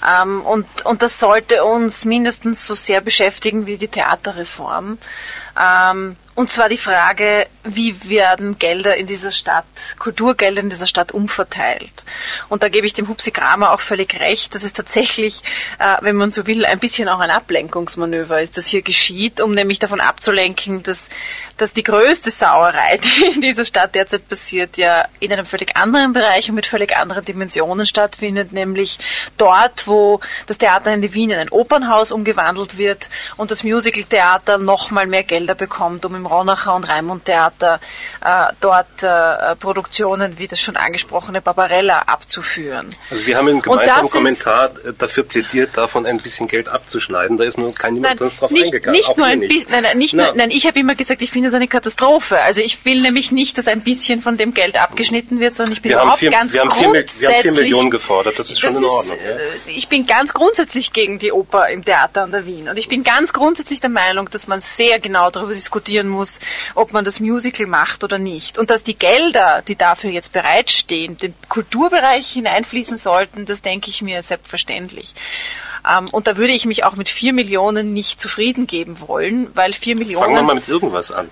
Ähm, 0.08 0.42
und, 0.42 0.66
und 0.86 1.04
das 1.04 1.20
sollte 1.20 1.64
uns 1.64 2.04
mindestens 2.04 2.66
so 2.66 2.74
sehr 2.74 3.00
beschäftigen 3.00 3.68
wie 3.68 3.78
die 3.78 3.90
Theaterreform. 3.90 4.98
Ähm, 5.62 6.16
und 6.36 6.50
zwar 6.50 6.68
die 6.68 6.80
Frage, 6.80 7.46
wie 7.64 8.10
werden 8.10 8.58
Gelder 8.58 8.98
in 8.98 9.06
dieser 9.06 9.30
Stadt, 9.30 9.66
Kulturgelder 10.00 10.62
in 10.62 10.72
dieser 10.72 10.88
Stadt 10.88 11.12
umverteilt? 11.12 12.04
Und 12.50 12.64
da 12.64 12.70
gebe 12.70 12.88
ich 12.88 12.94
dem 12.96 13.08
Hupsi 13.08 13.30
Kramer 13.30 13.72
auch 13.72 13.80
völlig 13.80 14.20
recht, 14.20 14.56
dass 14.56 14.64
es 14.64 14.74
tatsächlich, 14.74 15.44
äh, 15.78 15.98
wenn 16.02 16.16
man 16.16 16.32
so 16.32 16.48
will, 16.48 16.66
ein 16.66 16.80
bisschen 16.80 17.08
auch 17.08 17.20
ein 17.20 17.30
Ablenkungsmanöver 17.30 18.42
ist, 18.42 18.58
das 18.58 18.66
hier 18.66 18.82
geschieht, 18.82 19.42
um 19.42 19.54
nämlich 19.54 19.78
davon 19.78 20.00
abzulenken, 20.00 20.82
dass, 20.82 21.10
dass 21.58 21.74
die 21.74 21.84
größte 21.84 22.32
Sauerei, 22.32 22.97
die 23.04 23.26
in 23.36 23.41
dieser 23.41 23.66
Stadt 23.66 23.95
derzeit 23.95 24.28
passiert, 24.28 24.78
ja 24.78 25.06
in 25.20 25.32
einem 25.32 25.45
völlig 25.45 25.76
anderen 25.76 26.14
Bereich 26.14 26.49
und 26.49 26.56
mit 26.56 26.68
völlig 26.68 26.95
anderen 26.95 27.26
Dimensionen 27.26 27.86
stattfindet, 27.86 28.51
nämlich 28.51 28.99
dort, 29.38 29.88
wo 29.88 30.20
das 30.47 30.58
Theater 30.58 30.93
in 30.93 31.14
Wien 31.14 31.30
in 31.32 31.39
ein 31.39 31.49
Opernhaus 31.49 32.12
umgewandelt 32.12 32.78
wird 32.78 33.10
und 33.38 33.51
das 33.51 33.64
Musicaltheater 33.64 34.58
nochmal 34.58 35.08
mehr 35.08 35.24
Gelder 35.24 35.56
bekommt, 35.56 36.06
um 36.06 36.16
im 36.16 36.26
Ronacher 36.26 36.76
und 36.76 36.88
Raimund 36.88 37.26
Theater 37.26 37.80
äh, 38.22 38.45
dort 38.60 39.04
äh, 39.04 39.56
Produktionen 39.56 40.39
wie 40.39 40.47
das 40.47 40.60
schon 40.60 40.76
angesprochene 40.76 41.41
Barbarella 41.41 41.99
abzuführen. 41.99 42.89
Also 43.10 43.26
wir 43.26 43.38
haben 43.38 43.47
im 43.47 43.62
gemeinsamen 43.62 44.10
Kommentar 44.10 44.72
äh, 44.86 44.93
dafür 44.97 45.24
plädiert, 45.24 45.76
davon 45.76 46.06
ein 46.06 46.18
bisschen 46.18 46.47
Geld 46.47 46.70
abzuschneiden. 46.70 47.38
Da 47.38 47.43
ist 47.43 47.58
nur 47.58 47.74
kein 47.74 47.95
niemand 47.95 48.20
nein, 48.20 48.32
drauf 48.38 48.51
nicht, 48.51 48.66
eingegangen. 48.66 48.97
Nicht 48.97 49.18
nur 49.18 49.28
ein 49.28 49.39
bisschen, 49.41 49.72
nein, 49.72 49.84
nein, 49.84 49.97
nicht 49.97 50.14
nur, 50.14 50.34
nein, 50.36 50.51
ich 50.51 50.66
habe 50.66 50.80
immer 50.80 50.95
gesagt, 50.95 51.22
ich 51.22 51.32
finde 51.32 51.43
es 51.46 51.54
eine 51.54 51.68
Katastrophe. 51.68 52.39
Also 52.39 52.62
ich 52.62 52.84
will 52.86 53.02
nämlich 53.02 53.32
nicht, 53.32 53.58
dass 53.58 53.68
ein 53.68 53.82
bisschen 53.82 54.22
von 54.22 54.38
dem 54.38 54.54
Geld 54.54 54.80
abgeschnitten 54.80 55.39
wird, 55.39 55.54
sondern 55.54 55.74
ich 55.74 55.82
bin 55.82 55.91
wir 55.91 55.98
überhaupt 55.98 56.20
vier, 56.20 56.32
ganz 56.32 56.54
wir 56.54 56.62
haben, 56.62 56.72
vier, 56.72 57.06
wir 57.20 57.30
haben 57.30 57.41
vier 57.41 57.52
Millionen 57.52 57.89
gefordert, 57.89 58.39
das 58.39 58.52
ist 58.52 58.60
schon 58.60 58.74
das 58.74 58.82
in 58.82 58.88
Ordnung. 58.88 59.18
Ist, 59.18 59.24
ja. 59.24 59.32
Äh, 59.32 59.76
ich 59.76 59.88
bin 59.88 60.06
ganz 60.06 60.34
grundsätzlich 60.34 60.94
gegen 60.94 61.20
die 61.20 61.32
Oper 61.32 61.70
im 61.70 61.84
Theater 61.84 62.24
an 62.24 62.32
der 62.32 62.46
Wien 62.46 62.70
und 62.70 62.78
ich 62.78 62.88
bin 62.88 63.04
ganz 63.04 63.34
grundsätzlich 63.34 63.80
der 63.80 63.89
Meinung, 63.89 64.30
dass 64.30 64.48
man 64.48 64.62
sehr 64.62 65.00
genau 65.00 65.30
darüber 65.30 65.54
diskutieren 65.54 66.08
muss, 66.08 66.39
ob 66.76 66.94
man 66.94 67.06
das 67.06 67.20
Musical 67.20 67.68
macht 67.68 68.04
oder 68.04 68.18
nicht. 68.18 68.58
Und 68.58 68.70
dass 68.70 68.84
die 68.84 68.98
Gelder, 68.98 69.64
die 69.68 69.76
dafür 69.76 70.10
jetzt 70.10 70.32
bereitstehen, 70.32 71.18
den 71.18 71.34
Kulturbereich 71.50 72.32
hineinfließen 72.32 72.98
sollten, 72.98 73.46
das 73.46 73.62
denke 73.62 73.89
ich 73.89 74.02
mir 74.02 74.24
selbstverständlich. 74.24 75.14
Ähm, 75.90 76.10
und 76.10 76.28
da 76.28 76.38
würde 76.38 76.54
ich 76.54 76.66
mich 76.66 76.84
auch 76.84 76.96
mit 76.96 77.10
vier 77.10 77.34
Millionen 77.34 77.94
nicht 77.94 78.22
zufrieden 78.22 78.68
geben 78.68 78.98
wollen, 79.00 79.48
weil 79.54 79.74
vier 79.74 79.96
Millionen. 79.96 80.24
Fangen 80.24 80.36
wir 80.36 80.44
mal 80.44 80.56
mit 80.56 80.68
irgendwas 80.68 81.12
an. 81.12 81.30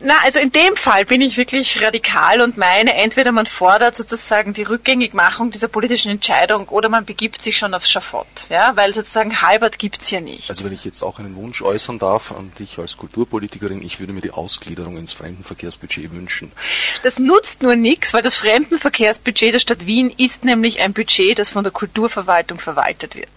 Na, 0.00 0.14
also 0.24 0.40
in 0.40 0.50
dem 0.50 0.76
Fall 0.76 1.04
bin 1.04 1.20
ich 1.20 1.36
wirklich 1.36 1.80
radikal 1.80 2.40
und 2.40 2.56
meine, 2.56 2.94
entweder 2.94 3.30
man 3.30 3.46
fordert 3.46 3.94
sozusagen 3.94 4.52
die 4.52 4.64
Rückgängigmachung 4.64 5.52
dieser 5.52 5.68
politischen 5.68 6.10
Entscheidung 6.10 6.68
oder 6.68 6.88
man 6.88 7.04
begibt 7.04 7.40
sich 7.42 7.56
schon 7.56 7.74
aufs 7.74 7.90
Schafott, 7.90 8.26
ja, 8.50 8.72
weil 8.74 8.92
sozusagen 8.92 9.40
halbert 9.40 9.78
gibt's 9.78 10.08
hier 10.08 10.20
nicht. 10.20 10.50
Also 10.50 10.64
wenn 10.64 10.72
ich 10.72 10.84
jetzt 10.84 11.02
auch 11.02 11.20
einen 11.20 11.36
Wunsch 11.36 11.62
äußern 11.62 12.00
darf 12.00 12.32
an 12.32 12.52
dich 12.58 12.78
als 12.78 12.96
Kulturpolitikerin, 12.96 13.82
ich 13.82 14.00
würde 14.00 14.12
mir 14.12 14.20
die 14.20 14.32
Ausgliederung 14.32 14.96
ins 14.96 15.12
Fremdenverkehrsbudget 15.12 16.10
wünschen. 16.10 16.50
Das 17.04 17.18
nutzt 17.20 17.62
nur 17.62 17.76
nichts, 17.76 18.12
weil 18.12 18.22
das 18.22 18.34
Fremdenverkehrsbudget 18.34 19.54
der 19.54 19.60
Stadt 19.60 19.86
Wien 19.86 20.12
ist 20.16 20.44
nämlich 20.44 20.80
ein 20.80 20.92
Budget, 20.92 21.38
das 21.38 21.50
von 21.50 21.62
der 21.62 21.72
Kulturverwaltung 21.72 22.58
verwaltet 22.58 23.14
wird. 23.14 23.30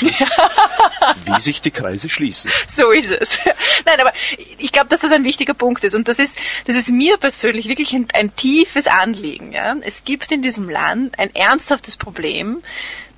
Wie 0.00 1.40
sich 1.40 1.60
die 1.60 1.70
Kreise 1.70 2.08
schließen. 2.08 2.50
So 2.68 2.90
ist 2.90 3.10
es. 3.10 3.28
Nein, 3.84 4.00
aber 4.00 4.12
ich 4.58 4.72
glaube, 4.72 4.88
dass 4.88 5.00
das 5.00 5.12
ein 5.12 5.24
wichtiger 5.24 5.54
Punkt 5.54 5.84
ist. 5.84 5.94
Und 5.94 6.08
das 6.08 6.18
ist, 6.18 6.36
das 6.66 6.76
ist 6.76 6.90
mir 6.90 7.16
persönlich 7.16 7.68
wirklich 7.68 7.92
ein, 7.92 8.08
ein 8.14 8.34
tiefes 8.34 8.86
Anliegen. 8.86 9.52
Ja? 9.52 9.76
Es 9.82 10.04
gibt 10.04 10.32
in 10.32 10.42
diesem 10.42 10.68
Land 10.68 11.18
ein 11.18 11.34
ernsthaftes 11.34 11.96
Problem, 11.96 12.62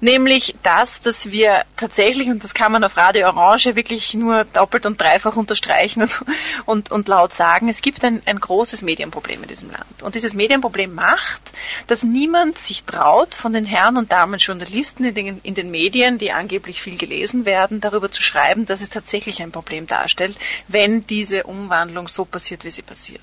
nämlich 0.05 0.55
das, 0.63 1.01
dass 1.01 1.31
wir 1.31 1.65
tatsächlich, 1.77 2.29
und 2.29 2.45
das 2.45 2.55
kann 2.55 2.71
man 2.71 2.85
auf 2.85 2.97
Radio 2.97 3.27
Orange 3.27 3.75
wirklich 3.75 4.15
nur 4.15 4.45
doppelt 4.45 4.87
und 4.87 5.01
dreifach 5.01 5.37
unterstreichen 5.37 6.03
und, 6.03 6.25
und, 6.67 6.93
und 6.93 7.09
laut 7.09 7.33
sagen, 7.33 7.69
es 7.69 7.81
gibt 7.81 8.05
ein, 8.05 8.23
ein 8.27 8.39
großes 8.39 8.83
Medienproblem 8.83 9.43
in 9.43 9.49
diesem 9.49 9.71
Land. 9.71 10.03
Und 10.03 10.15
dieses 10.15 10.35
Medienproblem 10.35 10.95
macht, 10.95 11.43
dass 11.87 12.03
niemand 12.03 12.59
sich 12.59 12.85
traut, 12.85 13.35
von 13.35 13.53
den 13.53 13.65
Herren 13.65 13.97
und 13.97 14.13
Damen 14.13 14.39
Journalisten 14.39 15.05
in 15.05 15.15
den, 15.15 15.41
in 15.43 15.55
den 15.55 15.71
Medien, 15.71 16.19
die 16.19 16.31
angeblich 16.31 16.83
viel 16.83 16.99
gelesen 16.99 17.47
werden, 17.47 17.81
darüber 17.81 18.11
zu 18.11 18.23
schreiben, 18.23 18.67
dass 18.67 18.83
es 18.83 18.91
tatsächlich 18.91 19.43
ein 19.43 19.53
Problem 19.53 19.87
darstellt, 19.87 20.37
wenn 20.69 21.07
diese 21.07 21.45
Umwandlung 21.45 22.09
so 22.09 22.25
passiert, 22.25 22.65
wie 22.65 22.71
sie 22.71 22.83
passiert. 22.83 23.23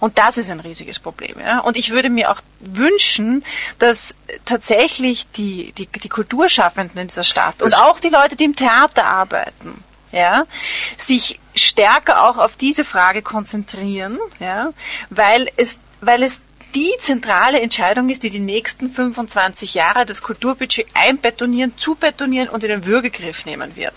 Und 0.00 0.18
das 0.18 0.38
ist 0.38 0.50
ein 0.50 0.60
riesiges 0.60 0.98
Problem. 0.98 1.36
Ja? 1.40 1.60
Und 1.60 1.76
ich 1.76 1.90
würde 1.90 2.10
mir 2.10 2.30
auch 2.30 2.40
wünschen, 2.60 3.44
dass 3.78 4.14
tatsächlich 4.44 5.30
die, 5.32 5.72
die, 5.72 5.86
die 5.86 6.08
Kulturschaffenden 6.08 6.98
in 6.98 7.08
dieser 7.08 7.24
Stadt 7.24 7.62
und 7.62 7.74
auch 7.74 8.00
die 8.00 8.08
Leute, 8.08 8.36
die 8.36 8.44
im 8.44 8.56
Theater 8.56 9.04
arbeiten, 9.04 9.84
ja, 10.12 10.44
sich 10.96 11.38
stärker 11.54 12.24
auch 12.24 12.38
auf 12.38 12.56
diese 12.56 12.84
Frage 12.84 13.22
konzentrieren, 13.22 14.18
ja, 14.38 14.72
weil 15.10 15.50
es, 15.56 15.78
weil 16.00 16.22
es 16.22 16.40
die 16.74 16.92
zentrale 17.00 17.60
Entscheidung 17.60 18.10
ist, 18.10 18.22
die 18.22 18.30
die 18.30 18.38
nächsten 18.38 18.90
25 18.90 19.74
Jahre 19.74 20.04
das 20.06 20.22
Kulturbudget 20.22 20.86
einbetonieren, 20.94 21.76
zubetonieren 21.76 22.48
und 22.48 22.62
in 22.62 22.70
den 22.70 22.84
Würgegriff 22.84 23.46
nehmen 23.46 23.74
wird. 23.76 23.94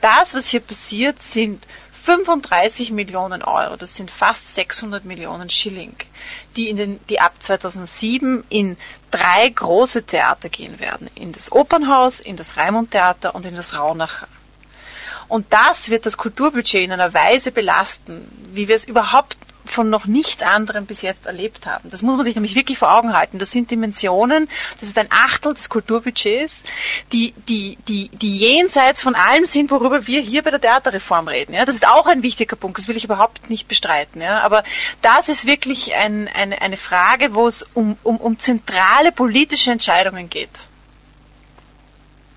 Das, 0.00 0.34
was 0.34 0.48
hier 0.48 0.60
passiert, 0.60 1.22
sind 1.22 1.64
35 2.04 2.90
Millionen 2.90 3.42
Euro, 3.42 3.76
das 3.76 3.94
sind 3.94 4.10
fast 4.10 4.54
600 4.54 5.06
Millionen 5.06 5.48
Schilling, 5.48 5.96
die, 6.54 6.68
in 6.68 6.76
den, 6.76 7.00
die 7.08 7.18
ab 7.18 7.32
2007 7.40 8.44
in 8.50 8.76
drei 9.10 9.48
große 9.48 10.02
Theater 10.04 10.50
gehen 10.50 10.80
werden. 10.80 11.08
In 11.14 11.32
das 11.32 11.50
Opernhaus, 11.50 12.20
in 12.20 12.36
das 12.36 12.58
Raimund 12.58 12.90
Theater 12.90 13.34
und 13.34 13.46
in 13.46 13.56
das 13.56 13.74
Raunacher. 13.74 14.28
Und 15.28 15.50
das 15.54 15.88
wird 15.88 16.04
das 16.04 16.18
Kulturbudget 16.18 16.84
in 16.84 16.92
einer 16.92 17.14
Weise 17.14 17.50
belasten, 17.50 18.28
wie 18.52 18.68
wir 18.68 18.76
es 18.76 18.84
überhaupt 18.84 19.38
von 19.64 19.90
noch 19.90 20.06
nichts 20.06 20.42
anderem 20.42 20.86
bis 20.86 21.02
jetzt 21.02 21.26
erlebt 21.26 21.66
haben. 21.66 21.90
Das 21.90 22.02
muss 22.02 22.16
man 22.16 22.24
sich 22.24 22.34
nämlich 22.34 22.54
wirklich 22.54 22.78
vor 22.78 22.92
Augen 22.92 23.12
halten. 23.12 23.38
Das 23.38 23.50
sind 23.50 23.70
Dimensionen, 23.70 24.48
das 24.80 24.88
ist 24.88 24.98
ein 24.98 25.08
Achtel 25.10 25.54
des 25.54 25.68
Kulturbudgets, 25.68 26.64
die, 27.12 27.32
die, 27.48 27.78
die, 27.88 28.08
die 28.10 28.36
jenseits 28.36 29.02
von 29.02 29.14
allem 29.14 29.46
sind, 29.46 29.70
worüber 29.70 30.06
wir 30.06 30.20
hier 30.20 30.42
bei 30.42 30.50
der 30.50 30.60
Theaterreform 30.60 31.28
reden. 31.28 31.54
Ja, 31.54 31.64
das 31.64 31.74
ist 31.74 31.86
auch 31.86 32.06
ein 32.06 32.22
wichtiger 32.22 32.56
Punkt, 32.56 32.78
das 32.78 32.88
will 32.88 32.96
ich 32.96 33.04
überhaupt 33.04 33.50
nicht 33.50 33.68
bestreiten. 33.68 34.20
Ja, 34.20 34.40
aber 34.40 34.64
das 35.02 35.28
ist 35.28 35.46
wirklich 35.46 35.94
ein, 35.94 36.28
eine, 36.28 36.60
eine 36.60 36.76
Frage, 36.76 37.34
wo 37.34 37.48
es 37.48 37.64
um, 37.74 37.96
um, 38.02 38.18
um 38.18 38.38
zentrale 38.38 39.12
politische 39.12 39.70
Entscheidungen 39.70 40.30
geht. 40.30 40.50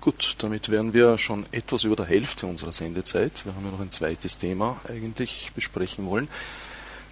Gut, 0.00 0.36
damit 0.38 0.70
wären 0.70 0.94
wir 0.94 1.18
schon 1.18 1.44
etwas 1.52 1.84
über 1.84 1.96
der 1.96 2.06
Hälfte 2.06 2.46
unserer 2.46 2.72
Sendezeit. 2.72 3.44
Wir 3.44 3.54
haben 3.54 3.64
ja 3.64 3.72
noch 3.72 3.80
ein 3.80 3.90
zweites 3.90 4.38
Thema 4.38 4.80
eigentlich 4.88 5.52
besprechen 5.54 6.06
wollen 6.06 6.28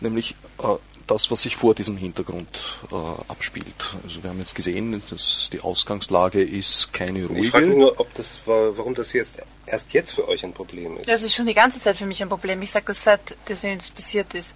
nämlich 0.01 0.35
äh, 0.59 0.77
das, 1.07 1.31
was 1.31 1.43
sich 1.43 1.57
vor 1.57 1.75
diesem 1.75 1.97
Hintergrund 1.97 2.79
äh, 2.91 2.95
abspielt. 3.29 3.97
Also 4.03 4.23
wir 4.23 4.31
haben 4.31 4.39
jetzt 4.39 4.55
gesehen, 4.55 5.01
dass 5.09 5.51
die 5.53 5.61
Ausgangslage 5.61 6.43
ist 6.43 6.93
keine 6.93 7.27
ruhige. 7.27 7.47
Ich 7.47 7.51
frage 7.51 7.67
nur, 7.69 7.99
ob 8.01 8.13
das 8.15 8.41
war, 8.47 8.77
warum 8.77 8.95
das 8.95 9.13
jetzt 9.13 9.43
erst 9.67 9.93
jetzt 9.93 10.13
für 10.13 10.27
euch 10.29 10.45
ein 10.45 10.53
Problem 10.53 10.97
ist. 10.99 11.09
Das 11.09 11.23
ist 11.23 11.35
schon 11.35 11.47
die 11.47 11.55
ganze 11.55 11.81
Zeit 11.81 11.97
für 11.97 12.07
mich 12.07 12.23
ein 12.23 12.29
Problem. 12.29 12.61
Ich 12.63 12.73
sage 12.73 12.87
das 12.87 13.03
seit 13.03 13.37
das 13.47 13.63
passiert 13.91 14.35
ist. 14.35 14.55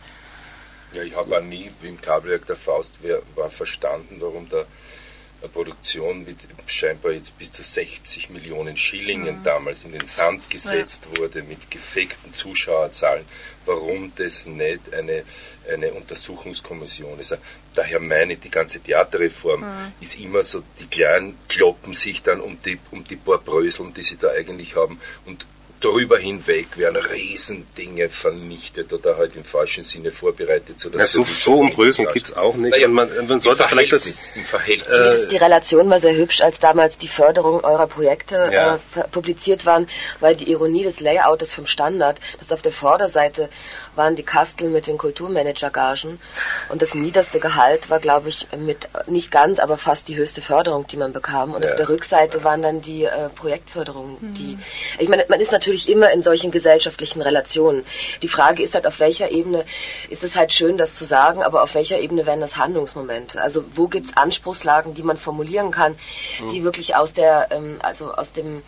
Ja, 0.93 1.03
ich 1.03 1.15
habe 1.15 1.39
auch 1.39 1.43
nie 1.43 1.71
im 1.83 2.01
Kabelwerk 2.01 2.47
der 2.47 2.57
Faust 2.57 2.95
war 3.37 3.49
verstanden, 3.49 4.17
warum 4.19 4.49
da 4.49 4.59
eine 4.59 4.67
Produktion 5.49 6.25
mit 6.25 6.37
scheinbar 6.67 7.13
jetzt 7.13 7.39
bis 7.39 7.53
zu 7.53 7.63
60 7.63 8.31
Millionen 8.31 8.77
Schillingen 8.77 9.41
mhm. 9.41 9.45
damals 9.45 9.85
in 9.85 9.93
den 9.93 10.07
Sand 10.07 10.49
gesetzt 10.51 11.09
ja. 11.13 11.19
wurde, 11.19 11.43
mit 11.43 11.71
gefakten 11.71 12.33
Zuschauerzahlen, 12.33 13.25
warum 13.67 14.13
das 14.17 14.47
nicht 14.47 14.93
eine, 14.93 15.25
eine 15.71 15.93
Untersuchungskommission 15.93 17.19
ist. 17.19 17.37
Daher 17.75 18.01
meine 18.01 18.35
ich, 18.35 18.41
die 18.41 18.51
ganze 18.51 18.81
Theaterreform 18.81 19.61
mhm. 19.61 19.93
ist 20.01 20.19
immer 20.19 20.43
so, 20.43 20.63
die 20.79 20.87
Kleinen 20.87 21.39
kloppen 21.49 21.95
sich 21.95 22.23
dann 22.23 22.41
um 22.41 22.59
die, 22.61 22.79
um 22.91 23.05
die 23.05 23.17
paar 23.17 23.39
Bröseln, 23.39 23.95
die 23.95 24.03
sie 24.03 24.17
da 24.17 24.31
eigentlich 24.31 24.77
haben 24.77 25.01
und 25.27 25.47
drüber 25.81 26.19
hinweg 26.19 26.77
werden 26.77 26.97
Riesendinge 26.97 28.09
vernichtet 28.09 28.93
oder 28.93 29.17
halt 29.17 29.35
im 29.37 29.45
falschen 29.45 29.83
Sinne 29.83 30.11
vorbereitet. 30.11 30.79
So, 30.79 30.91
ja, 30.91 31.07
so, 31.07 31.25
so 31.25 31.55
um 31.55 31.73
Größen 31.73 32.07
geht 32.13 32.25
es 32.25 32.37
auch 32.37 32.55
nicht. 32.55 32.73
Naja, 32.73 32.89
man, 32.89 33.11
man 33.27 33.41
sollte 33.41 33.65
vielleicht 33.65 33.93
das... 33.93 34.29
Im 34.35 34.45
Verhältnis. 34.45 34.89
Äh, 34.89 35.29
die 35.29 35.37
Relation 35.37 35.89
war 35.89 35.99
sehr 35.99 36.15
hübsch, 36.15 36.43
als 36.43 36.61
damals 36.61 36.99
die 36.99 37.09
Förderung 37.09 37.65
eurer 37.65 37.87
Projekte 37.87 38.51
ja. 38.53 38.79
äh, 38.95 39.09
publiziert 39.11 39.65
waren, 39.67 39.89
weil 40.21 40.37
die 40.37 40.51
Ironie 40.51 40.85
des 40.85 41.01
Layouts 41.01 41.55
vom 41.55 41.67
Standard, 41.67 42.19
dass 42.39 42.53
auf 42.53 42.63
der 42.63 42.73
Vorderseite 42.73 43.49
waren 43.97 44.17
die 44.17 44.23
Kasteln 44.23 44.73
mit 44.73 44.87
den 44.87 44.99
Kulturmanager-Gagen 44.99 46.21
und 46.69 46.83
das 46.83 46.95
niederste 46.95 47.41
Gehalt 47.41 47.91
war, 47.91 48.01
glaube 48.01 48.29
ich, 48.29 48.47
mit 48.57 48.89
nicht 49.07 49.31
ganz, 49.31 49.59
aber 49.59 49.77
fast 49.77 50.09
die 50.09 50.17
höchste 50.17 50.43
Förderung, 50.43 50.87
die 50.87 50.97
man 50.97 51.13
bekam. 51.13 51.55
Und 51.55 51.65
ja. 51.65 51.71
auf 51.71 51.77
der 51.77 51.89
Rückseite 51.89 52.45
waren 52.45 52.63
dann 52.63 52.81
die 52.81 53.05
äh, 53.05 53.29
Projektförderungen, 53.31 54.17
mhm. 54.21 54.35
die... 54.35 54.59
Ich 54.99 55.09
meine, 55.09 55.25
man 55.29 55.41
ist 55.41 55.53
natürlich 55.53 55.89
immer 55.89 56.11
in 56.11 56.23
solchen 56.23 56.51
gesellschaftlichen 56.51 57.23
Relationen. 57.23 57.85
Die 58.23 58.29
Frage 58.29 58.63
ist 58.63 58.75
halt, 58.75 58.87
auf 58.87 59.01
welcher 59.01 59.31
Ebene 59.31 59.65
ist 60.09 60.25
es 60.25 60.37
halt 60.37 60.53
schön, 60.53 60.77
das 60.77 60.97
zu 60.97 61.05
sagen, 61.05 61.43
aber 61.43 61.63
auf 61.63 61.75
welcher 61.75 61.99
Ebene 61.99 62.27
werden 62.27 62.41
das 62.41 62.57
Handlungsmomente? 62.57 63.41
Also 63.41 63.65
wo 63.75 63.89
gibt 63.89 64.07
es 64.07 64.17
Anspruchslagen, 64.17 64.95
die 64.95 65.03
man 65.03 65.17
formulieren 65.17 65.71
kann, 65.71 65.97
die 66.53 66.65
wirklich 66.65 66.97
aus 66.97 67.13
der, 67.13 67.49
ähm, 67.51 67.79
also 67.83 68.13
aus 68.13 68.33
dem 68.33 68.63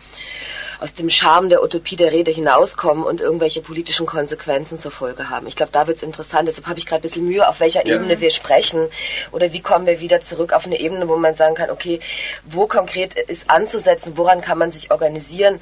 aus 0.83 0.93
dem 0.93 1.09
Charme 1.09 1.47
der 1.47 1.63
Utopie 1.63 1.95
der 1.95 2.11
Rede 2.11 2.29
hinauskommen 2.29 3.05
und 3.05 3.21
irgendwelche 3.21 3.61
politischen 3.61 4.05
Konsequenzen 4.05 4.77
zur 4.77 4.91
Folge 4.91 5.29
haben. 5.29 5.47
Ich 5.47 5.55
glaube, 5.55 5.71
da 5.71 5.87
wird's 5.87 6.03
interessant. 6.03 6.49
Deshalb 6.49 6.67
habe 6.67 6.77
ich 6.77 6.85
gerade 6.85 6.99
ein 6.99 7.03
bisschen 7.03 7.25
Mühe, 7.25 7.47
auf 7.47 7.61
welcher 7.61 7.87
ja. 7.87 7.95
Ebene 7.95 8.19
wir 8.19 8.31
sprechen 8.31 8.89
oder 9.31 9.53
wie 9.53 9.61
kommen 9.61 9.85
wir 9.85 10.01
wieder 10.01 10.21
zurück 10.23 10.51
auf 10.51 10.65
eine 10.65 10.77
Ebene, 10.77 11.07
wo 11.07 11.15
man 11.15 11.35
sagen 11.35 11.55
kann, 11.55 11.69
okay, 11.69 12.01
wo 12.43 12.67
konkret 12.67 13.13
ist 13.13 13.49
anzusetzen, 13.49 14.17
woran 14.17 14.41
kann 14.41 14.57
man 14.57 14.71
sich 14.71 14.91
organisieren, 14.91 15.61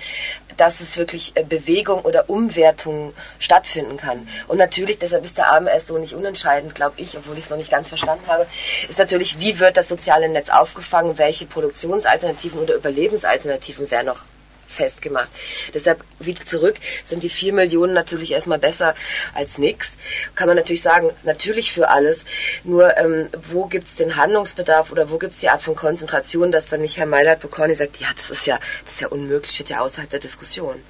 dass 0.57 0.79
es 0.79 0.97
wirklich 0.97 1.33
äh, 1.35 1.43
Bewegung 1.43 2.01
oder 2.01 2.27
Umwertung 2.27 3.13
stattfinden 3.37 3.97
kann. 3.97 4.27
Und 4.47 4.57
natürlich, 4.57 4.97
deshalb 4.97 5.23
ist 5.23 5.37
der 5.37 5.53
AMS 5.53 5.85
so 5.85 5.99
nicht 5.99 6.15
unentscheidend, 6.15 6.73
glaube 6.73 6.95
ich, 6.97 7.15
obwohl 7.15 7.37
ich 7.37 7.43
es 7.43 7.51
noch 7.51 7.57
nicht 7.57 7.69
ganz 7.69 7.89
verstanden 7.89 8.25
habe, 8.25 8.47
ist 8.89 8.97
natürlich, 8.97 9.39
wie 9.39 9.59
wird 9.59 9.77
das 9.77 9.87
soziale 9.87 10.29
Netz 10.29 10.49
aufgefangen, 10.49 11.19
welche 11.19 11.45
Produktionsalternativen 11.45 12.59
oder 12.59 12.73
Überlebensalternativen 12.73 13.91
werden 13.91 14.07
noch 14.07 14.23
festgemacht. 14.71 15.29
Deshalb 15.73 16.03
wieder 16.19 16.45
zurück 16.45 16.75
sind 17.05 17.23
die 17.23 17.29
vier 17.29 17.53
Millionen 17.53 17.93
natürlich 17.93 18.31
erstmal 18.31 18.59
besser 18.59 18.95
als 19.33 19.57
nichts. 19.57 19.97
Kann 20.35 20.47
man 20.47 20.57
natürlich 20.57 20.81
sagen, 20.81 21.11
natürlich 21.23 21.71
für 21.71 21.89
alles. 21.89 22.25
Nur 22.63 22.97
ähm, 22.97 23.29
wo 23.51 23.65
gibt 23.65 23.87
es 23.87 23.95
den 23.95 24.15
Handlungsbedarf 24.15 24.91
oder 24.91 25.09
wo 25.09 25.17
gibt 25.17 25.33
es 25.33 25.39
die 25.39 25.49
Art 25.49 25.61
von 25.61 25.75
Konzentration, 25.75 26.51
dass 26.51 26.67
dann 26.67 26.81
nicht 26.81 26.97
Herr 26.97 27.05
Meilert 27.05 27.41
Boconi 27.41 27.75
sagt, 27.75 27.97
ja, 27.97 28.07
das 28.15 28.29
ist 28.29 28.45
ja, 28.45 28.59
das 28.85 28.93
ist 28.93 29.01
ja 29.01 29.07
unmöglich, 29.07 29.53
steht 29.53 29.69
ja 29.69 29.81
außerhalb 29.81 30.09
der 30.09 30.19
Diskussion. 30.19 30.81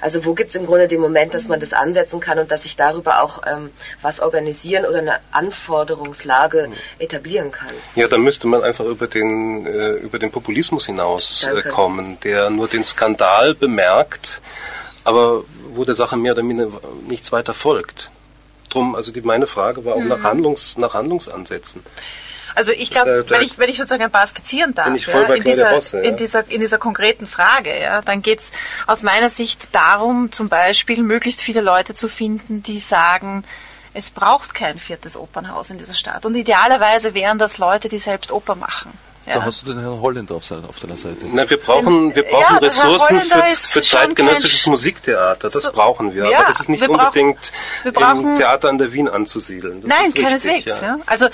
Also 0.00 0.24
wo 0.24 0.34
gibt 0.34 0.50
es 0.50 0.56
im 0.56 0.66
Grunde 0.66 0.88
den 0.88 1.00
Moment, 1.00 1.34
dass 1.34 1.48
man 1.48 1.60
das 1.60 1.72
ansetzen 1.72 2.20
kann 2.20 2.38
und 2.38 2.50
dass 2.50 2.62
sich 2.62 2.76
darüber 2.76 3.22
auch 3.22 3.42
ähm, 3.46 3.70
was 4.02 4.20
organisieren 4.20 4.84
oder 4.84 4.98
eine 4.98 5.18
Anforderungslage 5.32 6.70
etablieren 6.98 7.50
kann? 7.52 7.70
Ja, 7.94 8.08
da 8.08 8.18
müsste 8.18 8.46
man 8.46 8.62
einfach 8.62 8.84
über 8.84 9.06
den, 9.06 9.66
äh, 9.66 9.92
über 9.92 10.18
den 10.18 10.30
Populismus 10.30 10.86
hinauskommen, 10.86 12.14
äh, 12.14 12.16
der 12.24 12.50
nur 12.50 12.68
den 12.68 12.84
Skandal 12.84 13.54
bemerkt, 13.54 14.40
aber 15.04 15.44
wo 15.72 15.84
der 15.84 15.94
Sache 15.94 16.16
mehr 16.16 16.32
oder 16.32 16.42
minder 16.42 16.68
nichts 17.08 17.32
weiter 17.32 17.54
folgt. 17.54 18.10
Drum, 18.70 18.94
also 18.94 19.12
die, 19.12 19.20
meine 19.20 19.46
Frage 19.46 19.84
war 19.84 19.94
auch 19.94 20.00
mhm. 20.00 20.08
nach, 20.08 20.22
Handlungs, 20.22 20.76
nach 20.78 20.94
Handlungsansätzen. 20.94 21.82
Also 22.54 22.72
ich 22.72 22.90
glaube, 22.90 23.10
äh, 23.10 23.30
wenn 23.30 23.42
ich, 23.42 23.58
wenn 23.58 23.68
ich 23.68 23.76
sozusagen 23.76 24.02
ein 24.02 24.10
paar 24.10 24.26
skizzieren 24.26 24.74
darf, 24.74 24.88
ja, 25.06 25.22
in, 25.34 25.42
dieser, 25.42 25.70
Bosse, 25.70 25.98
ja. 25.98 26.04
in, 26.04 26.16
dieser, 26.16 26.50
in 26.50 26.60
dieser 26.60 26.78
konkreten 26.78 27.26
Frage, 27.26 27.78
ja, 27.80 28.02
dann 28.02 28.22
geht 28.22 28.40
es 28.40 28.52
aus 28.86 29.02
meiner 29.02 29.30
Sicht 29.30 29.68
darum, 29.72 30.32
zum 30.32 30.48
Beispiel 30.48 31.02
möglichst 31.02 31.42
viele 31.42 31.60
Leute 31.60 31.94
zu 31.94 32.08
finden, 32.08 32.62
die 32.62 32.80
sagen, 32.80 33.44
es 33.92 34.10
braucht 34.10 34.54
kein 34.54 34.78
viertes 34.78 35.16
Opernhaus 35.16 35.70
in 35.70 35.78
dieser 35.78 35.94
Stadt. 35.94 36.24
Und 36.24 36.34
idealerweise 36.34 37.14
wären 37.14 37.38
das 37.38 37.58
Leute, 37.58 37.88
die 37.88 37.98
selbst 37.98 38.30
Oper 38.30 38.54
machen. 38.54 38.92
Ja. 39.26 39.34
Da 39.34 39.44
hast 39.44 39.62
du 39.62 39.72
den 39.72 39.80
Herrn 39.80 40.00
Holländer 40.00 40.34
auf, 40.34 40.44
seiner, 40.44 40.68
auf 40.68 40.80
deiner 40.80 40.96
Seite. 40.96 41.26
Na, 41.32 41.48
wir 41.48 41.58
brauchen, 41.58 42.14
wir 42.14 42.22
brauchen 42.22 42.54
ja, 42.54 42.58
Ressourcen 42.58 43.20
für, 43.20 43.42
für 43.50 43.82
zeitgenössisches 43.82 44.66
Musiktheater. 44.66 45.48
Das 45.48 45.52
so, 45.52 45.70
brauchen 45.72 46.14
wir. 46.14 46.30
Ja, 46.30 46.38
aber 46.38 46.48
das 46.48 46.60
ist 46.60 46.68
nicht 46.68 46.88
unbedingt 46.88 47.52
brauchen, 47.92 48.32
im 48.32 48.36
Theater 48.38 48.70
an 48.70 48.78
der 48.78 48.92
Wien 48.92 49.08
anzusiedeln. 49.08 49.82
Das 49.82 49.88
nein, 49.88 50.14
keineswegs. 50.14 50.80
Ja. 50.80 50.96
Also 51.06 51.26
äh, 51.26 51.30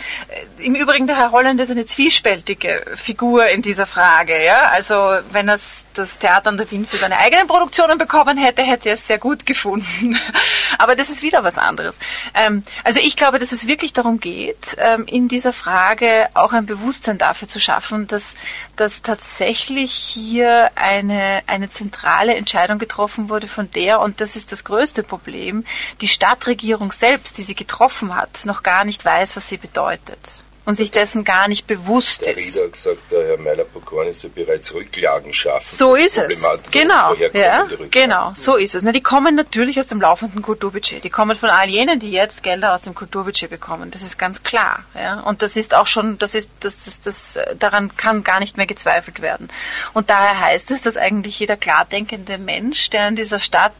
im 0.58 0.74
Übrigen, 0.74 1.06
der 1.06 1.16
Herr 1.16 1.30
Holländer 1.32 1.62
ist 1.62 1.70
eine 1.70 1.86
zwiespältige 1.86 2.84
Figur 2.96 3.46
in 3.46 3.62
dieser 3.62 3.86
Frage. 3.86 4.44
Ja? 4.44 4.62
Also 4.70 5.18
wenn 5.30 5.48
er 5.48 5.58
das 5.94 6.18
Theater 6.18 6.48
an 6.48 6.56
der 6.56 6.70
Wien 6.70 6.86
für 6.86 6.96
seine 6.96 7.18
eigenen 7.18 7.46
Produktionen 7.46 7.98
bekommen 7.98 8.36
hätte, 8.36 8.62
hätte 8.62 8.88
er 8.88 8.96
es 8.96 9.06
sehr 9.06 9.18
gut 9.18 9.46
gefunden. 9.46 10.18
aber 10.78 10.96
das 10.96 11.08
ist 11.08 11.22
wieder 11.22 11.44
was 11.44 11.56
anderes. 11.56 11.98
Ähm, 12.34 12.64
also 12.82 12.98
ich 12.98 13.16
glaube, 13.16 13.38
dass 13.38 13.52
es 13.52 13.68
wirklich 13.68 13.92
darum 13.92 14.18
geht, 14.18 14.76
ähm, 14.78 15.06
in 15.06 15.28
dieser 15.28 15.52
Frage 15.52 16.28
auch 16.34 16.52
ein 16.52 16.66
Bewusstsein 16.66 17.16
dafür 17.16 17.48
zu 17.48 17.60
schaffen, 17.60 17.75
schaffen, 17.76 18.06
dass, 18.06 18.34
dass 18.76 19.02
tatsächlich 19.02 19.92
hier 19.92 20.70
eine, 20.74 21.42
eine 21.46 21.68
zentrale 21.68 22.34
Entscheidung 22.34 22.78
getroffen 22.78 23.28
wurde, 23.28 23.46
von 23.46 23.70
der, 23.70 24.00
und 24.00 24.20
das 24.20 24.36
ist 24.36 24.52
das 24.52 24.64
größte 24.64 25.02
Problem, 25.02 25.64
die 26.00 26.08
Stadtregierung 26.08 26.92
selbst, 26.92 27.38
die 27.38 27.42
sie 27.42 27.54
getroffen 27.54 28.14
hat, 28.14 28.44
noch 28.44 28.62
gar 28.62 28.84
nicht 28.84 29.04
weiß, 29.04 29.36
was 29.36 29.48
sie 29.48 29.58
bedeutet 29.58 30.18
und 30.66 30.74
sich 30.74 30.90
dessen 30.90 31.24
gar 31.24 31.48
nicht 31.48 31.66
bewusst 31.66 32.26
der 32.26 32.36
ist. 32.36 32.56
Der 32.56 32.64
Rieder 32.64 32.64
hat 32.66 32.72
gesagt, 32.72 32.98
der 33.10 33.26
Herr 33.26 33.38
Meiler-Pokorn 33.38 34.12
soll 34.12 34.30
bereits 34.30 34.74
Rücklagen 34.74 35.32
schaffen. 35.32 35.66
So 35.68 35.94
ist 35.94 36.18
es. 36.18 36.44
Genau, 36.72 37.14
ja, 37.14 37.66
genau, 37.90 38.32
so 38.34 38.56
ist 38.56 38.74
es. 38.74 38.82
Na, 38.82 38.90
die 38.92 39.00
kommen 39.00 39.36
natürlich 39.36 39.78
aus 39.78 39.86
dem 39.86 40.00
laufenden 40.00 40.42
Kulturbudget. 40.42 41.04
Die 41.04 41.10
kommen 41.10 41.36
von 41.36 41.50
all 41.50 41.68
jenen, 41.68 42.00
die 42.00 42.10
jetzt 42.10 42.42
Gelder 42.42 42.74
aus 42.74 42.82
dem 42.82 42.94
Kulturbudget 42.94 43.48
bekommen. 43.48 43.92
Das 43.92 44.02
ist 44.02 44.18
ganz 44.18 44.42
klar. 44.42 44.84
Ja. 44.94 45.20
Und 45.20 45.42
das 45.42 45.56
ist 45.56 45.72
auch 45.72 45.86
schon, 45.86 46.18
das 46.18 46.34
ist, 46.34 46.50
das, 46.60 46.84
das, 46.84 47.00
das, 47.00 47.38
daran 47.58 47.96
kann 47.96 48.24
gar 48.24 48.40
nicht 48.40 48.56
mehr 48.56 48.66
gezweifelt 48.66 49.22
werden. 49.22 49.48
Und 49.92 50.10
daher 50.10 50.40
heißt 50.40 50.72
es, 50.72 50.82
dass 50.82 50.96
eigentlich 50.96 51.38
jeder 51.38 51.56
klar 51.56 51.84
denkende 51.84 52.38
Mensch, 52.38 52.90
der 52.90 53.06
in 53.06 53.14
dieser 53.14 53.38
Stadt 53.38 53.72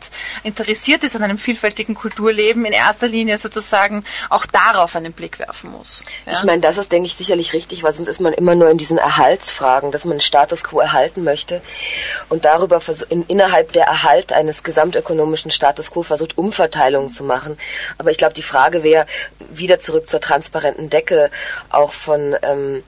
interessiert 0.45 1.03
ist 1.03 1.17
an 1.17 1.25
einem 1.25 1.39
vielfältigen 1.39 1.97
Kulturleben, 1.97 2.65
in 2.65 2.73
erster 2.73 3.09
Linie 3.09 3.39
sozusagen 3.39 4.05
auch 4.31 4.47
darauf 4.47 4.95
einen 4.95 5.13
Blick 5.13 5.41
werfen 5.41 5.73
muss. 5.73 6.05
Ja. 6.27 6.35
Ich 6.35 6.45
meine, 6.45 6.61
das 6.61 6.76
das 6.77 6.87
ist, 6.87 6.93
denke 6.93 7.07
ich, 7.07 7.15
sicherlich 7.15 7.53
richtig, 7.53 7.83
weil 7.83 7.93
sonst 7.93 8.09
ist 8.09 8.21
man 8.21 8.33
immer 8.33 8.55
nur 8.55 8.71
in 8.71 8.79
diesen 8.79 8.99
Erhaltsfragen, 8.99 9.91
dass 9.93 10.05
man 10.05 10.21
Status 10.21 10.63
quo 10.63 10.81
erhalten 10.81 11.25
möchte 11.25 11.63
und 12.29 12.45
darüber 12.45 12.81
in, 13.09 13.25
innerhalb 13.29 13.73
der 13.73 13.87
Erhalt 13.87 14.33
eines 14.33 14.63
gesamtökonomischen 14.63 15.51
Status 15.51 15.91
quo 15.91 16.03
versucht, 16.03 16.37
Umverteilungen 16.39 17.11
zu 17.11 17.25
machen. 17.25 17.57
Aber 17.99 18.11
ich 18.11 18.19
glaube, 18.19 18.35
die 18.35 18.43
Frage 18.43 18.83
wäre, 18.83 19.07
wieder 19.51 19.81
zurück 19.81 20.09
zur 20.09 20.21
transparenten 20.21 20.91
Decke 20.91 21.31
auch 21.71 21.93
von 21.93 22.37
ähm, 22.43 22.83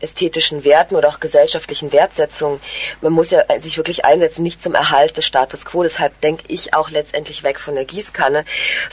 ästhetischen 0.00 0.64
Werten 0.64 0.96
oder 0.96 1.08
auch 1.08 1.20
gesellschaftlichen 1.20 1.92
Wertsetzungen. 1.92 2.60
Man 3.00 3.12
muss 3.12 3.30
ja 3.30 3.44
sich 3.60 3.76
wirklich 3.76 4.04
einsetzen, 4.04 4.42
nicht 4.42 4.62
zum 4.62 4.74
Erhalt 4.74 5.16
des 5.16 5.24
Status 5.26 5.64
quo. 5.64 5.82
Deshalb 5.82 6.20
denke 6.20 6.44
ich 6.48 6.74
auch 6.74 6.90
letztendlich 6.90 7.42
weg 7.42 7.58
von 7.58 7.74
der 7.74 7.84
Gießkanne, 7.84 8.44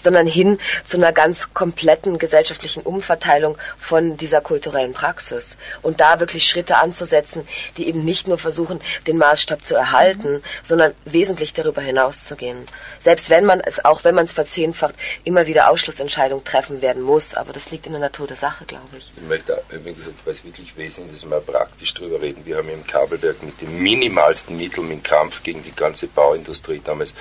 sondern 0.01 0.27
hin 0.27 0.59
zu 0.85 0.97
einer 0.97 1.11
ganz 1.11 1.53
kompletten 1.53 2.17
gesellschaftlichen 2.17 2.81
Umverteilung 2.81 3.57
von 3.77 4.17
dieser 4.29 4.41
kulturellen 4.41 4.93
Praxis. 4.93 5.57
Und 5.81 5.99
da 5.99 6.19
wirklich 6.19 6.47
Schritte 6.47 6.77
anzusetzen, 6.77 7.47
die 7.77 7.87
eben 7.87 8.05
nicht 8.05 8.27
nur 8.27 8.37
versuchen, 8.37 8.79
den 9.07 9.17
Maßstab 9.17 9.63
zu 9.63 9.75
erhalten, 9.75 10.33
mhm. 10.33 10.41
sondern 10.63 10.93
wesentlich 11.05 11.53
darüber 11.53 11.81
hinaus 11.81 12.25
zu 12.25 12.35
gehen. 12.35 12.65
Selbst 12.99 13.29
wenn 13.31 13.45
man 13.45 13.59
es, 13.59 13.83
auch 13.83 14.03
wenn 14.03 14.13
man 14.13 14.25
es 14.25 14.33
verzehnfacht, 14.33 14.93
immer 15.23 15.47
wieder 15.47 15.69
Ausschlussentscheidungen 15.69 16.45
treffen 16.45 16.81
werden 16.83 17.01
muss. 17.01 17.33
Aber 17.33 17.53
das 17.53 17.71
liegt 17.71 17.87
in 17.87 17.93
der 17.93 18.01
Natur 18.01 18.27
der 18.27 18.37
Sache, 18.37 18.65
glaube 18.65 18.97
ich. 18.97 19.11
Ich 19.15 19.27
möchte, 19.27 19.61
wie 19.69 19.93
gesagt, 19.93 20.15
was 20.25 20.43
wirklich 20.43 20.77
wesentlich 20.77 21.15
ist, 21.15 21.25
mal 21.25 21.41
praktisch 21.41 21.93
drüber 21.95 22.21
reden. 22.21 22.45
Wir 22.45 22.57
haben 22.57 22.69
im 22.69 22.85
Kabelwerk 22.85 23.41
mit 23.41 23.59
den 23.61 23.79
minimalsten 23.81 24.57
Mitteln 24.57 24.91
im 24.91 25.01
Kampf 25.01 25.41
gegen 25.41 25.63
die 25.63 25.71
ganze 25.71 26.05
Bauindustrie 26.07 26.81
damals, 26.83 27.13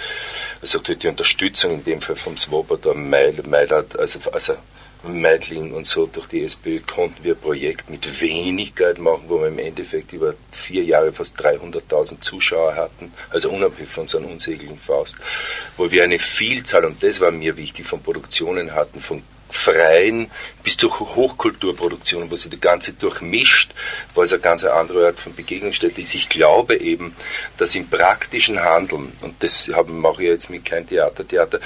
also 0.60 0.78
die 0.78 1.08
Unterstützung 1.08 1.72
in 1.72 1.84
dem 1.84 2.02
Fall 2.02 2.16
vom 2.16 2.36
Swoboda 2.36 2.92
Meilert, 2.92 3.98
also, 3.98 4.18
also 4.30 4.54
Meidling 5.02 5.72
und 5.72 5.86
so 5.86 6.06
durch 6.06 6.26
die 6.26 6.42
SPÖ 6.42 6.80
konnten 6.80 7.22
wir 7.22 7.34
ein 7.34 7.40
Projekt 7.40 7.88
mit 7.88 8.20
wenig 8.20 8.74
Geld 8.74 8.98
machen, 8.98 9.24
wo 9.28 9.40
wir 9.40 9.48
im 9.48 9.58
Endeffekt 9.58 10.12
über 10.12 10.34
vier 10.50 10.82
Jahre 10.82 11.12
fast 11.12 11.40
300.000 11.40 12.20
Zuschauer 12.20 12.74
hatten, 12.74 13.12
also 13.30 13.50
unabhängig 13.50 13.90
von 13.90 14.08
so 14.08 14.18
einem 14.18 14.32
unsäglichen 14.32 14.78
Faust, 14.78 15.16
wo 15.76 15.90
wir 15.90 16.04
eine 16.04 16.18
Vielzahl, 16.18 16.84
und 16.84 17.02
das 17.02 17.20
war 17.20 17.30
mir 17.30 17.56
wichtig, 17.56 17.86
von 17.86 18.02
Produktionen 18.02 18.74
hatten, 18.74 19.00
von 19.00 19.22
freien 19.50 20.30
bis 20.62 20.76
durch 20.76 21.00
Hochkulturproduktionen, 21.00 22.30
wo 22.30 22.36
sie 22.36 22.50
die 22.50 22.60
ganze 22.60 22.92
durchmischt, 22.92 23.72
wo 24.14 24.22
es 24.22 24.32
eine 24.32 24.42
ganz 24.42 24.64
andere 24.64 25.06
Art 25.06 25.18
von 25.18 25.34
Begegnungsstätte 25.34 26.00
ist. 26.00 26.14
Ich 26.14 26.28
glaube 26.28 26.76
eben, 26.76 27.14
dass 27.56 27.74
im 27.74 27.88
praktischen 27.88 28.60
Handeln, 28.60 29.12
und 29.22 29.42
das 29.42 29.70
mache 29.86 30.22
ich 30.22 30.28
jetzt 30.28 30.50
mit 30.50 30.64
kein 30.64 30.86
Theater, 30.86 31.26
Theater, 31.26 31.60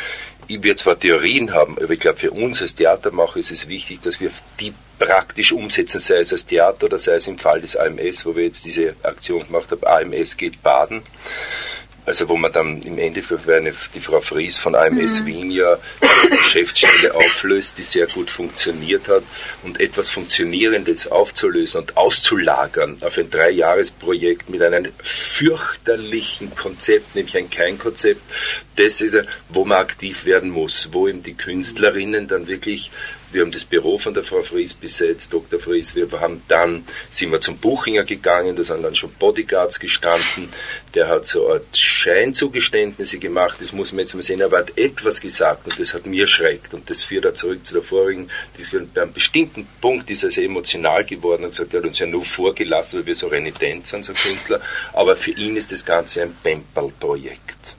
wir 0.49 0.77
zwar 0.77 0.99
Theorien 0.99 1.53
haben, 1.55 1.77
aber 1.79 1.91
ich 1.91 2.01
glaube, 2.01 2.19
für 2.19 2.31
uns 2.31 2.61
als 2.61 2.75
Theatermacher 2.75 3.39
ist 3.39 3.51
es 3.51 3.69
wichtig, 3.69 4.01
dass 4.03 4.21
wir 4.21 4.31
die 4.61 4.75
praktisch 4.99 5.53
umsetzen, 5.53 5.99
sei 5.99 6.19
es 6.19 6.33
als 6.33 6.47
Theater 6.47 6.87
oder 6.87 6.99
sei 6.99 7.15
es 7.15 7.27
im 7.27 7.39
Fall 7.39 7.61
des 7.61 7.77
AMS, 7.77 8.27
wo 8.27 8.37
wir 8.37 8.45
jetzt 8.45 8.65
diese 8.65 8.95
Aktion 9.03 9.47
gemacht 9.47 9.71
haben, 9.71 9.85
AMS 9.85 10.37
geht 10.37 10.63
baden 10.63 11.03
also 12.05 12.29
wo 12.29 12.37
man 12.37 12.53
dann 12.53 12.83
im 12.83 12.99
Endeffekt 12.99 13.49
eine, 13.49 13.73
die 13.95 14.01
Frau 14.01 14.21
Fries 14.21 14.59
von 14.59 14.75
AMS 14.75 15.21
mhm. 15.21 15.27
Wien 15.27 15.51
ja 15.51 15.79
eine 16.01 16.37
Geschäftsstelle 16.37 17.15
auflöst, 17.15 17.79
die 17.79 17.83
sehr 17.83 18.07
gut 18.07 18.31
funktioniert 18.31 19.09
hat 19.09 19.23
und 19.63 19.81
etwas 19.81 20.11
Funktionierendes 20.11 21.07
aufzulösen 21.07 21.83
und 21.83 21.97
auszulagern 21.97 22.97
auf 23.01 23.19
ein 23.19 23.31
Dreijahresprojekt 23.31 24.51
mit 24.51 24.63
einem 24.63 24.89
fürchterlichen 25.03 26.55
Konzept, 26.55 27.15
nämlich 27.15 27.37
ein 27.37 27.51
Kein-Konzept, 27.51 28.23
das 28.77 29.01
ist, 29.01 29.17
wo 29.49 29.65
man 29.65 29.79
aktiv 29.79 30.25
werden 30.25 30.51
muss, 30.51 30.89
wo 30.93 31.07
eben 31.07 31.23
die 31.23 31.35
Künstlerinnen 31.35 32.27
dann 32.27 32.49
wirklich 32.49 32.91
Wir 33.33 33.43
haben 33.43 33.51
das 33.51 33.65
Büro 33.65 33.99
von 33.99 34.13
der 34.13 34.25
Frau 34.25 34.43
Fries 34.43 34.75
besetzt, 34.75 35.33
Dr. 35.33 35.59
Fries. 35.59 35.95
Wir 35.95 36.11
haben 36.21 36.43
dann, 36.49 36.85
sind 37.11 37.33
wir 37.33 37.41
zum 37.41 37.57
Buchinger 37.57 38.05
gegangen, 38.05 38.57
da 38.57 38.63
sind 38.63 38.83
dann 38.83 38.95
schon 38.95 39.11
Bodyguards 39.13 39.81
gestanden. 39.81 40.51
Der 40.95 41.09
hat 41.09 41.27
so 41.27 41.47
eine 41.47 41.55
Art 41.55 41.77
Scheinzugeständnisse 41.77 43.19
gemacht. 43.19 43.59
Das 43.61 43.73
muss 43.73 43.93
man 43.93 44.01
jetzt 44.01 44.15
mal 44.15 44.23
sehen. 44.23 44.41
Er 44.41 44.51
hat 44.51 44.77
etwas 44.77 45.21
gesagt 45.21 45.65
und 45.65 45.81
das 45.81 45.95
hat 45.95 46.05
mir 46.07 46.27
schreckt. 46.27 46.75
Und 46.75 46.91
das 46.91 47.03
führt 47.03 47.25
er 47.25 47.35
zurück 47.35 47.65
zu 47.65 47.75
der 47.75 47.83
vorigen. 47.83 48.29
Bei 48.95 49.03
einem 49.03 49.13
bestimmten 49.13 49.67
Punkt 49.81 50.11
ist 50.11 50.25
er 50.25 50.31
sehr 50.31 50.45
emotional 50.45 51.05
geworden 51.05 51.45
und 51.45 51.51
gesagt, 51.51 51.73
er 51.73 51.81
hat 51.81 51.87
uns 51.87 51.99
ja 51.99 52.07
nur 52.07 52.25
vorgelassen, 52.25 52.99
weil 52.99 53.07
wir 53.07 53.15
so 53.15 53.29
renitent 53.29 53.87
sind, 53.87 54.05
so 54.05 54.13
Künstler. 54.13 54.61
Aber 54.93 55.17
für 55.17 55.31
ihn 55.31 55.57
ist 55.57 55.73
das 55.73 55.85
Ganze 55.85 56.23
ein 56.23 56.37
Pempel-Projekt. 56.43 57.77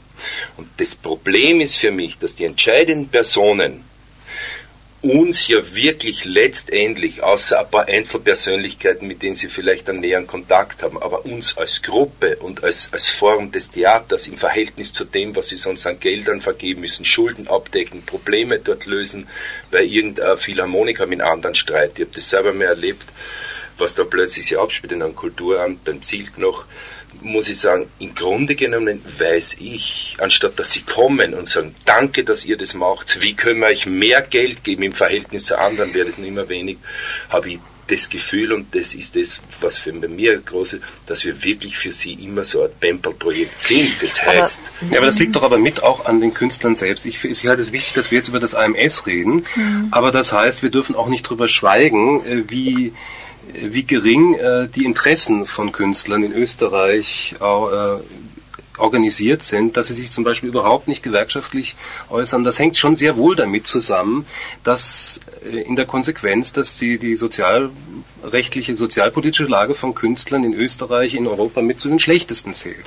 Und 0.58 0.70
das 0.78 0.96
Problem 0.96 1.62
ist 1.62 1.76
für 1.76 1.92
mich, 1.92 2.18
dass 2.18 2.36
die 2.36 2.46
entscheidenden 2.46 3.10
Personen 3.10 3.84
uns 5.04 5.50
ja 5.50 5.58
wirklich 5.76 6.24
letztendlich, 6.24 7.22
außer 7.22 7.60
ein 7.60 7.70
paar 7.70 7.88
Einzelpersönlichkeiten, 7.90 9.06
mit 9.06 9.22
denen 9.22 9.36
sie 9.36 9.50
vielleicht 9.50 9.90
einen 9.90 10.00
näheren 10.00 10.28
Kontakt 10.28 10.82
haben, 10.82 10.98
aber 11.02 11.26
uns 11.26 11.58
als 11.58 11.82
Gruppe 11.82 12.38
und 12.38 12.64
als, 12.64 12.90
als 12.94 13.10
Form 13.10 13.52
des 13.52 13.70
Theaters 13.70 14.28
im 14.28 14.38
Verhältnis 14.38 14.94
zu 14.94 15.04
dem, 15.04 15.36
was 15.36 15.50
sie 15.50 15.58
sonst 15.58 15.86
an 15.86 16.00
Geldern 16.00 16.40
vergeben 16.40 16.82
müssen, 16.82 17.04
Schulden 17.04 17.50
abdecken, 17.50 18.04
Probleme 18.06 18.60
dort 18.60 18.86
lösen, 18.86 19.28
weil 19.72 19.92
irgendein 19.92 20.38
Philharmoniker 20.38 21.06
mit 21.06 21.20
anderen 21.20 21.56
streitet. 21.56 22.00
Ich 22.00 22.06
habe 22.06 22.16
das 22.16 22.30
selber 22.30 22.54
mehr 22.54 22.70
erlebt, 22.70 23.06
was 23.78 23.96
da 23.96 24.04
plötzlich 24.04 24.48
sich 24.48 24.58
abspielt 24.58 24.94
in 24.94 25.02
einem 25.02 25.16
Kulturamt, 25.16 25.84
beim 25.84 26.02
Zielk 26.02 26.38
noch 26.38 26.66
muss 27.22 27.50
ich 27.50 27.60
sagen, 27.60 27.88
im 28.00 28.16
Grunde 28.16 28.56
genommen 28.56 29.02
weiß 29.20 29.58
ich, 29.60 30.18
anstatt 30.20 30.58
dass 30.58 30.72
sie 30.72 30.82
kommen 30.82 31.34
und 31.34 31.48
sagen, 31.48 31.76
danke, 31.86 32.24
dass 32.24 32.46
ihr 32.46 32.58
das 32.58 32.74
macht, 32.74 33.22
wie 33.22 33.36
können 33.36 33.60
wir 33.60 33.68
euch 33.68 33.86
mehr 33.86 34.22
Geld 34.22 34.64
geben 34.64 34.84
im 34.84 34.94
Verhältnis 34.94 35.46
zu 35.46 35.58
anderen, 35.58 35.94
wäre 35.94 36.08
das 36.08 36.18
nicht 36.18 36.34
mehr 36.34 36.50
wenig, 36.50 36.78
habe 37.30 37.52
ich 37.52 37.60
das 37.88 38.10
Gefühl, 38.10 38.54
und 38.54 38.74
das 38.74 38.96
ist 38.96 39.18
das, 39.18 39.42
was 39.60 39.78
für 39.78 39.92
mir 39.92 40.40
große, 40.40 40.80
dass 41.06 41.26
wir 41.26 41.44
wirklich 41.44 41.78
für 41.78 41.92
sie 41.92 42.14
immer 42.14 42.46
so 42.46 42.64
ein 42.64 42.70
Pempel-Projekt 42.80 43.62
sind. 43.62 43.92
Das 44.02 44.26
heißt. 44.26 44.62
Aber, 44.80 44.92
ja, 44.92 44.98
aber 45.00 45.08
das 45.08 45.20
liegt 45.20 45.36
doch 45.36 45.44
aber 45.44 45.58
mit 45.58 45.84
auch 45.84 46.06
an 46.06 46.22
den 46.22 46.34
Künstlern 46.34 46.78
selbst. 46.78 47.06
Ich, 47.06 47.24
ich 47.26 47.46
halte 47.46 47.62
es 47.62 47.74
wichtig, 47.74 47.94
dass 47.94 48.10
wir 48.10 48.20
jetzt 48.20 48.30
über 48.30 48.40
das 48.40 48.56
AMS 48.56 49.06
reden, 49.06 49.46
mhm. 49.56 49.90
aber 49.92 50.12
das 50.12 50.32
heißt, 50.32 50.64
wir 50.64 50.72
dürfen 50.72 50.96
auch 50.96 51.10
nicht 51.10 51.24
drüber 51.24 51.50
schweigen, 51.50 52.26
äh, 52.26 52.44
wie, 52.50 52.94
wie 53.54 53.84
gering 53.84 54.36
äh, 54.36 54.68
die 54.68 54.86
Interessen 54.86 55.46
von 55.46 55.72
Künstlern 55.72 56.24
in 56.24 56.34
Österreich 56.34 57.36
äh, 57.40 57.98
organisiert 58.78 59.44
sind, 59.44 59.78
dass 59.78 59.88
sie 59.88 59.94
sich 59.94 60.12
zum 60.12 60.24
Beispiel 60.24 60.50
überhaupt 60.50 60.88
nicht 60.88 61.04
gewerkschaftlich 61.04 61.76
äußern. 62.10 62.44
Das 62.44 62.60
hängt 62.60 62.78
schon 62.78 62.96
sehr 62.96 63.18
wohl 63.18 63.36
damit 63.36 63.68
zusammen, 63.68 64.26
dass 64.64 65.20
in 65.44 65.76
der 65.76 65.86
Konsequenz, 65.86 66.54
dass 66.54 66.78
sie 66.78 66.98
die 66.98 67.16
sozial 67.16 67.72
rechtliche, 68.24 68.76
sozialpolitische 68.76 69.46
Lage 69.46 69.74
von 69.74 69.96
Künstlern 69.96 70.44
in 70.44 70.54
Österreich, 70.54 71.14
in 71.14 71.28
Europa 71.28 71.62
mit 71.62 71.80
zu 71.80 71.90
den 71.90 72.00
schlechtesten 72.00 72.54
zählt. 72.54 72.86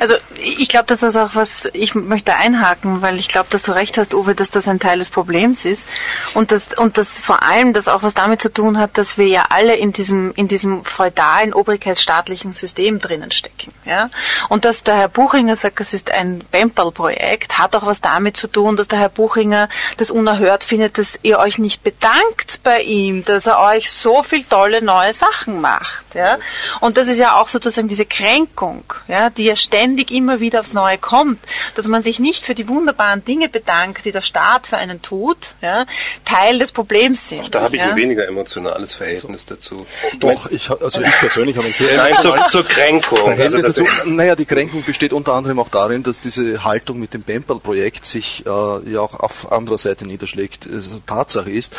Also 0.00 0.14
ich 0.42 0.68
glaube, 0.68 0.86
dass 0.86 1.00
das 1.00 1.16
auch 1.16 1.34
was, 1.34 1.68
ich 1.72 1.94
möchte 1.94 2.34
einhaken, 2.34 3.02
weil 3.02 3.18
ich 3.18 3.28
glaube, 3.28 3.48
dass 3.50 3.64
du 3.64 3.72
recht 3.72 3.98
hast, 3.98 4.14
Uwe, 4.14 4.34
dass 4.34 4.50
das 4.50 4.66
ein 4.68 4.80
Teil 4.80 4.98
des 4.98 5.10
Problems 5.10 5.64
ist 5.64 5.86
und 6.34 6.52
dass 6.52 6.76
und 6.76 6.96
das 6.96 7.20
vor 7.20 7.42
allem 7.42 7.72
das 7.72 7.88
auch 7.88 8.02
was 8.02 8.14
damit 8.14 8.40
zu 8.40 8.52
tun 8.52 8.78
hat, 8.78 8.96
dass 8.96 9.18
wir 9.18 9.26
ja 9.26 9.46
alle 9.50 9.76
in 9.76 9.92
diesem 9.92 10.32
in 10.34 10.48
diesem 10.48 10.84
feudalen 10.84 11.52
obrigkeitsstaatlichen 11.52 12.52
System 12.52 13.00
drinnen 13.00 13.30
stecken, 13.30 13.72
ja 13.84 14.10
und 14.48 14.64
dass 14.64 14.82
der 14.82 14.96
Herr 14.96 15.08
Buchinger 15.08 15.56
sagt, 15.56 15.80
es 15.80 15.92
ist 15.92 16.10
ein 16.12 16.42
Bempel-Projekt, 16.50 17.58
hat 17.58 17.76
auch 17.76 17.86
was 17.86 18.00
damit 18.00 18.36
zu 18.36 18.46
tun, 18.46 18.76
dass 18.76 18.88
der 18.88 18.98
Herr 18.98 19.08
Buchinger 19.08 19.68
das 19.96 20.10
unerhört 20.10 20.64
findet, 20.64 20.98
dass 20.98 21.18
ihr 21.22 21.38
euch 21.38 21.49
nicht 21.58 21.82
bedankt 21.82 22.60
bei 22.62 22.80
ihm, 22.82 23.24
dass 23.24 23.46
er 23.46 23.60
euch 23.60 23.90
so 23.90 24.22
viel 24.22 24.44
tolle 24.44 24.82
neue 24.82 25.14
Sachen 25.14 25.60
macht. 25.60 26.14
Ja? 26.14 26.38
Und 26.80 26.96
das 26.96 27.08
ist 27.08 27.18
ja 27.18 27.40
auch 27.40 27.48
sozusagen 27.48 27.88
diese 27.88 28.06
Kränkung, 28.06 28.84
ja, 29.08 29.30
die 29.30 29.44
ja 29.44 29.56
ständig 29.56 30.10
immer 30.10 30.40
wieder 30.40 30.60
aufs 30.60 30.72
Neue 30.72 30.98
kommt, 30.98 31.38
dass 31.74 31.86
man 31.86 32.02
sich 32.02 32.18
nicht 32.18 32.44
für 32.44 32.54
die 32.54 32.68
wunderbaren 32.68 33.24
Dinge 33.24 33.48
bedankt, 33.48 34.04
die 34.04 34.12
der 34.12 34.20
Staat 34.20 34.66
für 34.66 34.76
einen 34.76 35.02
tut, 35.02 35.54
ja, 35.60 35.86
Teil 36.24 36.58
des 36.58 36.72
Problems 36.72 37.28
sind. 37.28 37.42
Auch 37.42 37.48
da 37.48 37.62
habe 37.62 37.76
ich 37.76 37.82
ja? 37.82 37.90
ein 37.90 37.96
weniger 37.96 38.26
emotionales 38.26 38.94
Verhältnis 38.94 39.46
dazu. 39.46 39.86
Doch, 40.18 40.50
ich, 40.50 40.70
also 40.70 41.00
ich 41.00 41.18
persönlich 41.18 41.56
habe 41.56 41.66
ein 41.66 41.72
sehr 41.72 41.96
Nein, 41.96 42.14
zur, 42.20 42.42
zur 42.48 42.64
Kränkung. 42.64 43.18
Verhältnis 43.18 43.64
also 43.64 43.84
dazu. 43.84 44.08
Naja, 44.08 44.36
die 44.36 44.44
Kränkung 44.44 44.82
besteht 44.82 45.12
unter 45.12 45.34
anderem 45.34 45.58
auch 45.58 45.68
darin, 45.68 46.02
dass 46.02 46.20
diese 46.20 46.64
Haltung 46.64 46.98
mit 46.98 47.14
dem 47.14 47.22
Bempel-Projekt 47.22 48.04
sich 48.04 48.44
äh, 48.46 48.50
ja 48.90 49.00
auch 49.00 49.14
auf 49.14 49.50
anderer 49.52 49.78
Seite 49.78 50.06
niederschlägt. 50.06 50.68
Also, 50.72 50.90
Tatsache 51.06 51.39
ist, 51.46 51.76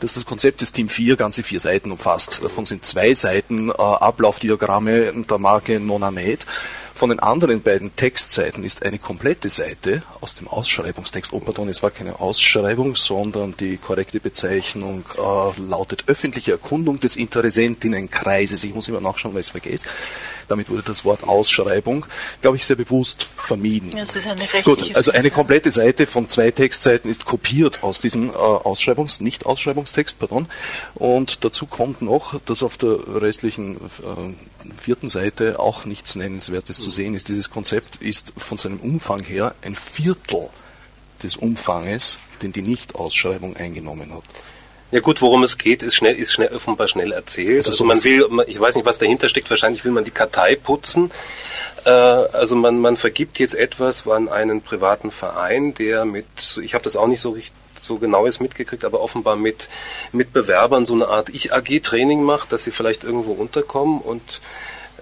dass 0.00 0.14
das 0.14 0.26
Konzept 0.26 0.60
des 0.60 0.72
Team 0.72 0.88
4 0.88 1.16
ganze 1.16 1.42
vier 1.42 1.60
Seiten 1.60 1.90
umfasst. 1.90 2.40
Davon 2.42 2.64
sind 2.66 2.84
zwei 2.84 3.14
Seiten 3.14 3.70
äh, 3.70 3.72
Ablaufdiagramme 3.72 5.12
der 5.12 5.38
Marke 5.38 5.80
Nonamed. 5.80 6.46
Von 6.94 7.08
den 7.08 7.20
anderen 7.20 7.62
beiden 7.62 7.96
Textseiten 7.96 8.62
ist 8.62 8.84
eine 8.84 8.98
komplette 8.98 9.48
Seite 9.48 10.02
aus 10.20 10.34
dem 10.34 10.46
Ausschreibungstext. 10.46 11.32
Oh, 11.32 11.40
pardon, 11.40 11.68
es 11.68 11.82
war 11.82 11.90
keine 11.90 12.20
Ausschreibung, 12.20 12.94
sondern 12.94 13.56
die 13.56 13.76
korrekte 13.76 14.20
Bezeichnung 14.20 15.04
äh, 15.16 15.60
lautet 15.60 16.04
öffentliche 16.06 16.52
Erkundung 16.52 17.00
des 17.00 17.16
Interessentinnenkreises. 17.16 18.62
Ich 18.62 18.74
muss 18.74 18.88
immer 18.88 19.00
nachschauen, 19.00 19.34
weil 19.34 19.40
ich 19.40 19.46
es 19.46 19.50
vergesse. 19.50 19.86
Damit 20.48 20.70
wurde 20.70 20.82
das 20.82 21.04
Wort 21.04 21.24
Ausschreibung, 21.24 22.06
glaube 22.40 22.56
ich, 22.56 22.66
sehr 22.66 22.76
bewusst 22.76 23.22
vermieden. 23.24 23.92
Das 23.96 24.16
ist 24.16 24.26
eine 24.26 24.46
Gut, 24.62 24.94
also 24.94 25.12
eine 25.12 25.30
komplette 25.30 25.70
Seite 25.70 26.06
von 26.06 26.28
zwei 26.28 26.50
Textseiten 26.50 27.10
ist 27.10 27.24
kopiert 27.24 27.82
aus 27.82 28.00
diesem 28.00 28.30
äh, 28.30 28.32
Ausschreibungs-, 28.32 29.22
nicht 29.22 29.46
Ausschreibungstext, 29.46 30.18
pardon. 30.18 30.46
Und 30.94 31.44
dazu 31.44 31.66
kommt 31.66 32.02
noch, 32.02 32.40
dass 32.40 32.62
auf 32.62 32.76
der 32.76 32.98
restlichen 33.20 33.76
äh, 33.76 34.72
vierten 34.76 35.08
Seite 35.08 35.58
auch 35.58 35.84
nichts 35.84 36.14
Nennenswertes 36.14 36.78
zu 36.78 36.90
sehen 36.90 37.14
ist. 37.14 37.28
Dieses 37.28 37.50
Konzept 37.50 37.96
ist 37.96 38.32
von 38.36 38.58
seinem 38.58 38.80
Umfang 38.80 39.22
her 39.22 39.54
ein 39.62 39.74
Viertel 39.74 40.48
des 41.22 41.36
Umfanges, 41.36 42.18
den 42.42 42.52
die 42.52 42.62
Nicht-Ausschreibung 42.62 43.56
eingenommen 43.56 44.12
hat. 44.12 44.24
Ja 44.92 45.00
gut, 45.00 45.22
worum 45.22 45.42
es 45.42 45.58
geht, 45.58 45.82
ist 45.82 45.96
schnell, 45.96 46.14
ist 46.14 46.32
schnell 46.32 46.54
offenbar 46.54 46.86
schnell 46.86 47.12
erzählt. 47.12 47.66
Also, 47.66 47.84
man 47.84 48.02
will, 48.04 48.28
ich 48.46 48.60
weiß 48.60 48.76
nicht, 48.76 48.84
was 48.84 48.98
dahinter 48.98 49.28
steckt. 49.28 49.48
Wahrscheinlich 49.48 49.84
will 49.84 49.92
man 49.92 50.04
die 50.04 50.10
Kartei 50.10 50.54
putzen. 50.54 51.10
Äh, 51.84 51.90
also 51.90 52.54
man, 52.54 52.78
man 52.78 52.96
vergibt 52.96 53.38
jetzt 53.38 53.54
etwas 53.54 54.06
an 54.06 54.28
einen 54.28 54.62
privaten 54.62 55.10
Verein, 55.10 55.74
der 55.74 56.04
mit, 56.04 56.26
ich 56.62 56.74
habe 56.74 56.84
das 56.84 56.96
auch 56.96 57.06
nicht 57.06 57.20
so 57.20 57.30
richtig 57.30 57.54
so 57.82 57.96
genau 57.96 58.26
ist 58.26 58.40
mitgekriegt, 58.40 58.84
aber 58.84 59.00
offenbar 59.00 59.34
mit, 59.34 59.68
mit 60.12 60.32
Bewerbern 60.32 60.86
so 60.86 60.94
eine 60.94 61.08
Art 61.08 61.30
Ich-AG-Training 61.30 62.22
macht, 62.22 62.52
dass 62.52 62.62
sie 62.62 62.70
vielleicht 62.70 63.02
irgendwo 63.02 63.32
unterkommen 63.32 64.00
und 64.00 64.40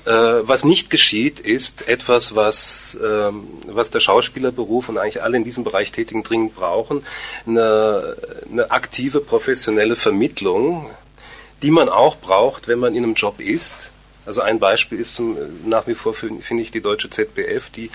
was 0.07 0.65
nicht 0.65 0.91
geschieht, 0.91 1.41
ist 1.41 1.87
etwas, 1.89 2.35
was, 2.35 2.99
ähm, 3.03 3.47
was 3.67 3.91
der 3.91 4.01
Schauspielerberuf 4.01 4.89
und 4.89 4.99
eigentlich 4.99 5.23
alle 5.23 5.37
in 5.37 5.45
diesem 5.45 5.65
Bereich 5.65 5.93
Tätigen 5.93 6.23
dringend 6.23 6.55
brauchen, 6.55 7.05
eine, 7.47 8.17
eine 8.51 8.71
aktive 8.71 9.21
professionelle 9.21 9.97
Vermittlung, 9.97 10.91
die 11.63 11.71
man 11.71 11.89
auch 11.89 12.17
braucht, 12.17 12.69
wenn 12.69 12.79
man 12.79 12.95
in 12.95 13.05
einem 13.05 13.15
Job 13.15 13.41
ist. 13.41 13.91
Also 14.27 14.41
ein 14.41 14.59
Beispiel 14.59 15.01
ist 15.01 15.15
zum, 15.15 15.37
nach 15.67 15.87
wie 15.87 15.95
vor 15.95 16.15
finde 16.15 16.63
ich 16.63 16.71
die 16.71 16.81
deutsche 16.81 17.11
ZBF, 17.11 17.71
die, 17.71 17.91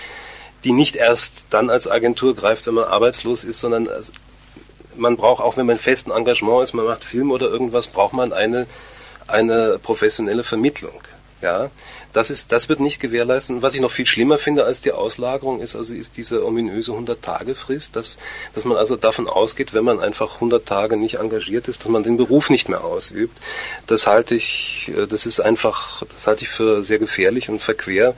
die 0.64 0.72
nicht 0.72 0.96
erst 0.96 1.46
dann 1.50 1.70
als 1.70 1.88
Agentur 1.88 2.34
greift, 2.34 2.66
wenn 2.66 2.74
man 2.74 2.84
arbeitslos 2.84 3.44
ist, 3.44 3.60
sondern 3.60 3.88
man 4.96 5.16
braucht 5.16 5.42
auch, 5.42 5.56
wenn 5.56 5.66
man 5.66 5.78
festen 5.78 6.10
Engagement 6.10 6.62
ist, 6.64 6.74
man 6.74 6.86
macht 6.86 7.04
Film 7.04 7.30
oder 7.30 7.46
irgendwas, 7.46 7.88
braucht 7.88 8.12
man 8.12 8.32
eine, 8.32 8.66
eine 9.26 9.78
professionelle 9.78 10.44
Vermittlung. 10.44 11.00
Ja, 11.42 11.70
das 12.16 12.30
ist, 12.30 12.50
das 12.50 12.70
wird 12.70 12.80
nicht 12.80 12.98
gewährleisten. 12.98 13.60
Was 13.60 13.74
ich 13.74 13.82
noch 13.82 13.90
viel 13.90 14.06
schlimmer 14.06 14.38
finde 14.38 14.64
als 14.64 14.80
die 14.80 14.92
Auslagerung 14.92 15.60
ist, 15.60 15.76
also 15.76 15.92
ist 15.92 16.16
diese 16.16 16.46
ominöse 16.46 16.92
100-Tage-Frist, 16.92 17.94
dass, 17.94 18.16
dass 18.54 18.64
man 18.64 18.78
also 18.78 18.96
davon 18.96 19.28
ausgeht, 19.28 19.74
wenn 19.74 19.84
man 19.84 20.00
einfach 20.00 20.36
100 20.36 20.64
Tage 20.64 20.96
nicht 20.96 21.16
engagiert 21.18 21.68
ist, 21.68 21.84
dass 21.84 21.88
man 21.88 22.04
den 22.04 22.16
Beruf 22.16 22.48
nicht 22.48 22.70
mehr 22.70 22.82
ausübt. 22.82 23.36
Das 23.86 24.06
halte 24.06 24.34
ich, 24.34 24.90
äh, 24.96 25.06
das 25.06 25.26
ist 25.26 25.40
einfach, 25.40 26.04
das 26.10 26.26
halte 26.26 26.44
ich 26.44 26.48
für 26.48 26.82
sehr 26.84 26.98
gefährlich 26.98 27.50
und 27.50 27.60
verquer. 27.60 28.14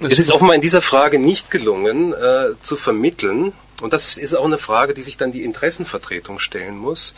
Es 0.00 0.18
ist 0.18 0.32
offenbar 0.32 0.56
in 0.56 0.60
dieser 0.60 0.82
Frage 0.82 1.20
nicht 1.20 1.52
gelungen, 1.52 2.12
äh, 2.14 2.60
zu 2.62 2.74
vermitteln, 2.74 3.52
und 3.80 3.92
das 3.92 4.16
ist 4.16 4.34
auch 4.34 4.44
eine 4.44 4.58
Frage, 4.58 4.94
die 4.94 5.02
sich 5.02 5.16
dann 5.16 5.32
die 5.32 5.44
Interessenvertretung 5.44 6.38
stellen 6.38 6.76
muss, 6.76 7.14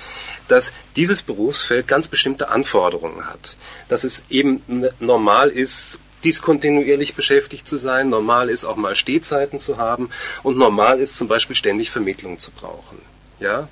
dass 0.48 0.72
dieses 0.96 1.22
Berufsfeld 1.22 1.86
ganz 1.86 2.08
bestimmte 2.08 2.48
Anforderungen 2.48 3.26
hat. 3.26 3.56
Dass 3.88 4.04
es 4.04 4.22
eben 4.30 4.62
normal 4.98 5.50
ist, 5.50 5.98
diskontinuierlich 6.24 7.14
beschäftigt 7.14 7.68
zu 7.68 7.76
sein, 7.76 8.08
normal 8.08 8.48
ist 8.48 8.64
auch 8.64 8.76
mal 8.76 8.96
Stehzeiten 8.96 9.60
zu 9.60 9.76
haben 9.76 10.10
und 10.42 10.56
normal 10.56 10.98
ist 10.98 11.16
zum 11.16 11.28
Beispiel 11.28 11.54
ständig 11.54 11.90
Vermittlung 11.90 12.38
zu 12.38 12.50
brauchen. 12.50 12.98
Ja? 13.38 13.68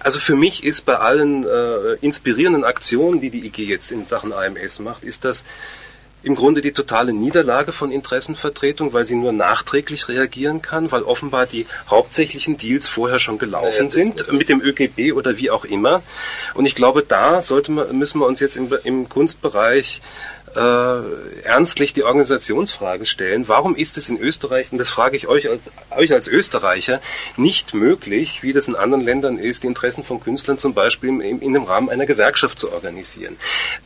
Also 0.00 0.20
für 0.20 0.36
mich 0.36 0.62
ist 0.62 0.82
bei 0.82 0.96
allen 0.96 1.44
äh, 1.44 1.94
inspirierenden 2.00 2.64
Aktionen, 2.64 3.20
die 3.20 3.30
die 3.30 3.44
IG 3.46 3.64
jetzt 3.64 3.90
in 3.90 4.06
Sachen 4.06 4.32
AMS 4.32 4.78
macht, 4.78 5.02
ist 5.02 5.24
das 5.24 5.44
im 6.26 6.34
Grunde 6.34 6.60
die 6.60 6.72
totale 6.72 7.12
Niederlage 7.12 7.70
von 7.70 7.92
Interessenvertretung, 7.92 8.92
weil 8.92 9.04
sie 9.04 9.14
nur 9.14 9.30
nachträglich 9.30 10.08
reagieren 10.08 10.60
kann, 10.60 10.90
weil 10.90 11.04
offenbar 11.04 11.46
die 11.46 11.66
hauptsächlichen 11.88 12.56
Deals 12.56 12.88
vorher 12.88 13.20
schon 13.20 13.38
gelaufen 13.38 13.84
ja, 13.84 13.90
sind, 13.90 14.32
mit 14.32 14.48
dem 14.48 14.60
ÖGB 14.60 15.12
oder 15.14 15.36
wie 15.36 15.52
auch 15.52 15.64
immer. 15.64 16.02
Und 16.54 16.66
ich 16.66 16.74
glaube, 16.74 17.04
da 17.06 17.42
sollte 17.42 17.70
man, 17.70 17.96
müssen 17.96 18.18
wir 18.18 18.26
uns 18.26 18.40
jetzt 18.40 18.56
im, 18.56 18.74
im 18.82 19.08
Kunstbereich 19.08 20.02
äh, 20.56 21.42
ernstlich 21.44 21.92
die 21.92 22.02
Organisationsfrage 22.02 23.06
stellen. 23.06 23.46
Warum 23.48 23.76
ist 23.76 23.96
es 23.96 24.08
in 24.08 24.18
Österreich, 24.18 24.72
und 24.72 24.78
das 24.78 24.88
frage 24.88 25.16
ich 25.16 25.28
euch 25.28 25.48
als, 25.48 25.60
euch 25.96 26.12
als 26.12 26.26
Österreicher, 26.26 27.00
nicht 27.36 27.74
möglich, 27.74 28.42
wie 28.42 28.52
das 28.52 28.68
in 28.68 28.74
anderen 28.74 29.04
Ländern 29.04 29.38
ist, 29.38 29.62
die 29.62 29.66
Interessen 29.66 30.02
von 30.02 30.20
Künstlern 30.20 30.58
zum 30.58 30.74
Beispiel 30.74 31.10
in, 31.10 31.40
in 31.40 31.52
dem 31.52 31.64
Rahmen 31.64 31.90
einer 31.90 32.06
Gewerkschaft 32.06 32.58
zu 32.58 32.72
organisieren? 32.72 33.36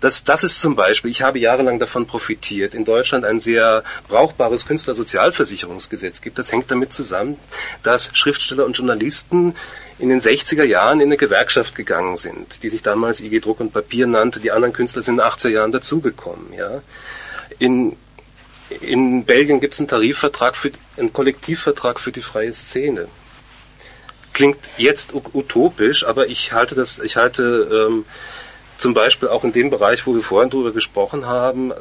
Das, 0.01 0.25
das 0.25 0.45
ist 0.45 0.61
zum 0.61 0.77
Beispiel, 0.77 1.11
ich 1.11 1.23
habe 1.23 1.39
jahrelang 1.39 1.79
davon 1.79 2.07
profitiert, 2.07 2.75
in 2.75 2.85
Deutschland 2.85 3.25
ein 3.25 3.41
sehr 3.41 3.83
brauchbares 4.09 4.67
Künstlersozialversicherungsgesetz 4.67 6.21
gibt. 6.21 6.39
Das 6.39 6.53
hängt 6.53 6.71
damit 6.71 6.93
zusammen, 6.93 7.37
dass 7.83 8.11
Schriftsteller 8.13 8.65
und 8.65 8.77
Journalisten 8.77 9.55
in 10.01 10.09
den 10.09 10.21
60er 10.21 10.65
Jahren 10.65 11.01
in 11.01 11.09
eine 11.09 11.17
Gewerkschaft 11.17 11.75
gegangen 11.75 12.17
sind, 12.17 12.63
die 12.63 12.71
sich 12.71 12.83
damals 12.83 13.21
IG 13.21 13.41
Druck 13.41 13.61
und 13.61 13.73
Papier 13.73 14.07
nannte. 14.07 14.41
Die 14.41 14.51
anderen 14.51 14.73
Künstler 14.73 15.03
sind 15.03 15.15
in 15.15 15.19
den 15.19 15.27
80er 15.27 15.49
Jahren 15.51 15.73
dazugekommen. 15.73 16.53
Ja. 16.55 16.81
In, 17.59 17.97
in 18.81 19.25
Belgien 19.25 19.61
gibt 19.61 19.75
es 19.75 19.81
einen 19.81 19.89
Tarifvertrag, 19.89 20.57
für, 20.57 20.71
einen 20.97 21.13
Kollektivvertrag 21.13 22.01
für 22.01 22.13
die 22.13 22.23
freie 22.23 22.53
Szene. 22.55 23.09
Klingt 24.33 24.71
jetzt 24.79 25.13
utopisch, 25.13 26.05
aber 26.05 26.29
ich 26.29 26.53
halte 26.53 26.75
das, 26.75 26.99
ich 26.99 27.17
halte 27.17 27.89
ähm, 27.91 28.07
zum 28.79 28.95
Beispiel 28.95 29.29
auch 29.29 29.45
in 29.45 29.53
dem 29.53 29.69
Bereich, 29.69 30.07
wo 30.07 30.15
wir 30.15 30.23
vorhin 30.23 30.49
darüber 30.49 30.73
gesprochen 30.73 31.27
haben, 31.27 31.73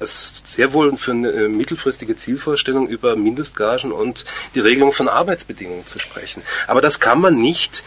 es 0.00 0.42
sehr 0.44 0.72
wohl 0.72 0.96
für 0.96 1.12
eine 1.12 1.30
äh, 1.30 1.48
mittelfristige 1.48 2.16
Zielvorstellung 2.16 2.88
über 2.88 3.16
Mindestgagen 3.16 3.92
und 3.92 4.24
die 4.54 4.60
Regelung 4.60 4.92
von 4.92 5.08
Arbeitsbedingungen 5.08 5.86
zu 5.86 5.98
sprechen. 5.98 6.42
Aber 6.66 6.80
das 6.80 7.00
kann 7.00 7.20
man 7.20 7.38
nicht 7.38 7.82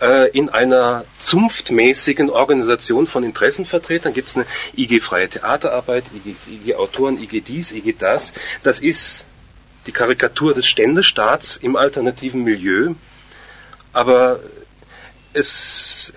äh, 0.00 0.30
in 0.30 0.48
einer 0.48 1.04
zunftmäßigen 1.18 2.30
Organisation 2.30 3.06
von 3.06 3.24
Interessenvertretern 3.24 4.12
gibt 4.12 4.28
es 4.28 4.36
eine 4.36 4.46
IG 4.76 5.00
Freie 5.00 5.28
Theaterarbeit, 5.28 6.04
IG, 6.14 6.36
IG 6.48 6.74
Autoren, 6.74 7.20
IG 7.22 7.40
dies, 7.40 7.72
IG 7.72 7.94
das. 7.98 8.32
Das 8.62 8.80
ist 8.80 9.24
die 9.86 9.92
Karikatur 9.92 10.54
des 10.54 10.66
Ständestaats 10.66 11.56
im 11.56 11.76
alternativen 11.76 12.44
Milieu. 12.44 12.94
Aber 13.92 14.40
es 15.32 16.12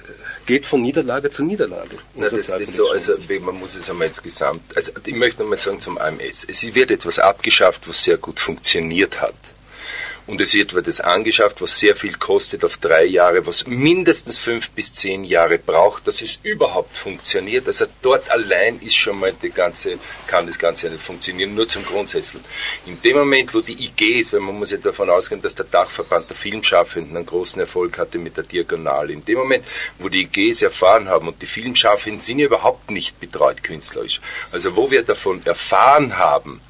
geht 0.50 0.66
von 0.66 0.82
Niederlage 0.82 1.30
zu 1.30 1.44
Niederlage. 1.44 1.98
Na, 2.16 2.28
das 2.28 2.50
ist 2.50 2.74
so, 2.74 2.90
also 2.90 3.14
man 3.42 3.60
muss 3.60 3.76
es 3.76 3.88
einmal 3.88 4.08
insgesamt, 4.08 4.76
also 4.76 4.92
ich 5.06 5.14
möchte 5.14 5.44
nochmal 5.44 5.60
sagen 5.60 5.80
zum 5.80 6.00
AMS, 6.00 6.44
es 6.48 6.74
wird 6.74 6.90
etwas 6.90 7.20
abgeschafft, 7.20 7.88
was 7.88 8.04
sehr 8.04 8.18
gut 8.18 8.40
funktioniert 8.40 9.22
hat 9.22 9.36
und 10.30 10.40
es 10.42 10.54
wird 10.54 10.74
etwas 10.74 11.02
angeschafft, 11.02 11.60
was 11.60 11.80
sehr 11.80 11.96
viel 11.96 12.14
kostet 12.14 12.64
auf 12.64 12.78
drei 12.78 13.06
Jahre, 13.06 13.48
was 13.48 13.66
mindestens 13.66 14.38
fünf 14.38 14.70
bis 14.70 14.94
zehn 14.94 15.24
Jahre 15.24 15.58
braucht, 15.58 16.08
dass 16.08 16.22
es 16.22 16.38
überhaupt 16.44 16.96
funktioniert. 16.98 17.66
Also 17.66 17.86
dort 18.04 18.30
allein 18.30 18.80
ist 18.80 18.96
schon 18.96 19.20
mal 19.20 19.34
die 19.34 19.50
ganze, 19.50 19.98
kann 20.28 20.46
das 20.46 20.60
Ganze 20.60 20.92
nicht 20.92 21.02
funktionieren, 21.02 21.56
nur 21.56 21.68
zum 21.68 21.84
Grundsätzen. 21.84 22.42
In 22.86 23.02
dem 23.02 23.18
Moment, 23.18 23.56
wo 23.56 23.62
die 23.62 23.84
IG 23.84 24.20
ist, 24.20 24.32
weil 24.32 24.42
man 24.42 24.54
muss 24.54 24.70
ja 24.70 24.78
davon 24.78 25.10
ausgehen, 25.10 25.42
dass 25.42 25.56
der 25.56 25.66
Dachverband 25.66 26.30
der 26.30 26.38
Filmschaffenden 26.38 27.18
einen 27.18 27.26
großen 27.26 27.60
Erfolg 27.60 27.98
hatte 27.98 28.20
mit 28.20 28.38
der 28.38 28.44
Diagonale. 28.44 29.14
In 29.14 29.26
dem 29.26 29.40
Moment, 29.40 29.66
wo 29.98 30.10
die 30.10 30.30
IGs 30.32 30.62
erfahren 30.62 31.10
haben 31.10 31.28
und 31.28 31.42
die 31.42 31.48
Filmschaffenden 31.48 32.22
sind 32.22 32.38
ja 32.38 32.46
überhaupt 32.46 32.92
nicht 32.92 33.20
betreut 33.20 33.64
künstlerisch. 33.64 34.22
Also 34.52 34.76
wo 34.76 34.92
wir 34.92 35.02
davon 35.02 35.42
erfahren 35.44 36.20
haben, 36.20 36.62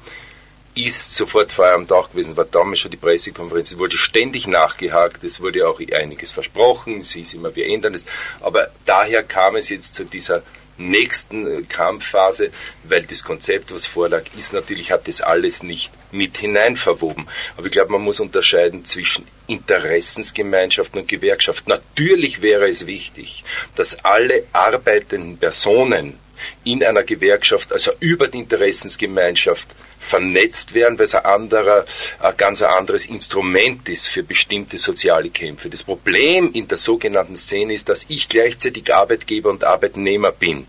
ist 0.86 1.14
sofort 1.14 1.52
Feuer 1.52 1.74
am 1.74 1.86
Dach 1.86 2.10
gewesen, 2.10 2.36
war 2.36 2.44
damals 2.44 2.80
schon 2.80 2.90
die 2.90 2.96
Pressekonferenz, 2.96 3.72
es 3.72 3.78
wurde 3.78 3.96
ständig 3.96 4.46
nachgehakt, 4.46 5.24
es 5.24 5.40
wurde 5.40 5.68
auch 5.68 5.80
einiges 5.80 6.30
versprochen, 6.30 7.00
es 7.00 7.12
hieß 7.12 7.34
immer, 7.34 7.54
wir 7.56 7.66
ändern 7.66 7.94
es, 7.94 8.06
aber 8.40 8.70
daher 8.86 9.22
kam 9.22 9.56
es 9.56 9.68
jetzt 9.68 9.94
zu 9.94 10.04
dieser 10.04 10.42
nächsten 10.80 11.46
äh, 11.46 11.62
Kampfphase, 11.62 12.50
weil 12.84 13.02
das 13.04 13.22
Konzept, 13.22 13.72
was 13.72 13.86
vorlag, 13.86 14.24
ist 14.36 14.52
natürlich, 14.52 14.90
hat 14.90 15.06
das 15.06 15.20
alles 15.20 15.62
nicht 15.62 15.92
mit 16.10 16.38
hinein 16.38 16.76
verwoben. 16.76 17.28
Aber 17.56 17.66
ich 17.66 17.72
glaube, 17.72 17.92
man 17.92 18.02
muss 18.02 18.18
unterscheiden 18.18 18.84
zwischen 18.84 19.26
Interessensgemeinschaften 19.46 21.00
und 21.00 21.08
Gewerkschaften. 21.08 21.70
Natürlich 21.70 22.42
wäre 22.42 22.68
es 22.68 22.86
wichtig, 22.86 23.44
dass 23.76 24.04
alle 24.04 24.44
arbeitenden 24.52 25.38
Personen 25.38 26.18
in 26.64 26.82
einer 26.82 27.02
Gewerkschaft, 27.02 27.72
also 27.72 27.92
über 28.00 28.28
die 28.28 28.38
Interessensgemeinschaft, 28.38 29.68
vernetzt 30.00 30.74
werden, 30.74 30.98
weil 30.98 31.04
es 31.04 31.14
ein 31.14 31.24
anderer, 31.24 31.84
ein 32.18 32.36
ganz 32.36 32.62
anderes 32.62 33.06
Instrument 33.06 33.88
ist 33.88 34.08
für 34.08 34.22
bestimmte 34.22 34.78
soziale 34.78 35.30
Kämpfe. 35.30 35.68
Das 35.68 35.82
Problem 35.82 36.50
in 36.52 36.66
der 36.66 36.78
sogenannten 36.78 37.36
Szene 37.36 37.74
ist, 37.74 37.88
dass 37.88 38.06
ich 38.08 38.28
gleichzeitig 38.28 38.92
Arbeitgeber 38.92 39.50
und 39.50 39.62
Arbeitnehmer 39.62 40.32
bin. 40.32 40.66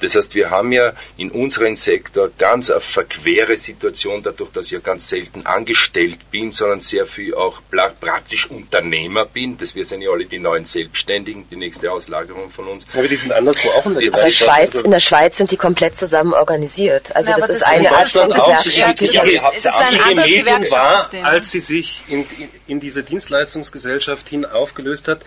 Das 0.00 0.14
heißt, 0.14 0.34
wir 0.34 0.50
haben 0.50 0.72
ja 0.72 0.92
in 1.16 1.30
unserem 1.30 1.76
Sektor 1.76 2.30
ganz 2.38 2.70
eine 2.70 2.80
verquere 2.80 3.56
Situation, 3.56 4.22
dadurch, 4.22 4.50
dass 4.52 4.66
ich 4.66 4.72
ja 4.72 4.78
ganz 4.78 5.08
selten 5.08 5.46
angestellt 5.46 6.30
bin, 6.30 6.52
sondern 6.52 6.80
sehr 6.80 7.06
viel 7.06 7.34
auch 7.34 7.60
praktisch 8.00 8.50
Unternehmer 8.50 9.24
bin. 9.24 9.56
Das 9.58 9.74
wir 9.74 9.84
sind 9.84 10.02
ja 10.02 10.10
alle 10.10 10.26
die 10.26 10.38
neuen 10.38 10.64
Selbstständigen, 10.64 11.46
die 11.50 11.56
nächste 11.56 11.90
Auslagerung 11.90 12.50
von 12.50 12.68
uns. 12.68 12.86
Aber 12.92 13.08
die 13.08 13.16
sind 13.16 13.32
anderswo 13.32 13.70
auch 13.70 13.86
in 13.86 13.94
der 13.94 14.30
Schweiz. 14.30 14.74
In 14.74 14.90
der 14.90 15.00
Schweiz 15.00 15.36
sind 15.36 15.50
die 15.50 15.56
komplett 15.56 15.98
zusammen 15.98 16.32
organisiert. 16.32 17.14
Also 17.16 17.30
ja, 17.30 17.36
das, 17.36 17.48
das 17.48 17.56
ist 17.58 17.62
eine 17.66 17.90
Art 17.90 18.08
von 18.08 18.32
ja, 18.76 18.92
es 18.92 19.00
ist 19.00 19.66
ein 19.66 20.00
anderes 20.00 20.30
Medium 20.30 20.70
war, 20.70 21.10
als 21.22 21.50
sie 21.50 21.60
sich 21.60 22.02
in, 22.08 22.20
in, 22.20 22.48
in 22.66 22.80
diese 22.80 23.02
Dienstleistungsgesellschaft 23.02 24.28
hin 24.28 24.44
aufgelöst 24.44 25.08
hat, 25.08 25.20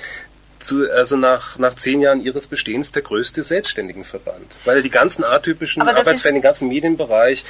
zu, 0.59 0.89
also 0.91 1.17
nach, 1.17 1.57
nach 1.57 1.75
zehn 1.75 2.01
Jahren 2.01 2.21
ihres 2.21 2.47
Bestehens 2.47 2.91
der 2.91 3.01
größte 3.01 3.43
Selbstständigenverband. 3.43 4.45
Weil 4.65 4.81
die 4.81 4.89
ganzen 4.89 5.23
atypischen 5.23 5.81
Arbeitsfälle, 5.81 6.33
den 6.33 6.41
ganzen 6.41 6.67
Medienbereich, 6.67 7.45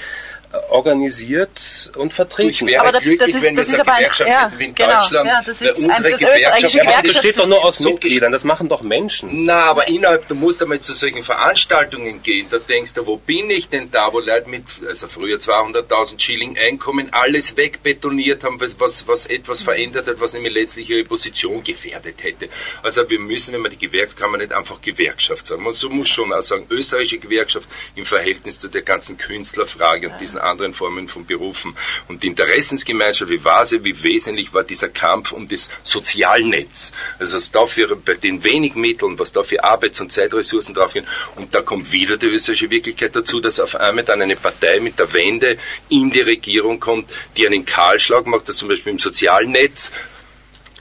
organisiert 0.69 1.91
und 1.95 2.13
vertreten. 2.13 2.49
Ich 2.49 2.65
wäre 2.65 2.81
aber 2.81 2.91
das, 2.93 3.03
glücklich, 3.03 3.33
das 3.33 3.41
ist, 3.41 3.47
wenn 3.47 3.55
das 3.55 3.67
ist 3.67 3.79
aber 3.79 3.97
Gewerkschaft 3.97 4.29
ja, 4.29 4.45
hätten 4.45 4.59
wie 4.59 4.65
in 4.65 4.75
genau, 4.75 4.99
Deutschland. 4.99 5.27
Ja, 5.27 5.41
das 5.45 5.61
ist 5.61 5.79
unsere 5.79 6.07
ein, 6.07 6.17
Gewerkschaft, 6.17 6.73
Gewerkschaft 6.73 7.03
besteht 7.03 7.37
doch 7.37 7.47
nur 7.47 7.65
aus 7.65 7.77
so 7.77 7.89
Mitgliedern, 7.89 8.31
das 8.31 8.43
machen 8.43 8.69
doch 8.69 8.81
Menschen. 8.81 9.45
Na, 9.45 9.65
aber 9.65 9.87
innerhalb, 9.87 10.27
du 10.27 10.35
musst 10.35 10.61
einmal 10.61 10.79
zu 10.79 10.93
solchen 10.93 11.23
Veranstaltungen 11.23 12.23
gehen, 12.23 12.47
da 12.49 12.59
denkst 12.59 12.93
du, 12.93 13.05
wo 13.05 13.17
bin 13.17 13.49
ich 13.49 13.67
denn 13.67 13.91
da, 13.91 14.09
wo 14.11 14.19
Leute 14.19 14.49
mit, 14.49 14.63
also 14.87 15.07
früher 15.07 15.37
200.000 15.37 16.19
Schilling 16.19 16.57
Einkommen 16.57 17.09
alles 17.11 17.55
wegbetoniert 17.57 18.43
haben, 18.43 18.59
was, 18.61 18.79
was, 18.79 19.07
was 19.07 19.25
etwas 19.25 19.61
verändert 19.61 20.07
hat, 20.07 20.19
was 20.19 20.33
nämlich 20.33 20.53
letztlich 20.53 20.89
ihre 20.89 21.03
Position 21.03 21.63
gefährdet 21.63 22.23
hätte. 22.23 22.49
Also 22.83 23.09
wir 23.09 23.19
müssen, 23.19 23.53
wenn 23.53 23.61
man 23.61 23.71
die 23.71 23.77
Gewerkschaft, 23.77 24.17
kann 24.17 24.31
man 24.31 24.39
nicht 24.39 24.53
einfach 24.53 24.81
Gewerkschaft 24.81 25.45
sagen. 25.45 25.63
Man 25.63 25.73
muss 25.89 26.09
schon 26.09 26.31
auch 26.31 26.41
sagen, 26.41 26.67
österreichische 26.69 27.19
Gewerkschaft 27.19 27.69
im 27.95 28.05
Verhältnis 28.05 28.59
zu 28.59 28.67
der 28.67 28.81
ganzen 28.81 29.17
Künstlerfrage 29.17 30.09
und 30.09 30.19
diesen 30.19 30.36
diesen 30.37 30.39
anderen 30.39 30.73
Formen 30.73 31.07
von 31.07 31.25
Berufen. 31.25 31.75
Und 32.07 32.23
die 32.23 32.27
Interessensgemeinschaft, 32.27 33.31
wie 33.31 33.43
war 33.43 33.65
sie, 33.65 33.83
wie 33.83 34.03
wesentlich 34.03 34.53
war 34.53 34.63
dieser 34.63 34.89
Kampf 34.89 35.31
um 35.31 35.47
das 35.47 35.69
Sozialnetz. 35.83 36.91
Also 37.19 37.35
was 37.35 37.51
da 37.51 37.65
für, 37.65 37.95
bei 37.95 38.15
den 38.15 38.43
wenigen 38.43 38.81
Mitteln, 38.81 39.19
was 39.19 39.31
da 39.31 39.43
für 39.43 39.63
Arbeits- 39.63 40.01
und 40.01 40.11
Zeitressourcen 40.11 40.75
draufgehen. 40.75 41.07
Und 41.35 41.53
da 41.53 41.61
kommt 41.61 41.91
wieder 41.91 42.17
die 42.17 42.27
österreichische 42.27 42.71
Wirklichkeit 42.71 43.15
dazu, 43.15 43.39
dass 43.39 43.59
auf 43.59 43.75
einmal 43.75 44.03
dann 44.03 44.21
eine 44.21 44.35
Partei 44.35 44.79
mit 44.79 44.99
der 44.99 45.11
Wende 45.13 45.57
in 45.89 46.11
die 46.11 46.21
Regierung 46.21 46.79
kommt, 46.79 47.09
die 47.35 47.45
einen 47.45 47.65
Kahlschlag 47.65 48.25
macht, 48.25 48.49
das 48.49 48.57
zum 48.57 48.69
Beispiel 48.69 48.93
im 48.93 48.99
Sozialnetz 48.99 49.91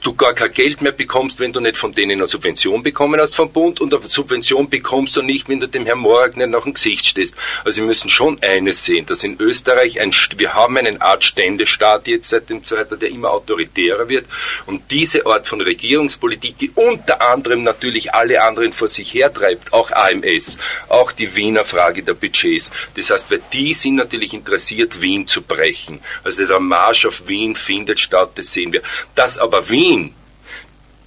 du 0.07 0.15
gar 0.15 0.33
kein 0.33 0.53
Geld 0.53 0.81
mehr 0.81 0.93
bekommst, 0.93 1.39
wenn 1.41 1.51
du 1.51 1.59
nicht 1.59 1.75
von 1.75 1.91
denen 1.91 2.13
eine 2.13 2.27
Subvention 2.27 2.81
bekommen 2.81 3.19
hast 3.19 3.35
vom 3.35 3.51
Bund 3.51 3.81
und 3.81 3.93
eine 3.93 4.07
Subvention 4.07 4.69
bekommst 4.69 5.17
du 5.17 5.21
nicht, 5.21 5.49
wenn 5.49 5.59
du 5.59 5.67
dem 5.67 5.85
Herrn 5.85 5.99
Morgen 5.99 6.39
nicht 6.39 6.49
nach 6.49 6.63
dem 6.63 6.73
Gesicht 6.73 7.05
stehst. 7.05 7.35
Also 7.65 7.81
wir 7.81 7.87
müssen 7.87 8.09
schon 8.09 8.41
eines 8.41 8.85
sehen, 8.85 9.05
dass 9.05 9.25
in 9.25 9.37
Österreich 9.37 9.99
ein, 9.99 10.15
wir 10.37 10.53
haben 10.53 10.77
eine 10.77 11.01
Art 11.01 11.25
Ständestaat 11.25 12.07
jetzt 12.07 12.29
seit 12.29 12.49
dem 12.49 12.63
Zweiten, 12.63 12.97
der 12.97 13.09
immer 13.09 13.31
autoritärer 13.31 14.07
wird 14.07 14.25
und 14.65 14.89
diese 14.91 15.25
Art 15.25 15.45
von 15.45 15.59
Regierungspolitik, 15.59 16.57
die 16.57 16.71
unter 16.73 17.21
anderem 17.21 17.63
natürlich 17.63 18.13
alle 18.13 18.41
anderen 18.41 18.71
vor 18.71 18.87
sich 18.87 19.13
hertreibt, 19.13 19.73
auch 19.73 19.91
AMS, 19.91 20.57
auch 20.87 21.11
die 21.11 21.35
Wiener 21.35 21.65
Frage 21.65 22.01
der 22.01 22.13
Budgets. 22.13 22.71
Das 22.95 23.09
heißt, 23.09 23.29
weil 23.29 23.41
die 23.51 23.73
sind 23.73 23.95
natürlich 23.95 24.33
interessiert, 24.33 25.01
Wien 25.01 25.27
zu 25.27 25.41
brechen. 25.41 25.99
Also 26.23 26.45
der 26.45 26.61
Marsch 26.61 27.05
auf 27.05 27.27
Wien 27.27 27.55
findet 27.55 27.99
statt, 27.99 28.31
das 28.35 28.53
sehen 28.53 28.71
wir. 28.71 28.81
Dass 29.13 29.37
aber 29.37 29.69
Wien 29.69 29.96
Wien 30.05 30.13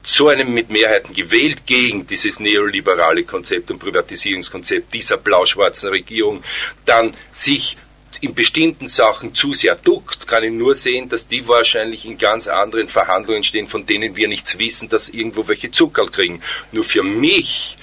zu 0.02 0.28
einem 0.28 0.54
mit 0.54 0.70
Mehrheiten 0.70 1.12
gewählt 1.12 1.66
gegen 1.66 2.06
dieses 2.06 2.40
neoliberale 2.40 3.24
Konzept 3.24 3.70
und 3.70 3.78
Privatisierungskonzept 3.78 4.94
dieser 4.94 5.18
blau-schwarzen 5.18 5.90
Regierung 5.90 6.42
dann 6.86 7.14
sich 7.30 7.76
in 8.20 8.34
bestimmten 8.34 8.88
Sachen 8.88 9.34
zu 9.34 9.52
sehr 9.52 9.76
duckt, 9.76 10.26
kann 10.26 10.44
ich 10.44 10.52
nur 10.52 10.74
sehen, 10.74 11.08
dass 11.08 11.26
die 11.26 11.46
wahrscheinlich 11.48 12.04
in 12.04 12.18
ganz 12.18 12.48
anderen 12.48 12.88
Verhandlungen 12.88 13.44
stehen, 13.44 13.66
von 13.66 13.86
denen 13.86 14.16
wir 14.16 14.28
nichts 14.28 14.58
wissen, 14.58 14.88
dass 14.88 15.08
irgendwo 15.08 15.48
welche 15.48 15.70
Zucker 15.70 16.06
kriegen. 16.06 16.42
Nur 16.72 16.84
für 16.84 17.02
mich 17.02 17.78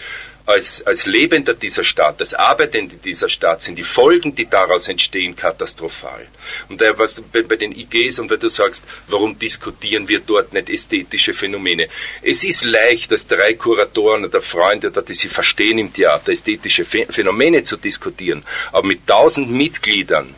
als, 0.48 0.82
als 0.88 1.06
Lebender 1.06 1.54
dieser 1.54 1.84
Stadt, 1.84 2.20
als 2.22 2.34
Arbeitende 2.34 2.96
dieser 2.96 3.28
Stadt 3.28 3.62
sind 3.62 3.78
die 3.78 3.84
Folgen, 3.84 4.34
die 4.34 4.50
daraus 4.50 4.88
entstehen, 4.88 5.36
katastrophal. 5.36 6.26
Und 6.70 6.80
da, 6.80 6.98
was 6.98 7.22
bei, 7.22 7.42
bei 7.42 7.58
den 7.58 7.78
IGs 7.78 8.20
und 8.20 8.30
wenn 8.30 8.40
du 8.40 8.50
sagst, 8.50 8.84
warum 9.08 9.38
diskutieren 9.38 10.08
wir 10.08 10.22
dort 10.22 10.54
nicht 10.54 10.70
ästhetische 10.70 11.34
Phänomene? 11.34 11.90
Es 12.22 12.46
ist 12.46 12.64
leicht, 12.64 13.12
dass 13.12 13.28
drei 13.28 13.56
Kuratoren 13.56 14.24
oder 14.24 14.42
Freunde, 14.42 14.88
oder 14.88 15.02
die 15.02 15.14
sie 15.14 15.28
verstehen 15.28 15.80
im 15.80 15.94
Theater, 15.94 16.32
ästhetische 16.32 16.86
Phänomene 16.86 17.64
zu 17.66 17.76
diskutieren. 17.76 18.44
Aber 18.72 18.88
mit 18.88 19.06
tausend 19.06 19.52
Mitgliedern, 19.52 20.34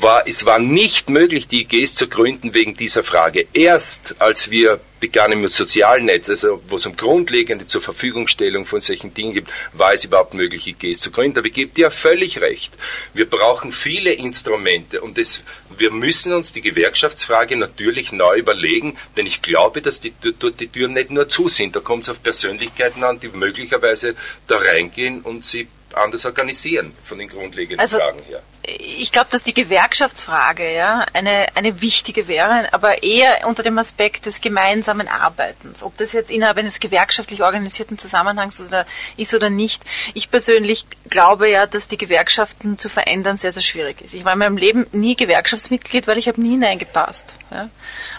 war, 0.00 0.26
es 0.26 0.44
war 0.44 0.58
nicht 0.58 1.08
möglich, 1.08 1.46
die 1.48 1.62
IGs 1.62 1.94
zu 1.94 2.08
gründen 2.08 2.54
wegen 2.54 2.76
dieser 2.76 3.02
Frage. 3.02 3.46
Erst 3.52 4.16
als 4.18 4.50
wir 4.50 4.80
begannen 4.98 5.40
mit 5.40 5.52
sozialen 5.52 6.06
Netz, 6.06 6.30
also 6.30 6.62
wo 6.68 6.76
es 6.76 6.86
um 6.86 6.96
grundlegende 6.96 7.66
zur 7.66 7.80
Verfügungstellung 7.80 8.64
von 8.64 8.80
solchen 8.80 9.12
Dingen 9.12 9.34
gibt, 9.34 9.50
war 9.72 9.92
es 9.92 10.04
überhaupt 10.04 10.34
möglich, 10.34 10.66
IGs 10.66 11.00
zu 11.00 11.10
gründen. 11.10 11.38
Aber 11.38 11.46
ich 11.46 11.52
gebe 11.52 11.70
dir 11.70 11.90
völlig 11.90 12.40
recht. 12.40 12.72
Wir 13.12 13.28
brauchen 13.28 13.70
viele 13.70 14.12
Instrumente 14.12 15.00
und 15.00 15.18
es, 15.18 15.44
wir 15.76 15.90
müssen 15.90 16.32
uns 16.32 16.52
die 16.52 16.62
Gewerkschaftsfrage 16.62 17.56
natürlich 17.56 18.12
neu 18.12 18.38
überlegen, 18.38 18.96
denn 19.16 19.26
ich 19.26 19.42
glaube, 19.42 19.82
dass 19.82 20.00
die, 20.00 20.12
dort 20.38 20.58
die 20.58 20.68
Türen 20.68 20.94
nicht 20.94 21.10
nur 21.10 21.28
zu 21.28 21.48
sind. 21.48 21.76
Da 21.76 21.80
kommt 21.80 22.04
es 22.04 22.08
auf 22.08 22.22
Persönlichkeiten 22.22 23.04
an, 23.04 23.20
die 23.20 23.28
möglicherweise 23.28 24.14
da 24.46 24.56
reingehen 24.56 25.20
und 25.20 25.44
sie 25.44 25.68
anders 25.92 26.24
organisieren 26.24 26.92
von 27.04 27.18
den 27.18 27.28
grundlegenden 27.28 27.78
also, 27.78 27.98
Fragen 27.98 28.22
her 28.24 28.42
ich 28.66 29.12
glaube, 29.12 29.28
dass 29.30 29.42
die 29.42 29.52
Gewerkschaftsfrage 29.52 30.74
ja 30.74 31.04
eine, 31.12 31.46
eine 31.54 31.82
wichtige 31.82 32.28
wäre, 32.28 32.72
aber 32.72 33.02
eher 33.02 33.46
unter 33.46 33.62
dem 33.62 33.76
Aspekt 33.78 34.26
des 34.26 34.40
gemeinsamen 34.40 35.08
Arbeitens. 35.08 35.82
Ob 35.82 35.96
das 35.98 36.12
jetzt 36.12 36.30
innerhalb 36.30 36.56
eines 36.56 36.80
gewerkschaftlich 36.80 37.42
organisierten 37.42 37.98
Zusammenhangs 37.98 38.60
oder 38.60 38.86
ist 39.16 39.34
oder 39.34 39.50
nicht. 39.50 39.82
Ich 40.14 40.30
persönlich 40.30 40.86
glaube 41.10 41.50
ja, 41.50 41.66
dass 41.66 41.88
die 41.88 41.98
Gewerkschaften 41.98 42.78
zu 42.78 42.88
verändern 42.88 43.36
sehr, 43.36 43.52
sehr 43.52 43.62
schwierig 43.62 44.00
ist. 44.00 44.14
Ich 44.14 44.24
war 44.24 44.32
in 44.32 44.38
meinem 44.38 44.56
Leben 44.56 44.86
nie 44.92 45.14
Gewerkschaftsmitglied, 45.14 46.06
weil 46.06 46.16
ich 46.16 46.28
habe 46.28 46.40
nie 46.40 46.50
hineingepasst. 46.50 47.34
Ja. 47.50 47.68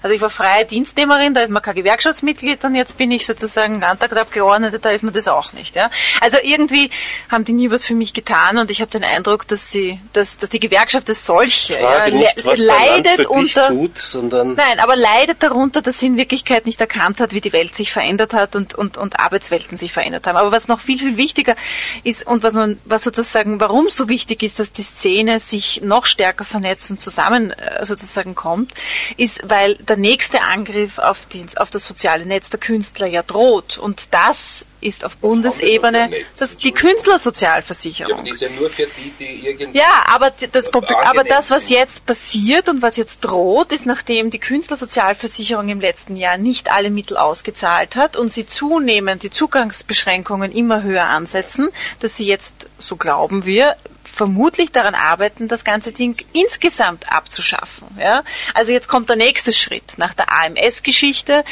Also 0.02 0.16
ich 0.16 0.22
war 0.22 0.30
freie 0.30 0.66
Dienstnehmerin, 0.66 1.34
da 1.34 1.42
ist 1.42 1.50
man 1.50 1.64
kein 1.64 1.76
Gewerkschaftsmitglied 1.76 2.64
und 2.64 2.76
jetzt 2.76 2.98
bin 2.98 3.12
ich 3.12 3.26
sozusagen 3.26 3.80
Landtagsabgeordnete, 3.80 4.80
da 4.80 4.92
ist 4.92 5.04
man 5.04 5.14
das 5.14 5.28
auch 5.28 5.54
nicht. 5.54 5.76
Ja. 5.76 5.90
Also 6.22 6.38
irgendwie 6.42 6.92
haben 7.32 7.46
die 7.46 7.54
nie 7.54 7.72
was 7.72 7.86
für 7.86 7.96
mich 7.96 8.14
getan 8.14 8.58
und 8.60 8.70
ich 8.70 8.82
habe 8.82 8.92
den 8.92 9.04
Eindruck, 9.04 9.48
dass 9.48 9.72
sie, 9.72 10.00
dass 10.14 10.35
dass, 10.38 10.50
die 10.50 10.60
Gewerkschaft 10.60 11.10
als 11.10 11.26
solche 11.26 11.80
ja, 11.80 12.10
nicht, 12.10 12.46
was 12.46 12.60
leidet 12.60 13.26
unter 13.26 13.68
tut, 13.70 14.20
nein, 14.32 14.80
aber 14.80 14.96
leidet 14.96 15.42
darunter, 15.42 15.82
dass 15.82 16.00
sie 16.00 16.08
in 16.08 16.18
Wirklichkeit 16.18 16.66
nicht 16.66 16.80
erkannt 16.80 17.20
hat, 17.20 17.34
wie 17.34 17.42
die 17.42 17.54
Welt 17.54 17.76
sich 17.76 17.92
verändert 17.92 18.34
hat 18.34 18.56
und, 18.56 18.74
und, 18.76 18.98
und 18.98 19.20
Arbeitswelten 19.20 19.78
sich 19.78 19.94
verändert 19.94 20.28
haben. 20.28 20.38
Aber 20.38 20.52
was 20.52 20.68
noch 20.68 20.80
viel 20.80 21.00
viel 21.00 21.18
wichtiger 21.18 21.56
ist 22.04 22.26
und 22.26 22.44
was 22.44 22.54
man 22.54 22.80
was 22.86 23.04
sozusagen 23.04 23.60
warum 23.60 23.90
so 23.90 24.10
wichtig 24.10 24.44
ist, 24.44 24.60
dass 24.60 24.72
die 24.72 24.84
Szene 24.84 25.40
sich 25.40 25.82
noch 25.82 26.06
stärker 26.06 26.44
vernetzt 26.44 26.90
und 26.92 27.00
zusammen 27.00 27.52
äh, 27.52 27.86
sozusagen 27.86 28.36
kommt, 28.36 28.74
ist, 29.18 29.42
weil 29.50 29.76
der 29.76 29.98
nächste 29.98 30.42
Angriff 30.42 31.00
auf, 31.00 31.26
die, 31.26 31.46
auf 31.58 31.70
das 31.70 31.86
soziale 31.86 32.26
Netz 32.26 32.50
der 32.50 32.60
Künstler 32.60 33.08
ja 33.08 33.24
droht 33.24 33.78
und 33.78 34.14
das 34.14 34.66
ist 34.86 35.04
auf 35.04 35.18
Bundesebene 35.18 36.12
das, 36.38 36.58
die 36.58 36.72
Künstlersozialversicherung. 36.72 38.12
Ja, 38.12 38.16
aber 38.18 38.24
die 38.24 38.32
ist 38.32 38.42
ja 38.42 38.50
nur 38.50 38.70
für 38.70 38.88
die, 38.88 39.12
die 39.20 39.48
irgendwie. 39.48 39.78
Ja, 39.78 40.04
aber 40.08 40.32
das, 40.52 40.70
Problem, 40.70 40.98
aber 41.00 41.24
das, 41.24 41.52
was 41.52 41.70
jetzt 41.70 42.06
passiert 42.06 42.70
und 42.70 42.82
was 42.82 42.98
jetzt 42.98 43.22
droht, 43.22 43.72
ist, 43.72 43.86
nachdem 43.86 44.30
die 44.30 44.40
Künstlersozialversicherung 44.40 45.70
im 45.70 45.80
letzten 45.80 46.16
Jahr 46.16 46.38
nicht 46.38 46.72
alle 46.72 46.90
Mittel 46.90 47.18
ausgezahlt 47.18 47.96
hat 47.96 48.16
und 48.18 48.32
sie 48.32 48.46
zunehmend 48.46 49.24
die 49.24 49.30
Zugangsbeschränkungen 49.30 50.52
immer 50.52 50.84
höher 50.84 51.06
ansetzen, 51.06 51.70
dass 52.00 52.18
sie 52.18 52.26
jetzt, 52.26 52.68
so 52.78 52.96
glauben 52.96 53.46
wir, 53.46 53.76
vermutlich 54.16 54.72
daran 54.72 54.96
arbeiten, 54.96 55.48
das 55.48 55.66
ganze 55.66 55.92
Ding 55.92 56.16
insgesamt 56.32 57.12
abzuschaffen. 57.12 57.88
Ja? 58.00 58.24
Also 58.54 58.72
jetzt 58.72 58.88
kommt 58.88 59.10
der 59.10 59.18
nächste 59.18 59.52
Schritt. 59.52 59.98
Nach 59.98 60.14
der 60.14 60.32
AMS-Geschichte 60.32 61.44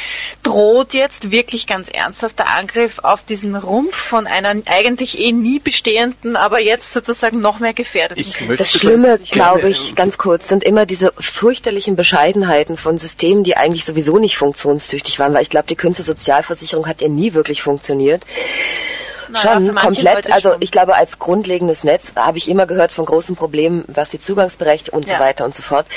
droht 0.44 0.94
jetzt 0.94 1.30
wirklich 1.30 1.68
ganz 1.68 1.90
ernsthaft 1.90 2.40
der 2.40 2.50
Angriff 2.50 3.00
auf 3.00 3.24
diesen 3.24 3.56
Rumpf 3.56 3.96
von 3.96 4.28
einer 4.28 4.56
eigentlich 4.66 5.20
eh 5.20 5.34
nie 5.34 5.60
bestehenden, 5.60 6.38
aber 6.38 6.62
jetzt 6.62 6.94
sozusagen 6.94 7.42
noch 7.42 7.60
mehr 7.60 7.74
gefährdeten. 7.74 8.24
Das 8.58 8.72
Schlimme, 8.72 9.20
glaube 9.20 9.70
ich, 9.70 9.96
ganz 9.96 10.18
kurz, 10.18 10.48
sind 10.48 10.64
immer 10.64 10.86
diese 10.86 11.14
fürchterlichen 11.20 11.98
Bescheidenheiten 11.98 12.78
von 12.78 12.98
Systemen, 12.98 13.44
die 13.44 13.58
eigentlich 13.58 13.84
sowieso 13.84 14.20
nicht 14.20 14.38
funktionstüchtig 14.38 15.20
waren, 15.20 15.34
weil 15.34 15.42
ich 15.42 15.50
glaube, 15.50 15.68
die 15.68 15.76
Künstlersozialversicherung 15.76 16.88
hat 16.88 17.02
ja 17.02 17.10
nie 17.10 17.34
wirklich 17.34 17.62
funktioniert. 17.62 18.24
Naja, 19.34 19.54
schon 19.56 19.76
komplett. 19.76 20.32
Also 20.32 20.52
schon. 20.52 20.62
ich 20.62 20.72
glaube, 20.72 20.96
als 20.96 21.20
grundlegendes 21.20 21.84
Netz 21.84 22.14
habe 22.16 22.38
ich 22.38 22.50
immer 22.50 22.68
gehört 22.68 22.92
von 22.92 23.06
großen 23.06 23.36
Problemen, 23.36 23.84
was 23.88 24.10
die 24.10 24.20
Zugangsberechtigung 24.20 25.00
und 25.00 25.08
ja. 25.08 25.18
so 25.18 25.24
weiter 25.24 25.46
und 25.46 25.56
so 25.56 25.64
fort. 25.64 25.88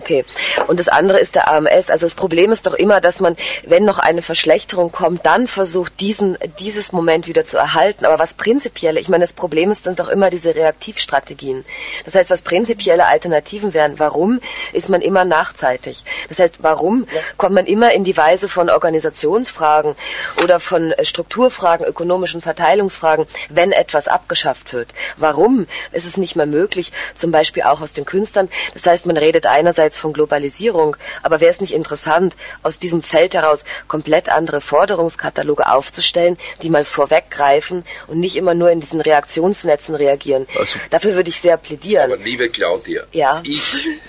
Okay. 0.00 0.24
Und 0.66 0.80
das 0.80 0.88
andere 0.88 1.18
ist 1.18 1.34
der 1.34 1.50
AMS. 1.50 1.90
Also 1.90 2.06
das 2.06 2.14
Problem 2.14 2.52
ist 2.52 2.66
doch 2.66 2.72
immer, 2.72 3.02
dass 3.02 3.20
man, 3.20 3.36
wenn 3.66 3.84
noch 3.84 3.98
eine 3.98 4.22
Verschlechterung 4.22 4.92
kommt, 4.92 5.26
dann 5.26 5.46
versucht, 5.46 6.00
diesen, 6.00 6.38
dieses 6.58 6.92
Moment 6.92 7.26
wieder 7.26 7.44
zu 7.44 7.58
erhalten. 7.58 8.06
Aber 8.06 8.18
was 8.18 8.32
prinzipielle, 8.32 8.98
ich 8.98 9.10
meine, 9.10 9.24
das 9.24 9.34
Problem 9.34 9.70
ist, 9.70 9.84
sind 9.84 10.00
doch 10.00 10.08
immer 10.08 10.30
diese 10.30 10.54
Reaktivstrategien. 10.54 11.66
Das 12.06 12.14
heißt, 12.14 12.30
was 12.30 12.40
prinzipielle 12.40 13.04
Alternativen 13.04 13.74
wären, 13.74 13.98
warum 13.98 14.40
ist 14.72 14.88
man 14.88 15.02
immer 15.02 15.26
nachzeitig? 15.26 16.02
Das 16.30 16.38
heißt, 16.38 16.62
warum 16.62 17.06
kommt 17.36 17.54
man 17.54 17.66
immer 17.66 17.92
in 17.92 18.04
die 18.04 18.16
Weise 18.16 18.48
von 18.48 18.70
Organisationsfragen 18.70 19.96
oder 20.42 20.60
von 20.60 20.94
Strukturfragen, 21.02 21.84
ökonomischen 21.84 22.40
Verteilungsfragen, 22.40 23.26
wenn 23.50 23.72
etwas 23.72 24.08
abgeschafft 24.08 24.72
wird? 24.72 24.88
Warum 25.18 25.66
ist 25.92 26.06
es 26.06 26.16
nicht 26.16 26.36
mehr 26.36 26.46
möglich, 26.46 26.90
zum 27.14 27.32
Beispiel 27.32 27.64
auch 27.64 27.82
aus 27.82 27.92
den 27.92 28.06
Künstlern? 28.06 28.48
Das 28.72 28.86
heißt, 28.86 29.04
man 29.04 29.18
redet 29.18 29.44
einerseits 29.44 29.89
jenseits 29.90 29.98
von 29.98 30.12
Globalisierung. 30.12 30.96
Aber 31.22 31.40
wäre 31.40 31.50
es 31.50 31.60
nicht 31.60 31.72
interessant, 31.72 32.36
aus 32.62 32.78
diesem 32.78 33.02
Feld 33.02 33.34
heraus 33.34 33.64
komplett 33.88 34.28
andere 34.28 34.60
Forderungskataloge 34.60 35.66
aufzustellen, 35.68 36.36
die 36.62 36.70
mal 36.70 36.84
vorweggreifen 36.84 37.84
und 38.06 38.20
nicht 38.20 38.36
immer 38.36 38.54
nur 38.54 38.70
in 38.70 38.80
diesen 38.80 39.00
Reaktionsnetzen 39.00 39.94
reagieren? 39.94 40.46
Also, 40.58 40.78
Dafür 40.90 41.14
würde 41.14 41.30
ich 41.30 41.40
sehr 41.40 41.56
plädieren. 41.56 42.12
Aber 42.12 42.22
liebe 42.22 42.48
Claudia, 42.48 43.04
ja. 43.12 43.42
ich 43.44 43.62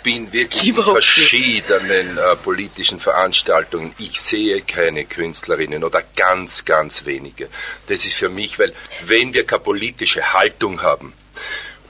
bin 0.04 0.32
wirklich 0.34 0.70
in 0.70 0.84
verschiedenen 0.84 2.18
äh, 2.18 2.36
politischen 2.36 3.00
Veranstaltungen. 3.00 3.94
Ich 3.98 4.22
sehe 4.22 4.62
keine 4.62 5.06
Künstlerinnen 5.06 5.84
oder 5.84 6.04
ganz, 6.16 6.66
ganz 6.66 7.06
wenige. 7.06 7.50
Das 7.88 8.06
ist 8.06 8.14
für 8.14 8.30
mich, 8.30 8.60
weil 8.60 8.74
wenn 9.02 9.34
wir 9.34 9.46
keine 9.46 9.62
politische 9.62 10.34
Haltung 10.34 10.82
haben, 10.82 11.14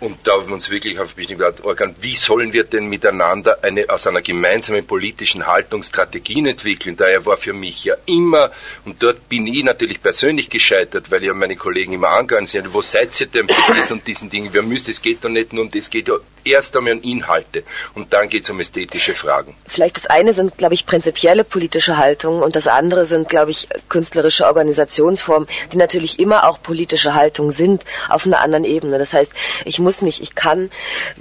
und 0.02 0.26
da 0.26 0.34
haben 0.34 0.47
wir 0.47 0.56
uns 0.56 0.70
wirklich 0.72 0.99
auf 0.99 1.14
bestimmte 1.14 1.54
Organ, 1.64 1.95
wie 2.02 2.16
sollen 2.16 2.52
wir 2.54 2.64
denn 2.64 2.88
miteinander 2.88 3.64
eine, 3.64 3.88
aus 3.88 4.08
einer 4.08 4.22
gemeinsamen 4.22 4.86
politischen 4.86 5.45
Haltung 5.45 5.84
Strategien 5.84 6.47
entwickeln? 6.47 6.97
Daher 6.97 7.24
war 7.28 7.38
für 7.38 7.54
mich 7.54 7.84
ja 7.84 7.95
immer, 8.08 8.52
und 8.84 9.02
dort 9.02 9.30
bin 9.30 9.45
ich 9.45 9.64
natürlich 9.64 10.02
persönlich 10.02 10.49
gescheitert, 10.49 11.12
weil 11.12 11.24
ja 11.24 11.36
meine 11.36 11.56
Kollegen 11.56 11.93
immer 11.93 12.10
angegangen 12.10 12.47
sind, 12.47 12.74
wo 12.74 12.82
seid 12.82 13.20
ihr 13.22 13.28
denn 13.28 13.47
für 13.47 13.76
dies 13.76 13.91
und 13.91 14.06
diesen 14.08 14.30
Dingen? 14.30 14.52
Wir 14.52 14.64
müssen, 14.64 14.89
es 14.89 15.02
geht 15.04 15.24
doch 15.24 15.30
nicht 15.30 15.54
nur 15.54 15.66
um 15.66 15.72
das, 15.72 15.88
geht 15.88 16.08
ja 16.08 16.16
erst 16.44 16.76
einmal 16.76 16.94
um 16.94 17.02
Inhalte 17.02 17.64
und 17.94 18.14
dann 18.14 18.30
geht 18.30 18.44
es 18.44 18.50
um 18.50 18.60
ästhetische 18.60 19.14
Fragen. 19.14 19.56
Vielleicht 19.68 19.98
das 19.98 20.06
eine 20.06 20.34
sind, 20.34 20.58
glaube 20.58 20.74
ich, 20.74 20.86
prinzipielle 20.86 21.44
politische 21.44 21.98
Haltungen 21.98 22.44
und 22.44 22.56
das 22.56 22.68
andere 22.68 23.06
sind, 23.06 23.30
glaube 23.30 23.52
ich, 23.52 23.68
künstlerische 23.89 24.46
Organisationsformen, 24.46 25.48
die 25.72 25.78
natürlich 25.78 26.20
immer 26.20 26.48
auch 26.48 26.62
politische 26.62 27.14
Haltungen 27.14 27.52
sind, 27.52 27.86
auf 28.10 28.26
einer 28.26 28.39
anderen 28.39 28.66
Ebene. 28.66 28.98
Das 28.98 29.14
heißt, 29.14 29.32
ich 29.66 29.80
muss 29.80 30.02
nicht, 30.02 30.22
ich 30.22 30.36
kann 30.36 30.72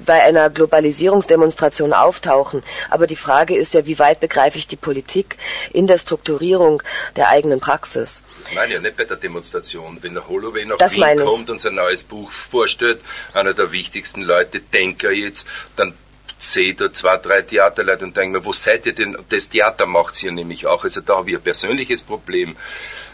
bei 0.04 0.22
einer 0.22 0.50
Globalisierungsdemonstration 0.50 1.92
auftauchen. 1.92 2.62
Aber 2.88 3.06
die 3.06 3.16
Frage 3.16 3.56
ist 3.56 3.74
ja, 3.74 3.86
wie 3.86 3.98
weit 3.98 4.20
begreife 4.20 4.58
ich 4.58 4.66
die 4.66 4.76
Politik 4.76 5.36
in 5.72 5.86
der 5.86 5.98
Strukturierung 5.98 6.82
der 7.16 7.28
eigenen 7.28 7.60
Praxis? 7.60 8.22
Das 8.44 8.54
meine 8.54 8.68
ich 8.68 8.74
ja 8.74 8.80
nicht 8.80 8.96
bei 8.96 9.04
der 9.04 9.16
Demonstration. 9.16 9.98
Wenn 10.00 10.14
der 10.14 10.28
Holloway 10.28 10.64
nach 10.64 10.78
das 10.78 10.94
Wien 10.94 11.18
kommt 11.18 11.50
und 11.50 11.60
sein 11.60 11.74
neues 11.74 12.02
Buch 12.02 12.30
vorstellt, 12.30 13.00
einer 13.34 13.54
der 13.54 13.72
wichtigsten 13.72 14.22
Leute, 14.22 14.60
Denker 14.60 15.09
jetzt, 15.12 15.46
dann 15.76 15.94
sehe 16.38 16.74
da 16.74 16.92
zwei, 16.92 17.16
drei 17.18 17.42
Theaterleute 17.42 18.04
und 18.04 18.16
denke 18.16 18.38
mir, 18.38 18.44
wo 18.44 18.52
seid 18.52 18.86
ihr 18.86 18.94
denn? 18.94 19.16
Das 19.28 19.48
Theater 19.48 19.86
macht 19.86 20.14
es 20.14 20.20
hier 20.20 20.32
nämlich 20.32 20.66
auch. 20.66 20.84
Also 20.84 21.00
da 21.00 21.18
habe 21.18 21.30
ich 21.30 21.36
ein 21.36 21.42
persönliches 21.42 22.02
Problem. 22.02 22.56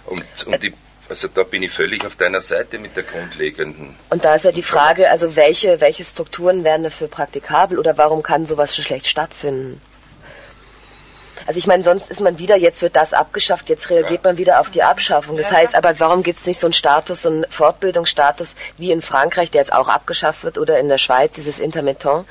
Und, 0.07 0.25
und 0.47 0.63
die 0.63 0.73
also 1.09 1.29
da 1.29 1.45
bin 1.45 1.63
ich 1.63 1.71
völlig 1.71 2.05
auf 2.05 2.17
deiner 2.17 2.41
Seite 2.41 2.79
mit 2.79 2.97
der 2.97 3.05
grundlegenden. 3.05 3.95
Und 4.11 4.25
da 4.25 4.35
ist 4.35 4.45
ja 4.45 4.53
die 4.53 4.63
Frage, 4.63 5.09
also 5.09 5.37
welche, 5.37 5.81
welche 5.81 6.05
Strukturen 6.05 6.65
wären 6.65 6.83
dafür 6.83 7.07
praktikabel 7.07 7.79
oder 7.79 7.97
warum 7.97 8.23
kann 8.23 8.45
sowas 8.45 8.75
so 8.75 8.83
schlecht 8.83 9.07
stattfinden? 9.07 9.81
Also 11.45 11.59
ich 11.59 11.67
meine, 11.67 11.83
sonst 11.83 12.11
ist 12.11 12.21
man 12.21 12.39
wieder, 12.39 12.57
jetzt 12.57 12.81
wird 12.83 12.97
das 12.97 13.13
abgeschafft, 13.13 13.69
jetzt 13.69 13.91
reagiert 13.91 14.25
man 14.25 14.39
wieder 14.39 14.61
auf 14.61 14.71
die 14.71 14.83
Abschaffung. 14.83 15.37
Das 15.37 15.51
heißt 15.51 15.75
aber, 15.75 15.99
warum 16.01 16.23
gibt 16.23 16.41
es 16.41 16.47
nicht 16.47 16.61
so 16.61 16.67
einen 16.67 16.73
Status, 16.73 17.23
so 17.23 17.29
einen 17.29 17.47
Fortbildungsstatus 17.51 18.55
wie 18.79 18.91
in 18.91 19.03
Frankreich, 19.03 19.51
der 19.51 19.61
jetzt 19.61 19.73
auch 19.73 19.89
abgeschafft 19.89 20.45
wird, 20.45 20.59
oder 20.59 20.79
in 20.79 20.89
der 20.89 20.99
Schweiz, 20.99 21.33
dieses 21.35 21.59
Intermittent? 21.59 22.27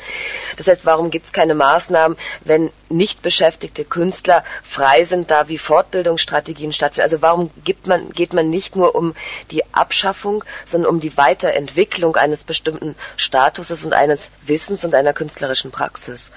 Das 0.58 0.68
heißt, 0.68 0.86
warum 0.86 1.12
gibt 1.12 1.28
es 1.28 1.34
keine 1.34 1.54
Maßnahmen, 1.54 2.18
wenn 2.44 2.72
nicht 2.90 3.22
beschäftigte 3.22 3.84
Künstler 3.84 4.44
frei 4.64 5.04
sind, 5.06 5.32
da 5.32 5.50
wie 5.50 5.58
Fortbildungsstrategien 5.58 6.74
stattfinden? 6.74 7.04
Also 7.04 7.22
warum 7.22 7.52
gibt 7.64 7.88
man, 7.88 8.10
geht 8.10 8.34
man 8.34 8.50
nicht 8.50 8.76
nur 8.76 8.96
um 8.96 9.16
die 9.52 9.64
Abschaffung, 9.74 10.44
sondern 10.66 10.90
um 10.90 11.00
die 11.00 11.18
Weiterentwicklung 11.18 12.16
eines 12.16 12.44
bestimmten 12.44 12.96
Statuses 13.18 13.84
und 13.84 13.94
eines 13.94 14.30
Wissens 14.46 14.84
und 14.84 14.96
einer 14.96 15.14
künstlerischen 15.14 15.72
Praxis? 15.72 16.32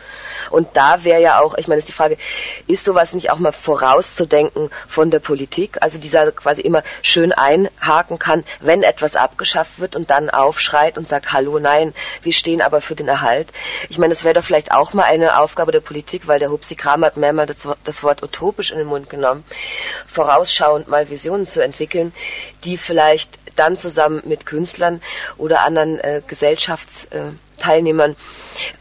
Und 0.51 0.69
da 0.77 1.05
wäre 1.05 1.21
ja 1.21 1.41
auch, 1.41 1.57
ich 1.57 1.69
meine, 1.69 1.79
ist 1.79 1.89
die 1.89 1.93
Frage, 1.93 2.16
ist 2.66 2.84
sowas 2.84 3.14
nicht 3.14 3.30
auch 3.30 3.38
mal 3.38 3.52
vorauszudenken 3.52 4.70
von 4.86 5.11
der 5.11 5.20
Politik? 5.20 5.78
Also 5.80 5.98
dieser 5.98 6.30
quasi 6.32 6.61
immer 6.61 6.82
schön 7.02 7.32
einhaken 7.32 8.18
kann, 8.18 8.44
wenn 8.61 8.82
etwas 8.82 9.16
abgeschafft 9.16 9.78
wird 9.78 9.96
und 9.96 10.11
dann 10.11 10.30
aufschreit 10.30 10.98
und 10.98 11.09
sagt, 11.09 11.32
hallo, 11.32 11.59
nein, 11.59 11.94
wir 12.22 12.32
stehen 12.32 12.61
aber 12.61 12.80
für 12.80 12.94
den 12.94 13.09
Erhalt. 13.09 13.48
Ich 13.88 13.98
meine, 13.98 14.12
es 14.12 14.24
wäre 14.24 14.34
doch 14.34 14.44
vielleicht 14.44 14.72
auch 14.72 14.92
mal 14.94 15.04
eine 15.04 15.38
Aufgabe 15.38 15.72
der 15.72 15.80
Politik, 15.80 16.26
weil 16.26 16.38
der 16.38 16.50
Hupsi 16.50 16.74
Kram 16.74 17.04
hat 17.04 17.16
mehrmals 17.16 17.62
das, 17.62 17.76
das 17.84 18.02
Wort 18.02 18.22
utopisch 18.22 18.70
in 18.70 18.78
den 18.78 18.86
Mund 18.86 19.11
genommen, 19.11 19.44
vorausschauend 20.06 20.88
mal 20.88 21.09
Visionen 21.11 21.46
zu 21.46 21.62
entwickeln, 21.62 22.12
die 22.64 22.76
vielleicht 22.76 23.38
dann 23.56 23.76
zusammen 23.76 24.22
mit 24.24 24.46
Künstlern 24.46 25.00
oder 25.36 25.61
anderen 25.61 25.98
äh, 26.00 26.22
Gesellschafts 26.26 27.06
äh, 27.06 27.32
Teilnehmern 27.59 28.16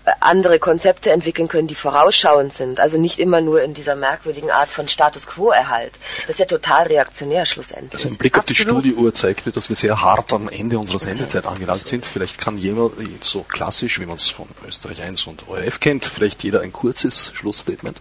äh, 0.05 0.11
andere 0.19 0.59
Konzepte 0.59 1.11
entwickeln 1.11 1.47
können, 1.47 1.67
die 1.67 1.75
vorausschauend 1.75 2.53
sind. 2.53 2.80
Also 2.80 2.97
nicht 2.97 3.19
immer 3.19 3.41
nur 3.41 3.61
in 3.61 3.73
dieser 3.73 3.95
merkwürdigen 3.95 4.51
Art 4.51 4.69
von 4.69 4.88
Status 4.88 5.28
Quo-Erhalt. 5.28 5.93
Das 6.21 6.32
ist 6.32 6.39
ja 6.39 6.45
total 6.45 6.88
reaktionär 6.88 7.45
schlussendlich. 7.45 7.93
Also 7.93 8.09
ein 8.09 8.17
Blick 8.17 8.36
auf 8.36 8.45
Absolut. 8.49 8.84
die 8.84 8.89
Studiouhr 8.89 9.13
zeigt 9.13 9.45
mir, 9.45 9.51
dass 9.51 9.69
wir 9.69 9.75
sehr 9.75 10.01
hart 10.01 10.32
am 10.34 10.49
Ende 10.49 10.80
unserer 10.80 10.99
Sendezeit 10.99 11.45
angelangt 11.45 11.88
sind. 11.88 12.05
Vielleicht 12.05 12.38
kann 12.38 12.57
jemand, 12.57 12.93
so 13.23 13.43
klassisch, 13.43 13.99
wie 13.99 14.05
man 14.05 14.15
es 14.15 14.30
von 14.30 14.47
Österreich 14.65 15.01
1 15.01 15.28
und 15.28 15.47
ORF 15.47 15.80
kennt, 15.80 16.05
vielleicht 16.05 16.43
jeder 16.43 16.61
ein 16.61 16.71
kurzes 16.71 17.32
Schlussstatement. 17.36 17.99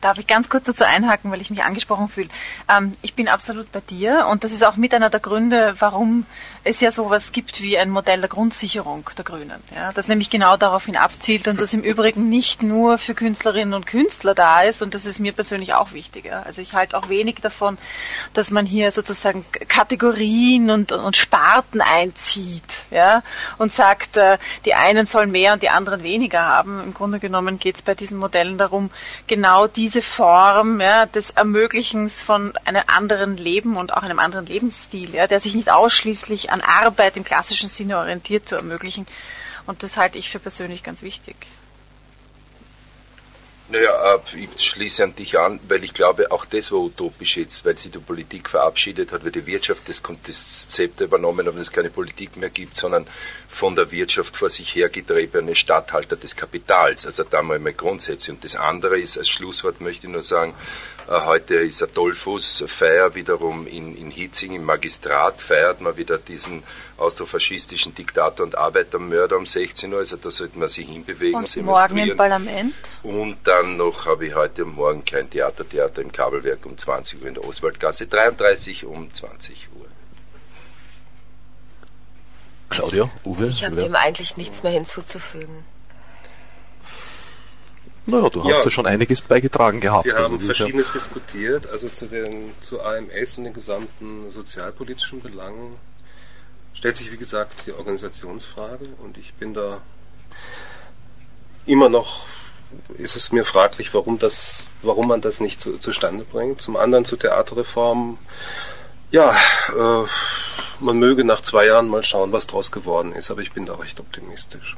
Darf 0.00 0.16
ich 0.18 0.28
ganz 0.28 0.48
kurz 0.48 0.66
dazu 0.66 0.84
einhaken, 0.84 1.32
weil 1.32 1.40
ich 1.40 1.50
mich 1.50 1.64
angesprochen 1.64 2.08
fühle? 2.08 2.28
Ähm, 2.68 2.92
ich 3.02 3.14
bin 3.14 3.26
absolut 3.26 3.72
bei 3.72 3.80
dir 3.80 4.28
und 4.30 4.44
das 4.44 4.52
ist 4.52 4.64
auch 4.64 4.76
mit 4.76 4.94
einer 4.94 5.10
der 5.10 5.18
Gründe, 5.18 5.74
warum 5.80 6.24
es 6.64 6.80
ja 6.80 6.90
sowas 6.90 7.32
gibt 7.32 7.60
wie 7.60 7.78
ein 7.78 7.90
Modell 7.90 8.20
der 8.20 8.28
Grundsicherung 8.28 9.08
der 9.16 9.24
Grünen. 9.24 9.62
Ja, 9.74 9.92
das 9.92 10.08
nämlich 10.08 10.30
genau 10.30 10.56
daraufhin 10.56 10.96
abzielt 10.96 11.48
und 11.48 11.60
das 11.60 11.72
im 11.72 11.82
Übrigen 11.82 12.28
nicht 12.28 12.62
nur 12.62 12.98
für 12.98 13.14
Künstlerinnen 13.14 13.74
und 13.74 13.86
Künstler 13.86 14.34
da 14.34 14.62
ist 14.62 14.82
und 14.82 14.94
das 14.94 15.04
ist 15.04 15.18
mir 15.18 15.32
persönlich 15.32 15.74
auch 15.74 15.92
wichtig. 15.92 16.26
Ja. 16.26 16.42
Also 16.42 16.62
ich 16.62 16.74
halte 16.74 16.96
auch 16.96 17.08
wenig 17.08 17.36
davon, 17.36 17.78
dass 18.34 18.50
man 18.50 18.66
hier 18.66 18.92
sozusagen 18.92 19.44
Kategorien 19.68 20.70
und, 20.70 20.92
und 20.92 21.16
Sparten 21.16 21.80
einzieht 21.80 22.62
ja, 22.90 23.22
und 23.58 23.72
sagt, 23.72 24.16
äh, 24.16 24.38
die 24.64 24.74
einen 24.74 25.06
sollen 25.06 25.30
mehr 25.30 25.54
und 25.54 25.62
die 25.62 25.70
anderen 25.70 26.02
weniger 26.02 26.42
haben. 26.42 26.82
Im 26.84 26.94
Grunde 26.94 27.18
genommen 27.18 27.58
geht 27.58 27.76
es 27.76 27.82
bei 27.82 27.94
diesen 27.94 28.18
Modellen 28.18 28.58
darum, 28.58 28.90
genau 29.26 29.66
die 29.66 29.88
diese 29.88 30.02
Form 30.02 30.82
ja, 30.82 31.06
des 31.06 31.30
Ermöglichens 31.30 32.20
von 32.20 32.52
einem 32.66 32.82
anderen 32.88 33.38
Leben 33.38 33.78
und 33.78 33.94
auch 33.94 34.02
einem 34.02 34.18
anderen 34.18 34.44
Lebensstil, 34.44 35.14
ja, 35.14 35.26
der 35.26 35.40
sich 35.40 35.54
nicht 35.54 35.70
ausschließlich 35.70 36.47
an 36.48 36.60
Arbeit 36.60 37.16
im 37.16 37.24
klassischen 37.24 37.68
Sinne 37.68 37.98
orientiert, 37.98 38.48
zu 38.48 38.56
ermöglichen. 38.56 39.06
Und 39.66 39.82
das 39.82 39.96
halte 39.96 40.18
ich 40.18 40.30
für 40.30 40.38
persönlich 40.38 40.82
ganz 40.82 41.02
wichtig. 41.02 41.36
Naja, 43.70 44.14
äh, 44.14 44.38
ich 44.38 44.64
schließe 44.64 45.04
an 45.04 45.14
dich 45.14 45.38
an, 45.38 45.60
weil 45.68 45.84
ich 45.84 45.92
glaube, 45.92 46.32
auch 46.32 46.46
das 46.46 46.72
war 46.72 46.78
utopisch 46.78 47.36
jetzt, 47.36 47.66
weil 47.66 47.76
sich 47.76 47.92
die 47.92 47.98
Politik 47.98 48.48
verabschiedet 48.48 49.12
hat, 49.12 49.24
weil 49.24 49.30
die 49.30 49.46
Wirtschaft 49.46 49.86
das, 49.90 50.02
das 50.26 50.68
Zepter 50.70 51.04
übernommen 51.04 51.46
hat, 51.46 51.54
dass 51.54 51.60
es 51.60 51.72
keine 51.72 51.90
Politik 51.90 52.38
mehr 52.38 52.48
gibt, 52.48 52.76
sondern 52.76 53.06
von 53.46 53.76
der 53.76 53.90
Wirtschaft 53.90 54.38
vor 54.38 54.48
sich 54.48 54.74
hergetriebene 54.74 55.54
Statthalter 55.54 56.16
des 56.16 56.34
Kapitals. 56.34 57.04
Also 57.04 57.24
da 57.24 57.42
mal 57.42 57.58
mal 57.58 57.74
Grundsätze. 57.74 58.32
Und 58.32 58.42
das 58.42 58.56
andere 58.56 58.98
ist, 58.98 59.18
als 59.18 59.28
Schlusswort 59.28 59.82
möchte 59.82 60.06
ich 60.06 60.12
nur 60.14 60.22
sagen, 60.22 60.54
heute 61.08 61.54
ist 61.56 61.82
Adolphus 61.82 62.62
Feier 62.66 63.14
wiederum 63.14 63.66
in, 63.66 63.96
in 63.96 64.10
Hitzing 64.10 64.54
im 64.54 64.64
Magistrat, 64.64 65.40
feiert 65.40 65.80
man 65.80 65.96
wieder 65.96 66.18
diesen 66.18 66.62
austrofaschistischen 66.98 67.94
Diktator 67.94 68.44
und 68.44 68.56
Arbeitermörder 68.56 69.38
um 69.38 69.46
16 69.46 69.90
Uhr, 69.92 70.00
also 70.00 70.16
da 70.16 70.30
sollte 70.30 70.58
man 70.58 70.68
sich 70.68 70.86
hinbewegen. 70.86 71.34
Und 71.36 71.56
morgen 71.64 71.96
im 71.98 72.16
Parlament. 72.16 72.74
Und 73.02 73.38
dann 73.44 73.78
noch 73.78 74.04
habe 74.04 74.26
ich 74.26 74.34
heute 74.34 74.64
und 74.64 74.74
morgen 74.74 75.04
kein 75.04 75.30
Theatertheater 75.30 76.02
im 76.02 76.12
Kabelwerk 76.12 76.66
um 76.66 76.76
20 76.76 77.22
Uhr 77.22 77.28
in 77.28 77.34
der 77.34 77.44
Oswaldgasse 77.44 78.06
33 78.06 78.84
um 78.84 79.10
20 79.10 79.68
Uhr. 79.78 79.86
Claudia, 82.68 83.10
Uwe? 83.24 83.46
Ich 83.46 83.64
habe 83.64 83.76
dem 83.76 83.96
eigentlich 83.96 84.36
nichts 84.36 84.62
mehr 84.62 84.72
hinzuzufügen. 84.72 85.64
Naja, 88.10 88.30
du 88.30 88.42
hast 88.42 88.50
ja, 88.50 88.64
ja 88.64 88.70
schon 88.70 88.86
einiges 88.86 89.20
beigetragen 89.20 89.80
gehabt. 89.80 90.06
Wir 90.06 90.14
haben 90.14 90.34
also, 90.34 90.46
Verschiedenes 90.46 90.88
ja. 90.88 90.92
diskutiert, 90.94 91.68
also 91.68 91.88
zu, 91.88 92.06
den, 92.06 92.54
zu 92.62 92.80
AMS 92.80 93.36
und 93.36 93.44
den 93.44 93.52
gesamten 93.52 94.30
sozialpolitischen 94.30 95.20
Belangen 95.20 95.76
stellt 96.72 96.96
sich, 96.96 97.12
wie 97.12 97.16
gesagt, 97.16 97.66
die 97.66 97.72
Organisationsfrage 97.72 98.86
und 99.02 99.18
ich 99.18 99.34
bin 99.34 99.52
da 99.52 99.82
immer 101.66 101.88
noch, 101.88 102.24
ist 102.96 103.16
es 103.16 103.30
mir 103.30 103.44
fraglich, 103.44 103.92
warum, 103.92 104.18
das, 104.18 104.66
warum 104.82 105.08
man 105.08 105.20
das 105.20 105.40
nicht 105.40 105.60
zu, 105.60 105.76
zustande 105.78 106.24
bringt. 106.24 106.62
Zum 106.62 106.76
anderen 106.76 107.04
zur 107.04 107.18
Theaterreform, 107.18 108.18
ja, 109.10 109.36
äh, 109.76 110.06
man 110.80 110.98
möge 110.98 111.24
nach 111.24 111.42
zwei 111.42 111.66
Jahren 111.66 111.88
mal 111.88 112.04
schauen, 112.04 112.32
was 112.32 112.46
draus 112.46 112.70
geworden 112.70 113.12
ist, 113.12 113.30
aber 113.30 113.42
ich 113.42 113.52
bin 113.52 113.66
da 113.66 113.74
recht 113.74 114.00
optimistisch. 114.00 114.76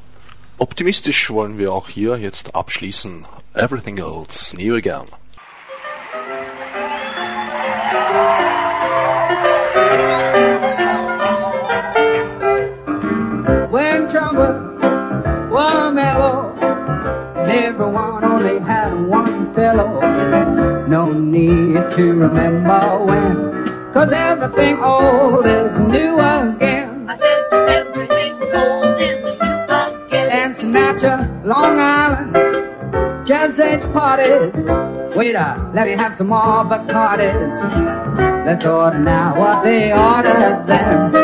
Optimistisch 0.61 1.31
wollen 1.31 1.57
wir 1.57 1.73
auch 1.73 1.89
hier 1.89 2.19
jetzt 2.19 2.55
abschließen. 2.55 3.25
Everything 3.55 3.97
else, 3.97 4.55
new 4.55 4.77
again. 4.77 5.07
When 13.71 14.07
trumpets 14.07 14.83
were 15.51 15.91
mellow, 15.93 16.55
everyone 17.49 18.23
only 18.23 18.59
had 18.61 18.93
one 19.09 19.55
fellow. 19.55 20.03
No 20.89 21.11
need 21.11 21.89
to 21.97 22.03
remember 22.03 22.99
when, 23.07 23.65
cause 23.95 24.13
everything 24.13 24.79
old 24.83 25.47
is 25.47 25.79
new 25.79 26.19
again. 26.19 27.09
I 27.09 27.17
said 27.17 27.49
everything 27.51 27.61
old 27.61 27.71
is 27.71 27.80
Sinatra, 30.61 31.43
Long 31.43 31.79
Island, 31.81 33.27
Jazz 33.27 33.59
Age 33.59 33.81
parties. 33.95 34.53
Waiter, 35.17 35.71
let 35.73 35.87
me 35.87 35.93
have 35.93 36.15
some 36.15 36.29
more 36.29 36.65
Bacardis. 36.65 38.45
Let's 38.45 38.67
order 38.67 38.99
now 38.99 39.39
what 39.39 39.63
they 39.65 39.91
ordered 39.91 40.67
then. 40.67 41.17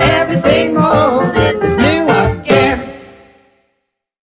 Everything 0.00 0.72
more 0.72 1.28